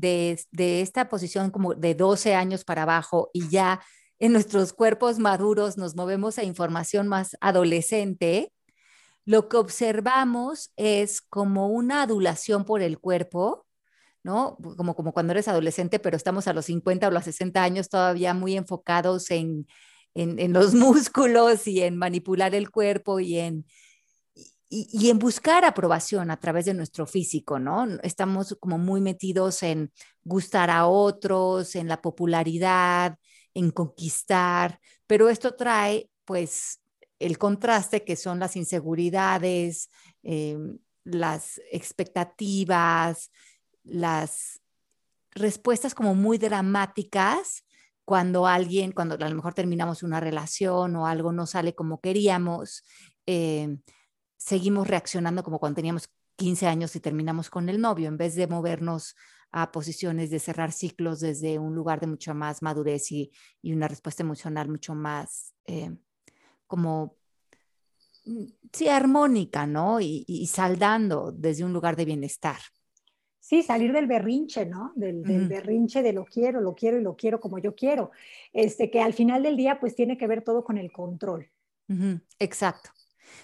esta 0.57 1.09
posición 1.09 1.51
como 1.51 1.75
de 1.75 1.93
12 1.93 2.33
años 2.33 2.63
para 2.63 2.81
abajo 2.81 3.29
y 3.33 3.49
ya 3.49 3.81
en 4.17 4.33
nuestros 4.33 4.73
cuerpos 4.73 5.19
maduros 5.19 5.77
nos 5.77 5.95
movemos 5.95 6.39
a 6.39 6.43
información 6.43 7.07
más 7.07 7.37
adolescente, 7.39 8.51
lo 9.27 9.49
que 9.49 9.57
observamos 9.57 10.71
es 10.75 11.21
como 11.21 11.67
una 11.67 12.01
adulación 12.01 12.65
por 12.65 12.81
el 12.81 12.97
cuerpo, 12.97 13.67
¿no? 14.23 14.57
Como, 14.77 14.95
cuando 15.13 15.33
eres 15.33 15.47
adolescente, 15.47 15.99
pero 15.99 16.17
estamos 16.17 16.47
a 16.47 16.53
los 16.53 16.65
50 16.65 17.07
o 17.07 17.11
los 17.11 17.25
60 17.25 17.61
años 17.61 17.89
todavía 17.89 18.33
muy 18.33 18.57
enfocados 18.57 19.29
en, 19.29 19.67
en 20.15 20.53
los 20.53 20.73
músculos 20.73 21.67
y 21.67 21.81
en 21.83 21.97
manipular 21.97 22.55
el 22.55 22.71
cuerpo 22.71 23.19
y 23.19 23.37
en, 23.37 23.65
y, 24.69 25.09
en 25.09 25.19
buscar 25.19 25.63
aprobación 25.65 26.29
a 26.31 26.39
través 26.39 26.65
de 26.65 26.73
nuestro 26.73 27.05
físico, 27.05 27.59
¿no? 27.59 27.85
Estamos 28.03 28.57
como 28.59 28.77
muy 28.77 29.01
metidos 29.01 29.63
en 29.63 29.91
gustar 30.23 30.69
a 30.69 30.87
otros, 30.87 31.75
en 31.75 31.87
la 31.87 32.01
popularidad, 32.01 33.17
en 33.53 33.71
conquistar, 33.71 34.79
pero 35.05 35.29
esto 35.29 35.55
trae 35.55 36.09
pues 36.25 36.81
el 37.19 37.37
contraste 37.37 38.03
que 38.03 38.15
son 38.15 38.39
las 38.39 38.55
inseguridades, 38.55 39.89
em, 40.23 40.77
las 41.03 41.61
expectativas, 41.71 43.31
las 43.83 44.61
respuestas 45.31 45.95
como 45.95 46.15
muy 46.15 46.37
dramáticas 46.37 47.63
cuando 48.05 48.47
alguien, 48.47 48.91
cuando 48.91 49.15
a 49.15 49.29
lo 49.29 49.35
mejor 49.35 49.53
terminamos 49.53 50.03
una 50.03 50.19
relación 50.19 50.95
o 50.95 51.07
algo 51.07 51.31
no 51.31 51.45
sale 51.45 51.75
como 51.75 51.99
queríamos. 51.99 52.83
Eh, 53.25 53.77
seguimos 54.37 54.87
reaccionando 54.87 55.43
como 55.43 55.59
cuando 55.59 55.75
teníamos 55.75 56.09
15 56.37 56.67
años 56.67 56.95
y 56.95 56.99
terminamos 56.99 57.49
con 57.49 57.67
el 57.69 57.81
novio, 57.81 58.07
en 58.07 58.17
vez 58.17 58.35
de 58.35 58.47
movernos 58.47 59.15
a 59.51 59.71
posiciones 59.71 60.29
de 60.29 60.39
cerrar 60.39 60.71
ciclos 60.71 61.19
desde 61.19 61.57
un 61.59 61.73
lugar 61.73 61.99
de 61.99 62.07
mucho 62.07 62.33
más 62.33 62.61
madurez 62.61 63.11
y, 63.11 63.31
una 63.63 63.87
respuesta 63.87 64.23
emocional 64.23 64.69
mucho 64.69 64.93
más 64.93 65.53
eh, 65.65 65.95
como, 66.67 67.15
mm, 68.25 68.45
sí, 68.71 68.87
armónica, 68.87 69.65
¿no? 69.65 69.99
Y, 69.99 70.47
saldando 70.47 71.31
desde 71.31 71.63
un 71.63 71.73
lugar 71.73 71.95
de 71.95 72.05
bienestar. 72.05 72.57
Sí, 73.39 73.63
salir 73.63 73.93
del 73.93 74.07
berrinche, 74.07 74.65
¿no? 74.65 74.91
Del, 74.95 75.21
berrinche 75.21 76.01
de 76.01 76.11
lo 76.11 76.25
quiero, 76.25 76.59
lo 76.59 76.75
quiero 76.75 76.97
y 76.97 77.01
lo 77.01 77.15
quiero 77.15 77.39
como 77.39 77.59
yo 77.59 77.75
quiero. 77.75 78.11
Este, 78.51 78.91
que 78.91 78.99
al 79.01 79.13
final 79.13 79.41
del 79.41 79.55
día, 79.55 79.79
pues 79.79 79.95
tiene 79.95 80.17
que 80.17 80.27
ver 80.27 80.43
todo 80.43 80.65
con 80.65 80.77
el 80.77 80.91
control. 80.91 81.49
Exacto. 82.39 82.89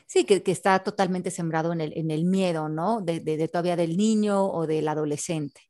Sí, 0.06 0.26
que, 0.26 0.44
está 0.46 0.84
totalmente 0.84 1.32
sembrado 1.32 1.74
en 1.74 1.82
el, 2.12 2.26
miedo, 2.26 2.70
¿no? 2.70 3.02
De, 3.02 3.48
todavía 3.48 3.76
del 3.76 3.98
niño 3.98 4.46
o 4.46 4.68
del 4.68 4.88
adolescente. 4.88 5.62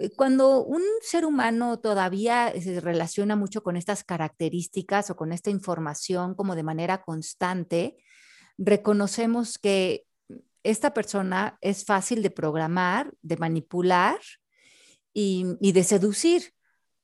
Eh, 0.00 0.10
cuando 0.16 0.64
un 0.64 0.82
ser 1.02 1.26
humano 1.26 1.78
todavía 1.78 2.52
se 2.58 2.80
relaciona 2.80 3.36
mucho 3.36 3.62
con 3.62 3.76
estas 3.76 4.02
características 4.02 5.10
o 5.10 5.16
con 5.16 5.32
esta 5.32 5.50
información 5.50 6.34
como 6.34 6.56
de 6.56 6.62
manera 6.62 7.02
constante, 7.02 7.98
reconocemos 8.56 9.58
que 9.58 10.06
esta 10.62 10.94
persona 10.94 11.58
es 11.60 11.84
fácil 11.84 12.22
de 12.22 12.30
programar, 12.30 13.12
de 13.22 13.36
manipular 13.36 14.18
y 15.12 15.72
de 15.72 15.84
seducir, 15.84 16.54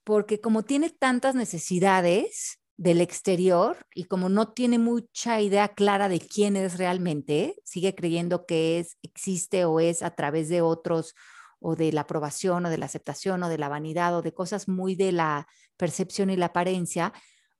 porque 0.04 0.40
como 0.40 0.62
tiene 0.62 0.90
tantas 0.90 1.34
necesidades, 1.34 2.60
del 2.76 3.00
exterior 3.00 3.86
y 3.94 4.04
como 4.04 4.28
no 4.28 4.52
tiene 4.52 4.78
mucha 4.78 5.40
idea 5.40 5.68
clara 5.68 6.08
de 6.08 6.20
quién 6.20 6.56
es 6.56 6.76
realmente, 6.76 7.56
sigue 7.64 7.94
creyendo 7.94 8.44
que 8.44 8.78
es, 8.78 8.98
existe 9.02 9.64
o 9.64 9.80
es 9.80 10.02
a 10.02 10.10
través 10.10 10.48
de 10.48 10.60
otros 10.60 11.14
o 11.60 11.76
de 11.76 11.92
la 11.92 12.02
aprobación 12.02 12.66
o 12.66 12.70
de 12.70 12.78
la 12.78 12.86
aceptación 12.86 13.42
o 13.42 13.48
de 13.48 13.58
la 13.58 13.68
vanidad 13.68 14.16
o 14.16 14.22
de 14.22 14.34
cosas 14.34 14.68
muy 14.68 14.94
de 14.94 15.12
la 15.12 15.46
percepción 15.76 16.30
y 16.30 16.36
la 16.36 16.46
apariencia, 16.46 17.12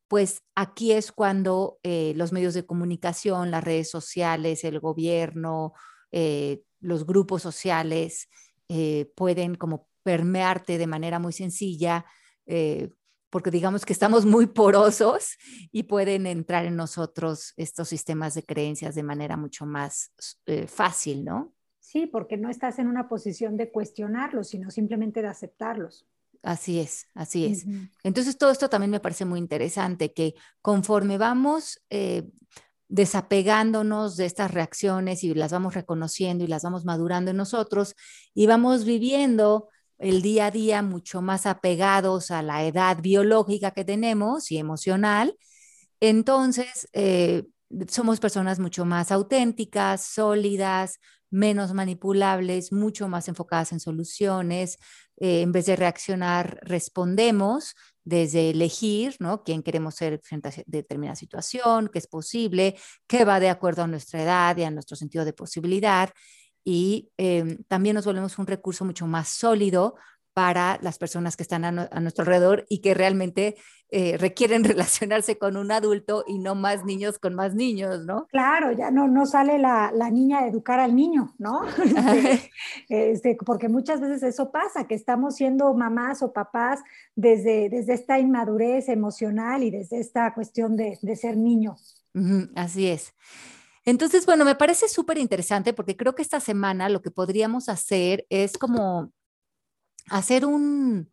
pues 0.08 0.42
aquí 0.54 0.92
es 0.92 1.12
cuando 1.12 1.78
eh, 1.82 2.12
los 2.16 2.32
medios 2.32 2.54
de 2.54 2.64
comunicación, 2.64 3.50
las 3.50 3.64
redes 3.64 3.90
sociales, 3.90 4.64
el 4.64 4.80
gobierno, 4.80 5.72
eh, 6.12 6.62
los 6.80 7.06
grupos 7.06 7.42
sociales 7.42 8.28
eh, 8.68 9.10
pueden 9.16 9.56
como 9.56 9.88
permearte 10.02 10.78
de 10.78 10.86
manera 10.86 11.18
muy 11.18 11.32
sencilla 11.32 12.04
porque 13.28 13.50
digamos 13.50 13.84
que 13.84 13.92
estamos 13.92 14.24
muy 14.24 14.46
porosos 14.46 15.36
y 15.72 15.82
pueden 15.82 16.28
entrar 16.28 16.64
en 16.64 16.76
nosotros 16.76 17.54
estos 17.56 17.88
sistemas 17.88 18.34
de 18.34 18.44
creencias 18.44 18.94
de 18.94 19.02
manera 19.02 19.36
mucho 19.36 19.66
más 19.66 20.12
fácil, 20.68 21.24
¿no? 21.24 21.55
Sí, 21.86 22.08
porque 22.08 22.36
no 22.36 22.50
estás 22.50 22.80
en 22.80 22.88
una 22.88 23.08
posición 23.08 23.56
de 23.56 23.70
cuestionarlos, 23.70 24.48
sino 24.48 24.72
simplemente 24.72 25.22
de 25.22 25.28
aceptarlos. 25.28 26.04
Así 26.42 26.80
es, 26.80 27.06
así 27.14 27.46
es. 27.46 27.64
Entonces, 28.02 28.36
todo 28.36 28.50
esto 28.50 28.68
también 28.68 28.90
me 28.90 28.98
parece 28.98 29.24
muy 29.24 29.38
interesante, 29.38 30.12
que 30.12 30.34
conforme 30.62 31.16
vamos 31.16 31.80
eh, 31.90 32.24
desapegándonos 32.88 34.16
de 34.16 34.26
estas 34.26 34.50
reacciones 34.50 35.22
y 35.22 35.32
las 35.34 35.52
vamos 35.52 35.74
reconociendo 35.74 36.42
y 36.42 36.48
las 36.48 36.64
vamos 36.64 36.84
madurando 36.84 37.30
en 37.30 37.36
nosotros 37.36 37.94
y 38.34 38.48
vamos 38.48 38.84
viviendo 38.84 39.68
el 39.98 40.22
día 40.22 40.46
a 40.46 40.50
día 40.50 40.82
mucho 40.82 41.22
más 41.22 41.46
apegados 41.46 42.32
a 42.32 42.42
la 42.42 42.64
edad 42.64 43.00
biológica 43.00 43.70
que 43.70 43.84
tenemos 43.84 44.50
y 44.50 44.58
emocional, 44.58 45.36
entonces 46.00 46.88
eh, 46.94 47.44
somos 47.88 48.18
personas 48.18 48.58
mucho 48.58 48.84
más 48.84 49.12
auténticas, 49.12 50.04
sólidas, 50.04 50.98
menos 51.30 51.72
manipulables, 51.72 52.72
mucho 52.72 53.08
más 53.08 53.28
enfocadas 53.28 53.72
en 53.72 53.80
soluciones. 53.80 54.78
Eh, 55.18 55.42
en 55.42 55.52
vez 55.52 55.66
de 55.66 55.76
reaccionar, 55.76 56.58
respondemos 56.62 57.74
desde 58.04 58.50
elegir, 58.50 59.16
¿no? 59.18 59.42
Quién 59.42 59.62
queremos 59.62 59.96
ser 59.96 60.20
frente 60.22 60.48
a 60.48 60.52
determinada 60.66 61.16
situación, 61.16 61.88
qué 61.92 61.98
es 61.98 62.06
posible, 62.06 62.76
qué 63.06 63.24
va 63.24 63.40
de 63.40 63.48
acuerdo 63.48 63.82
a 63.82 63.86
nuestra 63.86 64.22
edad 64.22 64.56
y 64.56 64.64
a 64.64 64.70
nuestro 64.70 64.96
sentido 64.96 65.24
de 65.24 65.32
posibilidad. 65.32 66.10
Y 66.64 67.10
em, 67.16 67.62
también 67.68 67.94
nos 67.94 68.04
volvemos 68.04 68.38
un 68.38 68.46
recurso 68.46 68.84
mucho 68.84 69.06
más 69.06 69.28
sólido 69.28 69.96
para 70.36 70.78
las 70.82 70.98
personas 70.98 71.36
que 71.36 71.42
están 71.44 71.64
a, 71.64 71.72
nuestro 72.00 72.22
alrededor 72.22 72.66
y 72.68 72.80
que 72.80 72.92
realmente 72.92 73.56
eh, 73.90 74.16
requieren 74.18 74.64
relacionarse 74.64 75.38
con 75.38 75.56
un 75.56 75.70
adulto 75.70 76.24
y 76.26 76.38
no 76.38 76.54
más 76.54 76.84
niños 76.84 77.18
con 77.18 77.34
más 77.34 77.54
niños, 77.54 78.04
¿no? 78.04 78.26
Claro, 78.26 78.72
ya 78.72 78.90
no, 78.90 79.06
no 79.08 79.26
sale 79.26 79.58
la, 79.58 79.92
la 79.94 80.10
niña 80.10 80.40
a 80.40 80.48
educar 80.48 80.80
al 80.80 80.94
niño, 80.94 81.34
¿no? 81.38 81.62
Este, 82.16 82.50
este, 83.12 83.36
porque 83.44 83.68
muchas 83.68 84.00
veces 84.00 84.22
eso 84.22 84.50
pasa, 84.50 84.86
que 84.86 84.94
estamos 84.94 85.36
siendo 85.36 85.72
mamás 85.74 86.22
o 86.22 86.32
papás 86.32 86.80
desde, 87.14 87.68
desde 87.68 87.94
esta 87.94 88.18
inmadurez 88.18 88.88
emocional 88.88 89.62
y 89.62 89.70
desde 89.70 90.00
esta 90.00 90.32
cuestión 90.34 90.76
de, 90.76 90.98
de 91.00 91.16
ser 91.16 91.36
niño. 91.36 91.76
así 92.54 92.88
es. 92.88 93.14
Entonces, 93.84 94.26
bueno, 94.26 94.44
me 94.44 94.56
parece 94.56 94.88
súper 94.88 95.18
interesante 95.18 95.72
porque 95.72 95.96
creo 95.96 96.14
que 96.14 96.22
esta 96.22 96.40
semana 96.40 96.88
lo 96.88 97.02
que 97.02 97.12
podríamos 97.12 97.68
hacer 97.68 98.26
es 98.30 98.58
como 98.58 99.12
hacer 100.10 100.44
un, 100.44 101.10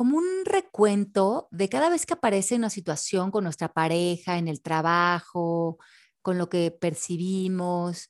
como 0.00 0.16
un 0.16 0.46
recuento 0.46 1.46
de 1.50 1.68
cada 1.68 1.90
vez 1.90 2.06
que 2.06 2.14
aparece 2.14 2.54
una 2.54 2.70
situación 2.70 3.30
con 3.30 3.44
nuestra 3.44 3.70
pareja, 3.70 4.38
en 4.38 4.48
el 4.48 4.62
trabajo, 4.62 5.76
con 6.22 6.38
lo 6.38 6.48
que 6.48 6.70
percibimos 6.70 8.08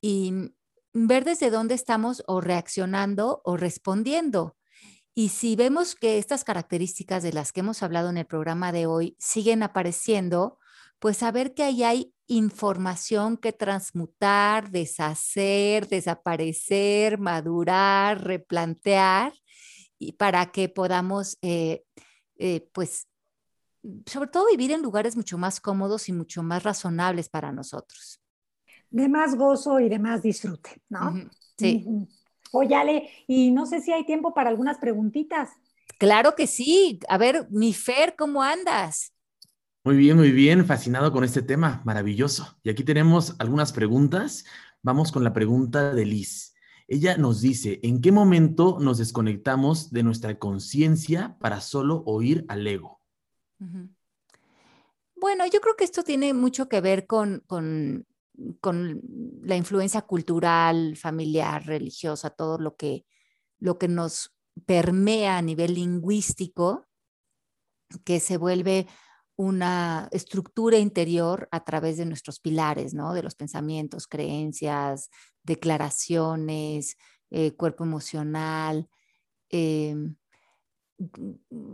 y 0.00 0.32
ver 0.94 1.24
desde 1.24 1.50
dónde 1.50 1.74
estamos 1.74 2.24
o 2.26 2.40
reaccionando 2.40 3.42
o 3.44 3.58
respondiendo. 3.58 4.56
Y 5.14 5.28
si 5.28 5.56
vemos 5.56 5.94
que 5.94 6.16
estas 6.16 6.42
características 6.42 7.22
de 7.22 7.34
las 7.34 7.52
que 7.52 7.60
hemos 7.60 7.82
hablado 7.82 8.08
en 8.08 8.16
el 8.16 8.24
programa 8.24 8.72
de 8.72 8.86
hoy 8.86 9.14
siguen 9.18 9.62
apareciendo, 9.62 10.58
pues 11.00 11.18
saber 11.18 11.52
que 11.52 11.64
ahí 11.64 11.82
hay 11.82 12.14
información 12.28 13.36
que 13.36 13.52
transmutar, 13.52 14.70
deshacer, 14.70 15.86
desaparecer, 15.86 17.18
madurar, 17.18 18.24
replantear, 18.24 19.34
y 19.98 20.12
para 20.12 20.46
que 20.52 20.68
podamos, 20.68 21.38
eh, 21.42 21.84
eh, 22.36 22.68
pues, 22.72 23.08
sobre 24.06 24.28
todo 24.28 24.46
vivir 24.50 24.72
en 24.72 24.82
lugares 24.82 25.16
mucho 25.16 25.38
más 25.38 25.60
cómodos 25.60 26.08
y 26.08 26.12
mucho 26.12 26.42
más 26.42 26.62
razonables 26.62 27.28
para 27.28 27.52
nosotros. 27.52 28.20
De 28.90 29.08
más 29.08 29.36
gozo 29.36 29.80
y 29.80 29.88
de 29.88 29.98
más 29.98 30.22
disfrute, 30.22 30.82
¿no? 30.88 31.14
Sí. 31.58 31.86
Oye, 32.52 33.10
y 33.26 33.50
no 33.50 33.66
sé 33.66 33.80
si 33.80 33.92
hay 33.92 34.04
tiempo 34.04 34.32
para 34.34 34.50
algunas 34.50 34.78
preguntitas. 34.78 35.50
Claro 35.98 36.34
que 36.34 36.46
sí. 36.46 37.00
A 37.08 37.18
ver, 37.18 37.48
mi 37.50 37.72
Fer, 37.72 38.14
¿cómo 38.16 38.42
andas? 38.42 39.12
Muy 39.84 39.96
bien, 39.96 40.16
muy 40.16 40.32
bien, 40.32 40.66
fascinado 40.66 41.12
con 41.12 41.22
este 41.22 41.42
tema, 41.42 41.80
maravilloso. 41.84 42.58
Y 42.62 42.70
aquí 42.70 42.82
tenemos 42.82 43.36
algunas 43.38 43.72
preguntas. 43.72 44.44
Vamos 44.82 45.12
con 45.12 45.22
la 45.22 45.32
pregunta 45.32 45.94
de 45.94 46.04
Liz. 46.04 46.55
Ella 46.88 47.16
nos 47.16 47.40
dice, 47.40 47.80
¿en 47.82 48.00
qué 48.00 48.12
momento 48.12 48.78
nos 48.80 48.98
desconectamos 48.98 49.90
de 49.90 50.04
nuestra 50.04 50.38
conciencia 50.38 51.36
para 51.40 51.60
solo 51.60 52.02
oír 52.06 52.44
al 52.48 52.66
ego? 52.66 53.00
Bueno, 55.16 55.44
yo 55.46 55.60
creo 55.60 55.74
que 55.76 55.84
esto 55.84 56.04
tiene 56.04 56.32
mucho 56.32 56.68
que 56.68 56.80
ver 56.80 57.06
con, 57.06 57.42
con, 57.46 58.06
con, 58.60 59.00
la 59.42 59.56
influencia 59.56 60.02
cultural, 60.02 60.96
familiar, 60.96 61.66
religiosa, 61.66 62.30
todo 62.30 62.58
lo 62.58 62.76
que, 62.76 63.06
lo 63.58 63.78
que 63.78 63.88
nos 63.88 64.36
permea 64.64 65.38
a 65.38 65.42
nivel 65.42 65.74
lingüístico, 65.74 66.86
que 68.04 68.20
se 68.20 68.36
vuelve 68.36 68.86
una 69.36 70.08
estructura 70.12 70.78
interior 70.78 71.48
a 71.50 71.64
través 71.64 71.98
de 71.98 72.06
nuestros 72.06 72.40
pilares, 72.40 72.94
¿no? 72.94 73.12
De 73.12 73.22
los 73.22 73.34
pensamientos, 73.34 74.06
creencias, 74.06 75.10
declaraciones, 75.42 76.96
eh, 77.30 77.52
cuerpo 77.52 77.84
emocional. 77.84 78.88
Em, 79.50 80.16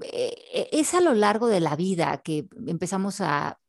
e, 0.03 0.35
e, 0.53 0.69
es 0.73 0.95
a 0.95 1.01
lo 1.01 1.15
largo 1.15 1.47
de 1.47 1.61
la 1.61 1.77
vida 1.77 2.21
que 2.25 2.49
empezamos 2.67 3.21
a, 3.21 3.61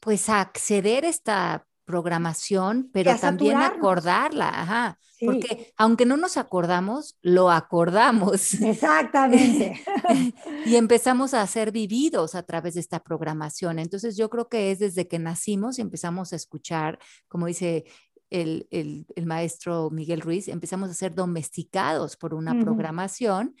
pues, 0.00 0.28
a 0.30 0.40
acceder 0.40 1.04
a 1.04 1.08
esta 1.08 1.66
programación, 1.86 2.90
pero 2.92 3.16
también 3.16 3.56
acordarla, 3.56 4.48
ajá, 4.48 4.98
porque 5.24 5.72
aunque 5.76 6.04
no 6.04 6.16
nos 6.16 6.36
acordamos, 6.36 7.16
lo 7.22 7.50
acordamos. 7.50 8.54
Exactamente. 8.54 9.82
y 10.66 10.76
empezamos 10.76 11.32
a 11.32 11.46
ser 11.46 11.72
vividos 11.72 12.34
a 12.34 12.42
través 12.42 12.74
de 12.74 12.80
esta 12.80 13.02
programación. 13.02 13.78
Entonces 13.78 14.16
yo 14.16 14.28
creo 14.28 14.48
que 14.48 14.70
es 14.72 14.80
desde 14.80 15.08
que 15.08 15.18
nacimos 15.18 15.78
y 15.78 15.82
empezamos 15.82 16.32
a 16.32 16.36
escuchar, 16.36 16.98
como 17.28 17.46
dice 17.46 17.84
el, 18.28 18.66
el, 18.70 19.26
maestro 19.26 19.88
Miguel 19.90 20.20
Ruiz, 20.20 20.48
empezamos 20.48 20.90
a 20.90 20.94
ser 20.94 21.14
domesticados 21.14 22.16
por 22.16 22.34
una 22.34 22.58
programación 22.60 23.54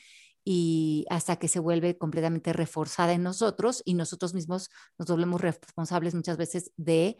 y 0.44 1.06
hasta 1.08 1.36
que 1.36 1.48
se 1.48 1.60
vuelve 1.60 1.96
completamente 1.96 2.52
reforzada 2.52 3.12
en 3.12 3.22
nosotros 3.22 3.82
y 3.84 3.94
nosotros 3.94 4.34
mismos 4.34 4.70
nos 4.98 5.08
volvemos 5.08 5.40
responsables 5.40 6.14
muchas 6.14 6.36
veces 6.36 6.72
de 6.76 7.16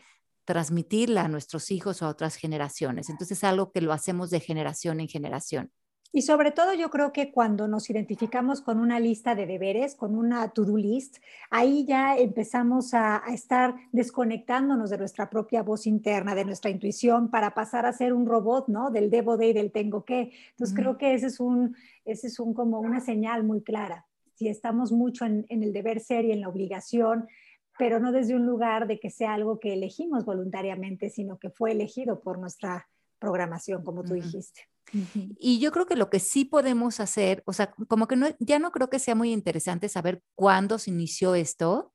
transmitirla 0.47 1.24
a 1.24 1.28
nuestros 1.28 1.70
hijos 1.70 2.01
o 2.01 2.07
a 2.07 2.09
otras 2.09 2.36
generaciones. 2.36 3.11
Entonces 3.11 3.36
es 3.38 3.44
algo 3.44 3.72
que 3.72 3.82
lo 3.82 3.92
hacemos 3.92 4.30
de 4.30 4.40
generación 4.40 5.01
en 5.01 5.09
generación. 5.09 5.70
Y 6.12 6.22
sobre 6.22 6.51
todo 6.51 6.72
yo 6.72 6.88
creo 6.88 7.12
que 7.12 7.30
cuando 7.30 7.68
nos 7.68 7.90
identificamos 7.90 8.62
con 8.62 8.78
una 8.78 8.99
lista 9.01 9.34
de 9.34 9.44
deberes, 9.44 9.94
con 9.94 10.16
una 10.16 10.49
to-do 10.49 10.78
list, 10.78 11.18
ahí 11.51 11.84
ya 11.84 12.16
empezamos 12.16 12.94
a, 12.94 13.22
estar 13.34 13.74
desconectándonos 13.92 14.88
de 14.88 14.97
nuestra 14.97 15.28
propia 15.28 15.62
voz 15.62 15.86
interna, 15.86 16.34
de 16.34 16.47
nuestra 16.47 16.70
intuición, 16.70 17.30
para 17.30 17.53
pasar 17.53 17.84
a 17.84 17.92
ser 17.92 18.14
un 18.14 18.24
robot, 18.24 18.68
¿no? 18.68 18.90
Del 18.90 19.11
debo 19.11 19.36
de 19.36 19.49
y 19.49 19.53
del 19.53 19.72
tengo 19.72 20.05
que. 20.05 20.32
Entonces 20.53 20.74
creo 20.74 20.97
que 20.97 21.12
ese 21.12 21.26
es, 21.26 21.38
un, 21.38 21.76
ese 22.07 22.28
es 22.28 22.38
un, 22.38 22.55
como 22.55 22.80
una 22.80 23.01
señal 23.01 23.44
muy 23.44 23.61
clara. 23.61 24.07
Si 24.36 24.49
estamos 24.49 24.92
mucho 24.92 25.26
en, 25.26 25.44
en 25.51 25.62
el 25.62 25.74
deber 25.74 26.01
ser 26.01 26.24
y 26.24 26.32
en 26.32 26.40
la 26.40 26.49
obligación, 26.49 27.26
pero 27.79 28.01
no 28.01 28.12
desde 28.12 28.35
un 28.35 28.47
lugar 28.47 28.87
de 28.87 28.99
que 28.99 29.11
sea 29.11 29.35
algo 29.35 29.59
que 29.61 29.74
elegimos 29.74 30.24
voluntariamente, 30.24 31.11
sino 31.11 31.39
que 31.39 31.51
fue 31.51 31.72
elegido 31.72 32.20
por 32.20 32.39
nuestra 32.39 32.89
programación, 33.18 33.85
como 33.85 34.03
tú 34.05 34.14
dijiste. 34.14 34.68
Y 35.39 35.59
yo 35.59 35.72
creo 35.72 35.87
que 35.87 35.97
lo 35.97 36.11
que 36.11 36.20
sí 36.20 36.45
podemos 36.45 37.01
hacer, 37.01 37.43
o 37.47 37.53
sea, 37.53 37.72
como 37.89 38.07
que 38.07 38.16
no, 38.16 38.29
ya 38.39 38.59
no 38.59 38.70
creo 38.70 38.89
que 38.89 38.99
sea 38.99 39.14
muy 39.14 39.33
interesante 39.33 39.89
saber 39.89 40.22
cuándo 40.35 40.79
se 40.79 40.91
inició 40.91 41.35
esto, 41.35 41.93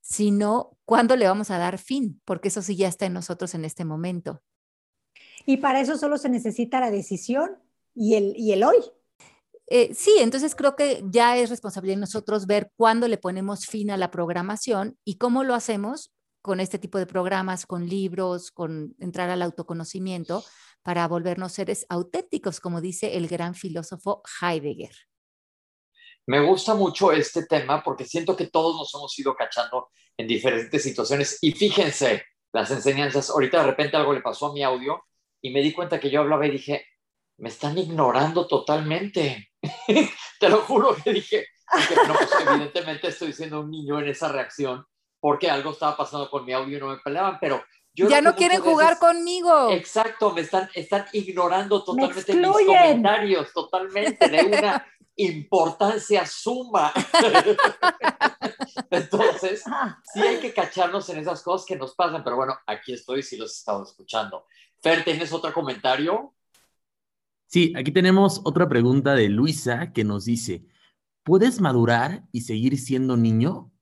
sino 0.00 0.78
cuándo 0.84 1.16
le 1.16 1.26
vamos 1.26 1.50
a 1.50 1.58
dar 1.58 1.78
fin, 1.78 2.20
porque 2.24 2.48
eso 2.48 2.62
sí 2.62 2.76
ya 2.76 2.86
está 2.86 3.06
en 3.06 3.12
nosotros 3.12 3.54
en 3.54 3.64
este 3.64 3.84
momento. 3.84 4.42
Y 5.46 5.56
para 5.56 5.80
eso 5.80 5.96
solo 5.96 6.16
se 6.16 6.28
necesita 6.28 6.80
la 6.80 6.90
decisión 6.90 7.58
y 7.94 8.14
el, 8.14 8.34
y 8.36 8.52
el 8.52 8.62
hoy. 8.62 8.76
Eh, 9.68 9.94
sí, 9.94 10.14
entonces 10.20 10.54
creo 10.54 10.76
que 10.76 11.02
ya 11.06 11.36
es 11.36 11.50
responsabilidad 11.50 11.96
de 11.96 12.02
nosotros 12.02 12.46
ver 12.46 12.70
cuándo 12.76 13.08
le 13.08 13.18
ponemos 13.18 13.66
fin 13.66 13.90
a 13.90 13.96
la 13.96 14.10
programación 14.10 14.96
y 15.04 15.18
cómo 15.18 15.42
lo 15.42 15.54
hacemos 15.54 16.12
con 16.40 16.60
este 16.60 16.78
tipo 16.78 16.98
de 16.98 17.06
programas, 17.06 17.66
con 17.66 17.88
libros, 17.88 18.52
con 18.52 18.94
entrar 19.00 19.30
al 19.30 19.42
autoconocimiento 19.42 20.44
para 20.82 21.08
volvernos 21.08 21.52
seres 21.52 21.84
auténticos, 21.88 22.60
como 22.60 22.80
dice 22.80 23.16
el 23.16 23.26
gran 23.26 23.56
filósofo 23.56 24.22
Heidegger. 24.40 24.94
Me 26.26 26.40
gusta 26.40 26.74
mucho 26.74 27.10
este 27.10 27.46
tema 27.46 27.82
porque 27.82 28.04
siento 28.04 28.36
que 28.36 28.46
todos 28.46 28.76
nos 28.76 28.94
hemos 28.94 29.18
ido 29.18 29.34
cachando 29.34 29.90
en 30.16 30.28
diferentes 30.28 30.82
situaciones 30.82 31.38
y 31.40 31.50
fíjense 31.52 32.24
las 32.52 32.70
enseñanzas. 32.70 33.30
Ahorita 33.30 33.60
de 33.60 33.66
repente 33.66 33.96
algo 33.96 34.12
le 34.12 34.22
pasó 34.22 34.46
a 34.46 34.52
mi 34.52 34.62
audio 34.62 35.02
y 35.42 35.50
me 35.50 35.60
di 35.60 35.72
cuenta 35.72 35.98
que 35.98 36.10
yo 36.10 36.20
hablaba 36.20 36.46
y 36.46 36.52
dije, 36.52 36.86
me 37.38 37.48
están 37.48 37.76
ignorando 37.78 38.46
totalmente. 38.46 39.50
Te 40.40 40.48
lo 40.48 40.58
juro 40.62 40.96
que 40.96 41.12
dije, 41.12 41.46
pues, 41.66 42.30
evidentemente 42.46 43.08
estoy 43.08 43.32
siendo 43.32 43.60
un 43.60 43.70
niño 43.70 43.98
en 44.00 44.08
esa 44.08 44.28
reacción 44.28 44.86
porque 45.20 45.50
algo 45.50 45.70
estaba 45.70 45.96
pasando 45.96 46.30
con 46.30 46.44
mi 46.44 46.52
audio 46.52 46.76
y 46.76 46.80
no 46.80 46.88
me 46.88 46.98
peleaban, 46.98 47.38
pero 47.40 47.64
ya 47.94 48.20
no 48.20 48.34
quieren 48.34 48.60
jugar 48.60 48.98
conmigo. 48.98 49.70
Exacto, 49.70 50.32
me 50.32 50.42
están, 50.42 50.68
están 50.74 51.06
ignorando 51.12 51.82
totalmente 51.82 52.34
mis 52.34 52.46
comentarios, 52.46 53.52
totalmente, 53.52 54.28
de 54.28 54.42
una 54.44 54.86
importancia 55.16 56.26
suma. 56.26 56.92
Entonces, 58.90 59.64
sí 60.12 60.20
hay 60.20 60.38
que 60.40 60.52
cacharnos 60.52 61.08
en 61.08 61.18
esas 61.18 61.42
cosas 61.42 61.66
que 61.66 61.76
nos 61.76 61.94
pasan, 61.94 62.22
pero 62.22 62.36
bueno, 62.36 62.58
aquí 62.66 62.92
estoy, 62.92 63.22
si 63.22 63.36
los 63.36 63.50
he 63.50 63.56
estado 63.58 63.82
escuchando. 63.82 64.44
Fer, 64.82 65.02
¿tienes 65.02 65.32
otro 65.32 65.52
comentario? 65.52 66.34
Sí, 67.46 67.72
aquí 67.76 67.92
tenemos 67.92 68.40
otra 68.44 68.68
pregunta 68.68 69.14
de 69.14 69.28
Luisa 69.28 69.92
que 69.92 70.04
nos 70.04 70.24
dice, 70.24 70.66
¿puedes 71.22 71.60
madurar 71.60 72.26
y 72.32 72.42
seguir 72.42 72.78
siendo 72.78 73.16
niño? 73.16 73.72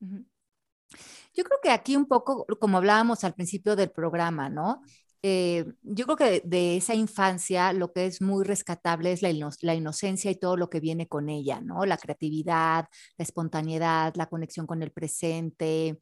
Yo 0.00 1.44
creo 1.44 1.58
que 1.62 1.70
aquí 1.70 1.96
un 1.96 2.06
poco, 2.06 2.46
como 2.58 2.78
hablábamos 2.78 3.24
al 3.24 3.34
principio 3.34 3.76
del 3.76 3.90
programa, 3.90 4.48
¿no? 4.48 4.82
Eh, 5.22 5.64
yo 5.82 6.04
creo 6.04 6.16
que 6.16 6.42
de, 6.44 6.76
esa 6.76 6.94
infancia 6.94 7.72
lo 7.72 7.92
que 7.92 8.06
es 8.06 8.20
muy 8.20 8.44
rescatable 8.44 9.10
es 9.12 9.22
la, 9.22 9.30
la, 9.62 9.74
inocencia 9.74 10.30
y 10.30 10.36
todo 10.36 10.56
lo 10.58 10.68
que 10.68 10.80
viene 10.80 11.08
con 11.08 11.30
ella, 11.30 11.62
¿no? 11.62 11.86
La 11.86 11.96
creatividad, 11.96 12.88
la 13.16 13.22
espontaneidad, 13.22 14.14
la 14.16 14.26
conexión 14.26 14.66
con 14.66 14.82
el 14.82 14.92
presente, 14.92 15.98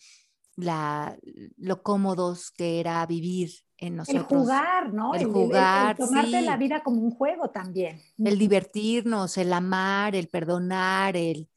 la, 0.57 1.17
lo 1.57 1.83
cómodos 1.83 2.51
que 2.51 2.81
era 2.81 3.07
vivir 3.07 3.51
en 3.83 3.97
nosotros. 3.97 4.25
El 4.31 4.39
jugar, 4.39 4.95
¿no? 4.95 5.15
El, 5.15 5.25
jugar. 5.27 5.97
El, 5.99 6.07
tomarte 6.07 6.41
la 6.43 6.57
vida 6.57 6.83
como 6.83 7.03
un 7.03 7.11
juego 7.11 7.51
también. 7.51 8.01
El 8.17 8.39
divertirnos, 8.39 9.37
el 9.37 9.53
amar, 9.53 10.15
el 10.15 10.29
perdonar, 10.29 11.17
el 11.17 11.49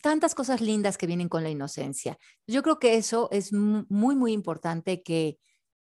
tantas 0.00 0.34
cosas 0.34 0.60
lindas 0.60 0.96
que 0.96 1.06
vienen 1.06 1.28
con 1.28 1.42
la 1.42 1.50
inocencia. 1.50 2.18
Yo 2.46 2.62
creo 2.62 2.78
que 2.78 2.96
eso 2.96 3.28
es 3.30 3.52
muy, 3.52 4.16
muy 4.16 4.32
importante 4.32 5.02
que, 5.02 5.38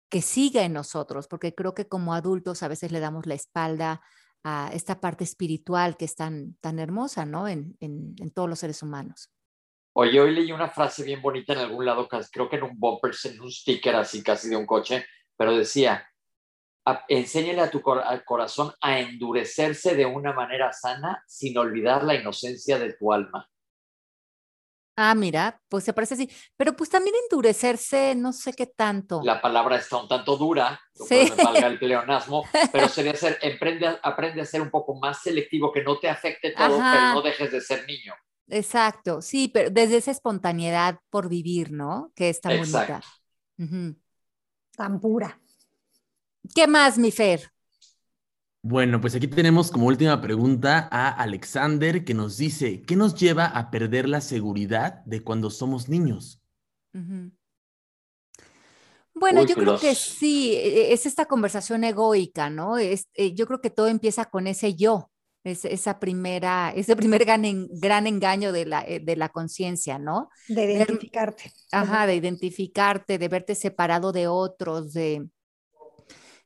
que 0.09 0.21
siga 0.21 0.63
en 0.63 0.73
nosotros, 0.73 1.27
porque 1.27 1.55
creo 1.55 1.73
que 1.73 1.87
como 1.87 2.13
adultos 2.13 2.63
a 2.63 2.67
veces 2.67 2.91
le 2.91 2.99
damos 2.99 3.25
la 3.25 3.35
espalda 3.35 4.01
a 4.43 4.71
esta 4.73 4.99
parte 4.99 5.23
espiritual 5.23 5.97
que 5.97 6.05
es 6.05 6.15
tan, 6.15 6.55
tan 6.61 6.79
hermosa, 6.79 7.25
¿no? 7.25 7.47
En, 7.47 7.77
en, 7.79 8.31
todos 8.31 8.49
los 8.49 8.59
seres 8.59 8.81
humanos. 8.81 9.29
Oye, 9.93 10.21
hoy 10.21 10.33
leí 10.33 10.51
una 10.51 10.69
frase 10.69 11.03
bien 11.03 11.21
bonita 11.21 11.53
en 11.53 11.59
algún 11.59 11.85
lado, 11.85 12.07
creo 12.07 12.49
que 12.49 12.55
en 12.55 12.63
un 12.63 12.79
bumper, 12.79 13.11
en 13.25 13.41
un 13.41 13.51
sticker 13.51 13.95
así 13.95 14.23
casi 14.23 14.47
de 14.47 14.55
un 14.55 14.65
coche, 14.65 15.05
pero 15.35 15.55
decía, 15.55 16.07
enséñale 17.09 17.61
a 17.61 17.69
tu 17.69 17.81
corazón 17.81 18.73
a 18.79 18.99
endurecerse 18.99 19.95
de 19.95 20.05
una 20.05 20.31
manera 20.31 20.71
sana 20.71 21.21
sin 21.27 21.57
olvidar 21.57 22.03
la 22.03 22.15
inocencia 22.15 22.79
de 22.79 22.93
tu 22.93 23.11
alma. 23.11 23.49
Ah, 24.95 25.15
mira, 25.15 25.59
pues 25.67 25.83
se 25.83 25.93
parece 25.93 26.13
así. 26.13 26.29
Pero 26.55 26.75
pues 26.75 26.89
también 26.89 27.15
endurecerse, 27.23 28.13
no 28.15 28.31
sé 28.31 28.53
qué 28.53 28.67
tanto. 28.67 29.21
La 29.23 29.41
palabra 29.41 29.77
está 29.77 29.97
un 29.97 30.07
tanto 30.07 30.37
dura, 30.37 30.79
sí. 30.93 31.31
me 31.35 31.43
valga 31.43 31.67
el 31.67 31.79
pleonasmo, 31.79 32.45
pero 32.71 32.87
sería 32.87 33.15
ser, 33.15 33.39
aprende, 33.43 33.99
aprende 34.03 34.41
a 34.41 34.45
ser 34.45 34.61
un 34.61 34.69
poco 34.69 34.95
más 34.95 35.21
selectivo, 35.21 35.71
que 35.71 35.83
no 35.83 35.97
te 35.97 36.07
afecte 36.07 36.51
todo, 36.51 36.77
pero 36.77 37.13
no 37.13 37.21
dejes 37.21 37.51
de 37.51 37.61
ser 37.61 37.85
niño. 37.87 38.13
Exacto, 38.47 39.21
sí, 39.21 39.49
pero 39.53 39.69
desde 39.69 39.97
esa 39.97 40.11
espontaneidad 40.11 40.99
por 41.09 41.29
vivir, 41.29 41.71
¿no? 41.71 42.11
Que 42.15 42.29
está 42.29 42.55
bonita. 42.55 43.01
Tan 44.75 44.99
pura. 44.99 45.39
¿Qué 46.53 46.67
más, 46.67 46.97
mi 46.97 47.11
Fer? 47.11 47.51
Bueno, 48.63 49.01
pues 49.01 49.15
aquí 49.15 49.27
tenemos 49.27 49.71
como 49.71 49.87
última 49.87 50.21
pregunta 50.21 50.87
a 50.91 51.09
Alexander 51.09 52.03
que 52.05 52.13
nos 52.13 52.37
dice, 52.37 52.83
¿qué 52.83 52.95
nos 52.95 53.15
lleva 53.15 53.45
a 53.45 53.71
perder 53.71 54.07
la 54.07 54.21
seguridad 54.21 55.03
de 55.05 55.23
cuando 55.23 55.49
somos 55.49 55.89
niños? 55.89 56.41
Bueno, 59.13 59.43
yo 59.45 59.55
creo 59.55 59.79
que 59.79 59.95
sí, 59.95 60.53
e, 60.53 60.89
e, 60.89 60.93
es 60.93 61.05
esta 61.05 61.25
conversación 61.25 61.83
egoica, 61.83 62.49
¿no? 62.49 62.77
Es, 62.77 63.07
eh, 63.13 63.33
yo 63.33 63.45
creo 63.47 63.61
que 63.61 63.69
todo 63.69 63.87
empieza 63.87 64.25
con 64.25 64.47
ese 64.47 64.75
yo, 64.75 65.10
es, 65.43 65.65
esa 65.65 65.99
primera, 65.99 66.71
ese 66.75 66.95
primer 66.95 67.25
gran, 67.25 67.67
gran 67.71 68.07
engaño 68.07 68.51
de 68.51 68.65
la, 68.65 68.83
eh, 68.83 68.99
de 68.99 69.15
la 69.15 69.29
conciencia, 69.29 69.97
¿no? 69.97 70.29
De 70.47 70.73
identificarte. 70.73 71.51
Ajá, 71.71 72.05
de 72.05 72.15
identificarte, 72.15 73.17
de 73.17 73.27
verte 73.27 73.55
separado 73.55 74.11
de 74.11 74.27
otros, 74.27 74.93
de, 74.93 75.27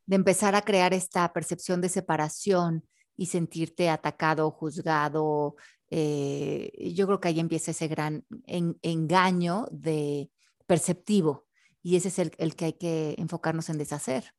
de 0.05 0.15
empezar 0.15 0.55
a 0.55 0.61
crear 0.61 0.93
esta 0.93 1.31
percepción 1.33 1.81
de 1.81 1.89
separación 1.89 2.87
y 3.17 3.27
sentirte 3.27 3.89
atacado, 3.89 4.51
juzgado. 4.51 5.55
Eh, 5.89 6.71
yo 6.93 7.05
creo 7.07 7.19
que 7.19 7.29
ahí 7.29 7.39
empieza 7.39 7.71
ese 7.71 7.87
gran 7.87 8.25
engaño 8.45 9.67
de 9.71 10.29
perceptivo 10.67 11.45
y 11.83 11.95
ese 11.95 12.07
es 12.07 12.19
el, 12.19 12.31
el, 12.37 12.55
que 12.55 12.65
hay 12.65 12.73
que 12.73 13.15
enfocarnos 13.17 13.69
en 13.69 13.77
deshacer. 13.77 14.33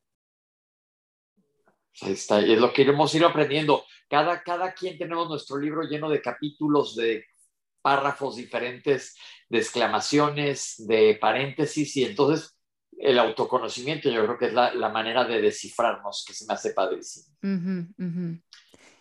Está, 2.03 2.41
es 2.41 2.59
lo 2.59 2.73
que 2.73 2.83
hemos 2.83 3.15
ido 3.15 3.27
aprendiendo. 3.27 3.85
Cada, 4.09 4.43
cada 4.43 4.73
quien 4.73 4.99
tenemos 4.99 5.29
nuestro 5.29 5.59
libro 5.59 5.83
lleno 5.83 6.09
de 6.09 6.21
capítulos, 6.21 6.95
de 6.95 7.25
párrafos 7.81 8.37
diferentes, 8.37 9.17
de 9.49 9.59
exclamaciones, 9.59 10.75
de 10.87 11.17
paréntesis, 11.21 11.97
y 11.97 12.05
entonces 12.05 12.57
el 12.99 13.19
autoconocimiento, 13.19 14.09
yo 14.09 14.25
creo 14.25 14.39
que 14.39 14.47
es 14.47 14.53
la, 14.55 14.89
manera 14.89 15.25
de 15.25 15.41
descifrarnos, 15.41 16.25
que 16.27 16.35
se 16.35 16.47
me 16.47 16.55
hace 16.55 16.73
padrísimo. 16.73 17.37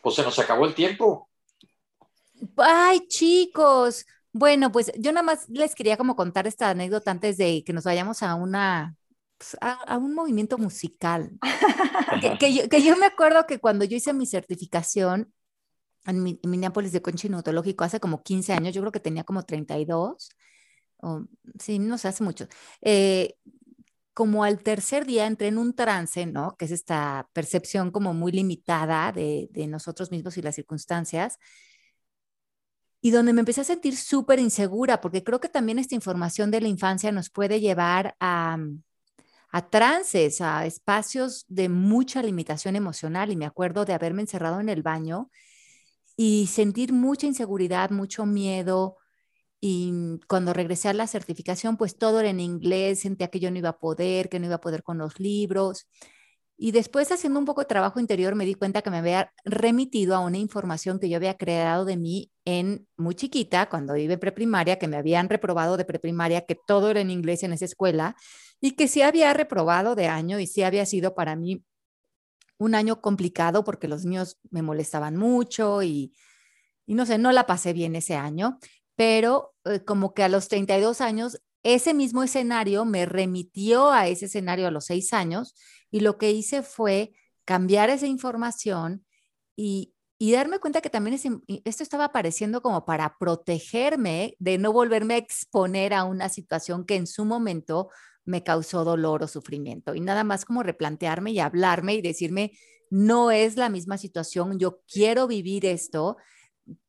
Pues 0.02 0.16
se 0.16 0.24
nos 0.24 0.38
acabó 0.38 0.66
el 0.66 0.74
tiempo. 0.74 1.30
Ay, 2.58 3.08
chicos. 3.08 4.06
Bueno, 4.32 4.72
pues 4.72 4.91
yo 4.98 5.12
nada 5.14 5.24
más 5.24 5.48
les 5.50 5.74
quería 5.76 5.98
como 5.98 6.16
contar 6.16 6.46
esta 6.46 6.70
anécdota 6.70 7.10
antes 7.10 7.38
de 7.38 7.64
que 7.66 7.74
nos 7.74 7.86
vayamos 7.86 8.22
a 8.22 8.36
una 8.36 8.96
pues, 9.38 9.57
a, 9.61 9.97
un 9.97 10.13
movimiento 10.13 10.57
musical. 10.57 11.31
que, 12.39 12.83
yo, 12.83 12.97
me 12.97 13.05
acuerdo 13.05 13.45
que 13.45 13.59
cuando 13.59 13.86
yo 13.86 13.97
hice 13.97 14.13
mi 14.13 14.25
certificación 14.25 15.33
en, 16.05 16.39
Minneapolis 16.43 16.91
de 16.91 17.01
concha 17.01 17.27
hace 17.79 17.99
como 17.99 18.23
15 18.23 18.53
años, 18.53 18.73
yo 18.73 18.81
creo 18.81 18.91
que 18.91 18.99
tenía 18.99 19.23
como 19.23 19.43
32, 19.43 20.29
o, 20.97 21.25
sí, 21.59 21.79
no 21.79 21.97
sé, 21.97 22.07
hace 22.07 22.23
mucho. 22.23 22.47
Eh, 22.81 23.36
como 24.13 24.45
al 24.45 24.63
tercer 24.63 25.05
día 25.05 25.27
entré 25.27 25.47
en 25.49 25.57
un 25.57 25.75
trance, 25.75 26.25
¿no? 26.25 26.55
Que 26.57 26.65
es 26.65 26.71
esta 26.71 27.29
percepción 27.33 27.91
como 27.91 28.13
muy 28.13 28.31
limitada 28.31 29.11
de, 29.11 29.49
nosotros 29.67 30.09
mismos 30.11 30.38
y 30.38 30.41
las 30.41 30.55
circunstancias, 30.55 31.38
y 33.01 33.11
donde 33.11 33.33
me 33.33 33.41
empecé 33.41 33.61
a 33.61 33.63
sentir 33.65 33.95
súper 33.97 34.39
insegura, 34.39 35.01
porque 35.01 35.23
creo 35.23 35.39
que 35.39 35.49
también 35.49 35.79
esta 35.79 35.95
información 35.95 36.49
de 36.49 36.61
la 36.61 36.67
infancia 36.69 37.11
nos 37.11 37.29
puede 37.29 37.59
llevar 37.59 38.15
a, 38.19 38.57
a 39.56 39.70
trances, 39.70 40.41
a 40.41 40.66
espacios 40.66 41.45
de 41.47 41.70
mucha 41.70 42.22
limitación 42.22 42.76
emocional. 42.76 43.32
Y 43.32 43.38
me 43.38 43.45
acuerdo 43.45 43.86
de 43.86 43.93
haberme 43.93 44.22
encerrado 44.22 44.60
en 44.60 44.68
el 44.68 44.84
baño 44.84 45.32
y 46.18 46.47
sentir 46.47 46.91
mucha 46.91 47.26
inseguridad, 47.26 47.89
mucho 47.89 48.26
miedo, 48.26 48.97
y 49.62 50.20
cuando 50.28 50.53
regresé 50.53 50.89
a 50.89 50.93
la 50.93 51.08
certificación, 51.08 51.78
pues 51.78 51.97
todo 51.97 52.20
era 52.20 52.30
en 52.30 52.41
inglés, 52.41 52.99
sentía 52.99 53.30
que 53.30 53.39
yo 53.39 53.49
no 53.49 53.58
iba 53.58 53.70
a 53.70 53.80
poder, 53.80 54.30
que 54.30 54.39
no 54.39 54.47
iba 54.47 54.56
a 54.56 54.62
poder 54.62 54.84
con 54.84 54.97
los 54.97 55.20
libros. 55.22 55.88
Y 56.58 56.72
después 56.72 57.12
haciendo 57.12 57.39
un 57.39 57.45
poco 57.45 57.62
de 57.62 57.68
trabajo 57.68 57.99
interior 57.99 58.36
me 58.36 58.45
di 58.45 58.53
cuenta 58.56 58.82
que 58.82 58.89
me 58.89 58.97
había 58.97 59.32
remitido 59.43 60.16
a 60.16 60.20
una 60.20 60.38
información 60.38 60.99
que 60.99 61.10
yo 61.10 61.18
había 61.18 61.38
creado 61.38 61.84
de 61.84 61.97
mí 61.97 62.32
en 62.45 62.88
muy 62.95 63.16
chiquita, 63.16 63.70
cuando 63.70 63.95
iba 63.97 64.14
en 64.14 64.20
preprimaria, 64.20 64.80
que 64.80 64.88
me 64.88 64.97
habían 64.97 65.28
reprobado 65.30 65.76
de 65.78 65.86
preprimaria, 65.86 66.45
que 66.45 66.56
todo 66.56 66.89
era 66.89 67.01
en 67.01 67.12
inglés 67.12 67.43
en 67.43 67.53
esa 67.53 67.66
escuela 67.66 68.16
y 68.62 68.72
que 68.72 68.88
sí 68.88 69.01
había 69.01 69.34
reprobado 69.34 69.95
de 69.95 70.08
año 70.08 70.39
y 70.39 70.47
sí 70.47 70.64
había 70.64 70.86
sido 70.86 71.14
para 71.14 71.36
mí 71.36 71.64
un 72.58 72.74
año 72.74 73.01
complicado 73.01 73.64
porque 73.66 73.88
los 73.89 74.06
niños 74.06 74.38
me 74.49 74.62
molestaban 74.62 75.18
mucho 75.18 75.84
y, 75.84 76.14
y 76.86 76.95
no 76.95 77.06
sé, 77.06 77.18
no 77.18 77.34
la 77.34 77.45
pasé 77.47 77.74
bien 77.74 77.95
ese 77.95 78.16
año 78.16 78.60
pero 78.95 79.53
eh, 79.66 79.84
como 79.84 80.14
que 80.14 80.24
a 80.24 80.30
los 80.30 80.47
32 80.47 81.01
años, 81.01 81.41
ese 81.66 81.95
mismo 81.95 82.22
escenario 82.22 82.86
me 82.86 83.07
remitió 83.07 83.89
a 83.89 84.07
ese 84.07 84.26
escenario 84.26 84.68
a 84.68 84.72
los 84.72 84.86
seis 84.86 85.13
años 85.13 85.55
y 85.89 86.01
lo 86.01 86.20
que 86.20 86.32
hice 86.32 86.61
fue 86.61 87.13
cambiar 87.43 87.89
esa 87.89 88.05
información 88.05 89.03
y, 89.55 89.91
darme 90.20 90.59
cuenta 90.59 90.82
que 90.82 90.91
también 90.91 91.20
esto 91.66 91.84
estaba 91.84 92.05
apareciendo 92.05 92.61
como 92.61 92.86
para 92.86 93.18
protegerme 93.18 94.36
de 94.38 94.59
no 94.59 94.72
volverme 94.74 95.16
a 95.16 95.18
exponer 95.18 95.93
a 95.95 96.03
una 96.03 96.30
situación 96.30 96.86
que 96.86 96.97
en 96.97 97.07
su 97.07 97.26
momento 97.26 97.89
me 98.26 98.43
causó 98.43 98.84
dolor 98.84 99.24
o 99.24 99.28
sufrimiento. 99.28 99.95
Y 99.95 100.01
nada 100.01 100.24
más 100.24 100.45
como 100.45 100.61
replantearme 100.61 101.32
y 101.32 101.39
hablarme 101.39 101.95
y 101.95 102.01
decirme, 102.01 102.51
no 102.91 103.32
es 103.32 103.57
la 103.57 103.70
misma 103.70 103.97
situación, 103.97 104.59
yo 104.59 104.82
quiero 104.88 105.28
vivir 105.28 105.66
esto 105.66 106.18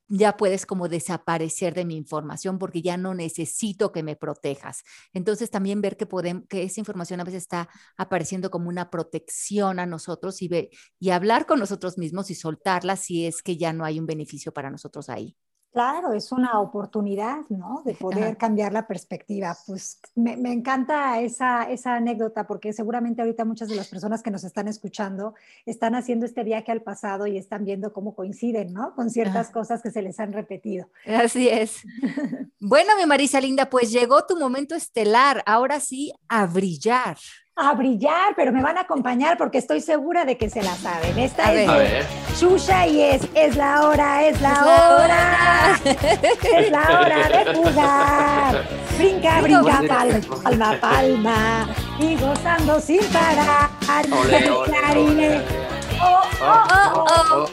ya 0.08 0.36
puedes 0.36 0.66
como 0.66 0.88
desaparecer 0.88 1.74
de 1.74 1.84
mi 1.84 1.96
información 1.96 2.58
porque 2.58 2.82
ya 2.82 2.96
no 2.96 3.14
necesito 3.14 3.92
que 3.92 4.02
me 4.02 4.16
protejas. 4.16 4.82
Entonces 5.12 5.50
también 5.50 5.80
ver 5.80 5.96
que, 5.96 6.06
podemos, 6.06 6.44
que 6.48 6.62
esa 6.62 6.80
información 6.80 7.20
a 7.20 7.24
veces 7.24 7.42
está 7.42 7.68
apareciendo 7.96 8.50
como 8.50 8.68
una 8.68 8.90
protección 8.90 9.78
a 9.78 9.86
nosotros 9.86 10.42
y, 10.42 10.50
y 10.98 11.10
hablar 11.10 11.46
con 11.46 11.58
nosotros 11.58 11.98
mismos 11.98 12.30
y 12.30 12.34
soltarla 12.34 12.96
si 12.96 13.26
es 13.26 13.42
que 13.42 13.56
ya 13.56 13.72
no 13.72 13.84
hay 13.84 13.98
un 13.98 14.06
beneficio 14.06 14.52
para 14.52 14.70
nosotros 14.70 15.08
ahí. 15.08 15.36
Claro, 15.76 16.14
es 16.14 16.32
una 16.32 16.58
oportunidad, 16.58 17.40
¿no? 17.50 17.82
De 17.84 17.92
poder 17.92 18.38
cambiar 18.38 18.72
la 18.72 18.86
perspectiva. 18.86 19.54
Pues 19.66 20.00
me, 20.14 20.32
encanta 20.50 21.20
esa, 21.20 21.64
esa, 21.64 21.96
anécdota 21.96 22.46
porque 22.46 22.72
seguramente 22.72 23.20
ahorita 23.20 23.44
muchas 23.44 23.68
de 23.68 23.76
las 23.76 23.86
personas 23.86 24.22
que 24.22 24.30
nos 24.30 24.42
están 24.42 24.68
escuchando 24.68 25.34
están 25.66 25.94
haciendo 25.94 26.24
este 26.24 26.44
viaje 26.44 26.72
al 26.72 26.80
pasado 26.80 27.26
y 27.26 27.36
están 27.36 27.66
viendo 27.66 27.92
cómo 27.92 28.14
coinciden, 28.14 28.72
¿no? 28.72 28.94
Con 28.94 29.10
ciertas 29.10 29.50
cosas 29.50 29.82
que 29.82 29.90
se 29.90 30.00
les 30.00 30.18
han 30.18 30.32
repetido. 30.32 30.88
Así 31.04 31.50
es. 31.50 31.82
bueno, 32.58 32.92
mi 32.98 33.04
Marisa 33.04 33.38
Linda, 33.38 33.68
pues 33.68 33.92
llegó 33.92 34.24
tu 34.24 34.38
momento 34.38 34.74
estelar. 34.74 35.42
Ahora 35.44 35.80
sí, 35.80 36.10
a 36.26 36.46
brillar 36.46 37.18
a 37.58 37.72
brillar, 37.72 38.34
pero 38.36 38.52
me 38.52 38.62
van 38.62 38.76
a 38.76 38.82
acompañar 38.82 39.38
porque 39.38 39.56
estoy 39.58 39.80
segura 39.80 40.26
de 40.26 40.36
que 40.36 40.50
se 40.50 40.62
la 40.62 40.74
saben. 40.76 41.18
Esta 41.18 41.52
es 41.54 41.66
de 41.66 42.04
Shusha 42.36 42.86
y 42.86 43.00
es, 43.00 43.22
es 43.34 43.56
la 43.56 43.88
hora, 43.88 44.26
es 44.26 44.38
la, 44.42 44.62
hora, 44.62 45.80
es 45.84 46.70
la 46.70 47.00
hora 47.00 47.28
de 47.28 47.54
jugar. 47.54 48.64
Brinca, 48.98 49.40
brinca, 49.40 49.80
palma, 49.88 50.78
palma, 50.80 51.68
y 51.98 52.16
gozando 52.16 52.78
sin 52.78 53.00
parar. 53.06 53.70
Ole, 54.12 54.50
ole, 54.50 55.42
Oh, 55.98 56.20
oh, 56.42 57.04
oh, 57.06 57.06
oh, 57.32 57.46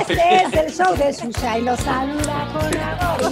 Este 0.00 0.36
es 0.36 0.52
el 0.52 0.72
show 0.72 0.94
de 0.96 1.12
Susha 1.12 1.58
y 1.58 1.62
lo 1.62 1.76
saluda 1.76 2.48
con 2.52 2.78
amor. 2.78 3.22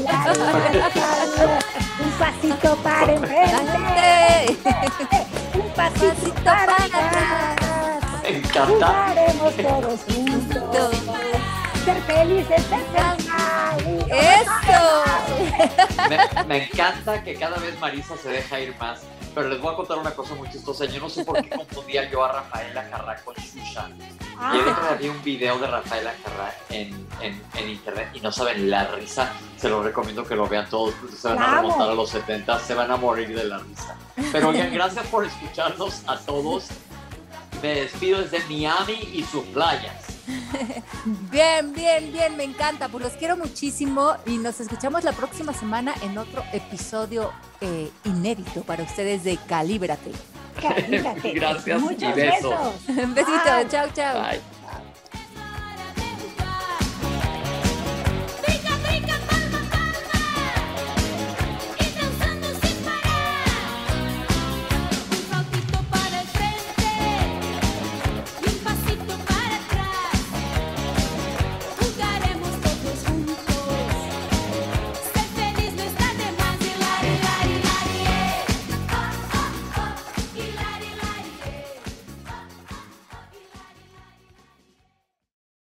Un 2.04 2.10
pasito 2.18 2.76
para 2.82 3.12
enfrente. 3.12 4.56
Un 5.54 5.70
pasito 5.74 6.44
para 6.44 6.76
atrás. 6.76 8.06
Jugaremos 8.52 9.56
todos 9.56 10.00
juntos. 10.04 10.96
Ser 11.84 12.02
felices, 12.02 12.62
ser 12.64 12.84
felices. 13.84 14.06
¡Eso! 14.10 15.04
Me, 16.08 16.44
me 16.44 16.64
encanta 16.64 17.22
que 17.22 17.34
cada 17.34 17.58
vez 17.58 17.78
Marisa 17.78 18.16
se 18.16 18.30
deja 18.30 18.60
ir 18.60 18.74
más 18.80 19.02
pero 19.36 19.50
les 19.50 19.60
voy 19.60 19.74
a 19.74 19.76
contar 19.76 19.98
una 19.98 20.12
cosa 20.12 20.34
muy 20.34 20.48
chistosa. 20.48 20.86
Yo 20.86 20.98
no 20.98 21.10
sé 21.10 21.22
por 21.22 21.42
qué 21.42 21.50
confundía 21.50 22.10
yo 22.10 22.24
a 22.24 22.32
Rafaela 22.32 22.88
Carrá 22.88 23.16
con 23.22 23.34
Shusha. 24.36 24.56
Y 24.56 24.58
el 24.58 24.68
otro 24.68 24.96
día 24.98 25.10
un 25.10 25.22
video 25.22 25.58
de 25.58 25.66
Rafaela 25.66 26.14
Carrá 26.22 26.54
en, 26.70 27.06
en, 27.20 27.42
en, 27.54 27.70
internet 27.70 28.10
y 28.14 28.20
no 28.20 28.30
saben 28.30 28.70
la 28.70 28.86
risa. 28.88 29.32
Se 29.56 29.68
lo 29.68 29.82
recomiendo 29.82 30.24
que 30.24 30.36
lo 30.36 30.46
vean 30.48 30.68
todos 30.68 30.94
porque 31.00 31.16
se 31.16 31.28
van 31.28 31.38
a 31.38 31.56
remontar 31.56 31.90
a 31.90 31.94
los 31.94 32.10
70, 32.10 32.58
se 32.60 32.74
van 32.74 32.90
a 32.90 32.96
morir 32.96 33.34
de 33.34 33.44
la 33.44 33.58
risa. 33.58 33.96
Pero 34.32 34.48
oigan, 34.48 34.72
gracias 34.72 35.06
por 35.06 35.24
escucharnos 35.24 36.02
a 36.06 36.18
todos. 36.18 36.68
Me 37.62 37.74
despido 37.80 38.20
desde 38.20 38.40
Miami 38.48 39.08
y 39.12 39.22
sus 39.24 39.44
playas. 39.46 40.16
Bien, 41.30 41.72
bien, 41.72 42.12
bien, 42.12 42.36
me 42.36 42.44
encanta. 42.44 42.88
Pues 42.88 43.04
los 43.04 43.12
quiero 43.14 43.36
muchísimo 43.36 44.16
y 44.26 44.38
nos 44.38 44.60
escuchamos 44.60 45.04
la 45.04 45.12
próxima 45.12 45.52
semana 45.52 45.94
en 46.02 46.18
otro 46.18 46.42
episodio 46.52 47.32
eh, 47.60 47.90
inédito 48.04 48.62
para 48.62 48.82
ustedes 48.82 49.24
de 49.24 49.36
Calíbrate. 49.36 50.12
Gracias 51.34 51.80
Muchos 51.80 52.02
y 52.02 52.12
besos. 52.12 52.50
besos. 52.50 53.04
Un 53.04 53.14
besito, 53.14 53.68
chao, 53.68 53.86
chao. 53.94 54.22
Bye. 54.22 54.55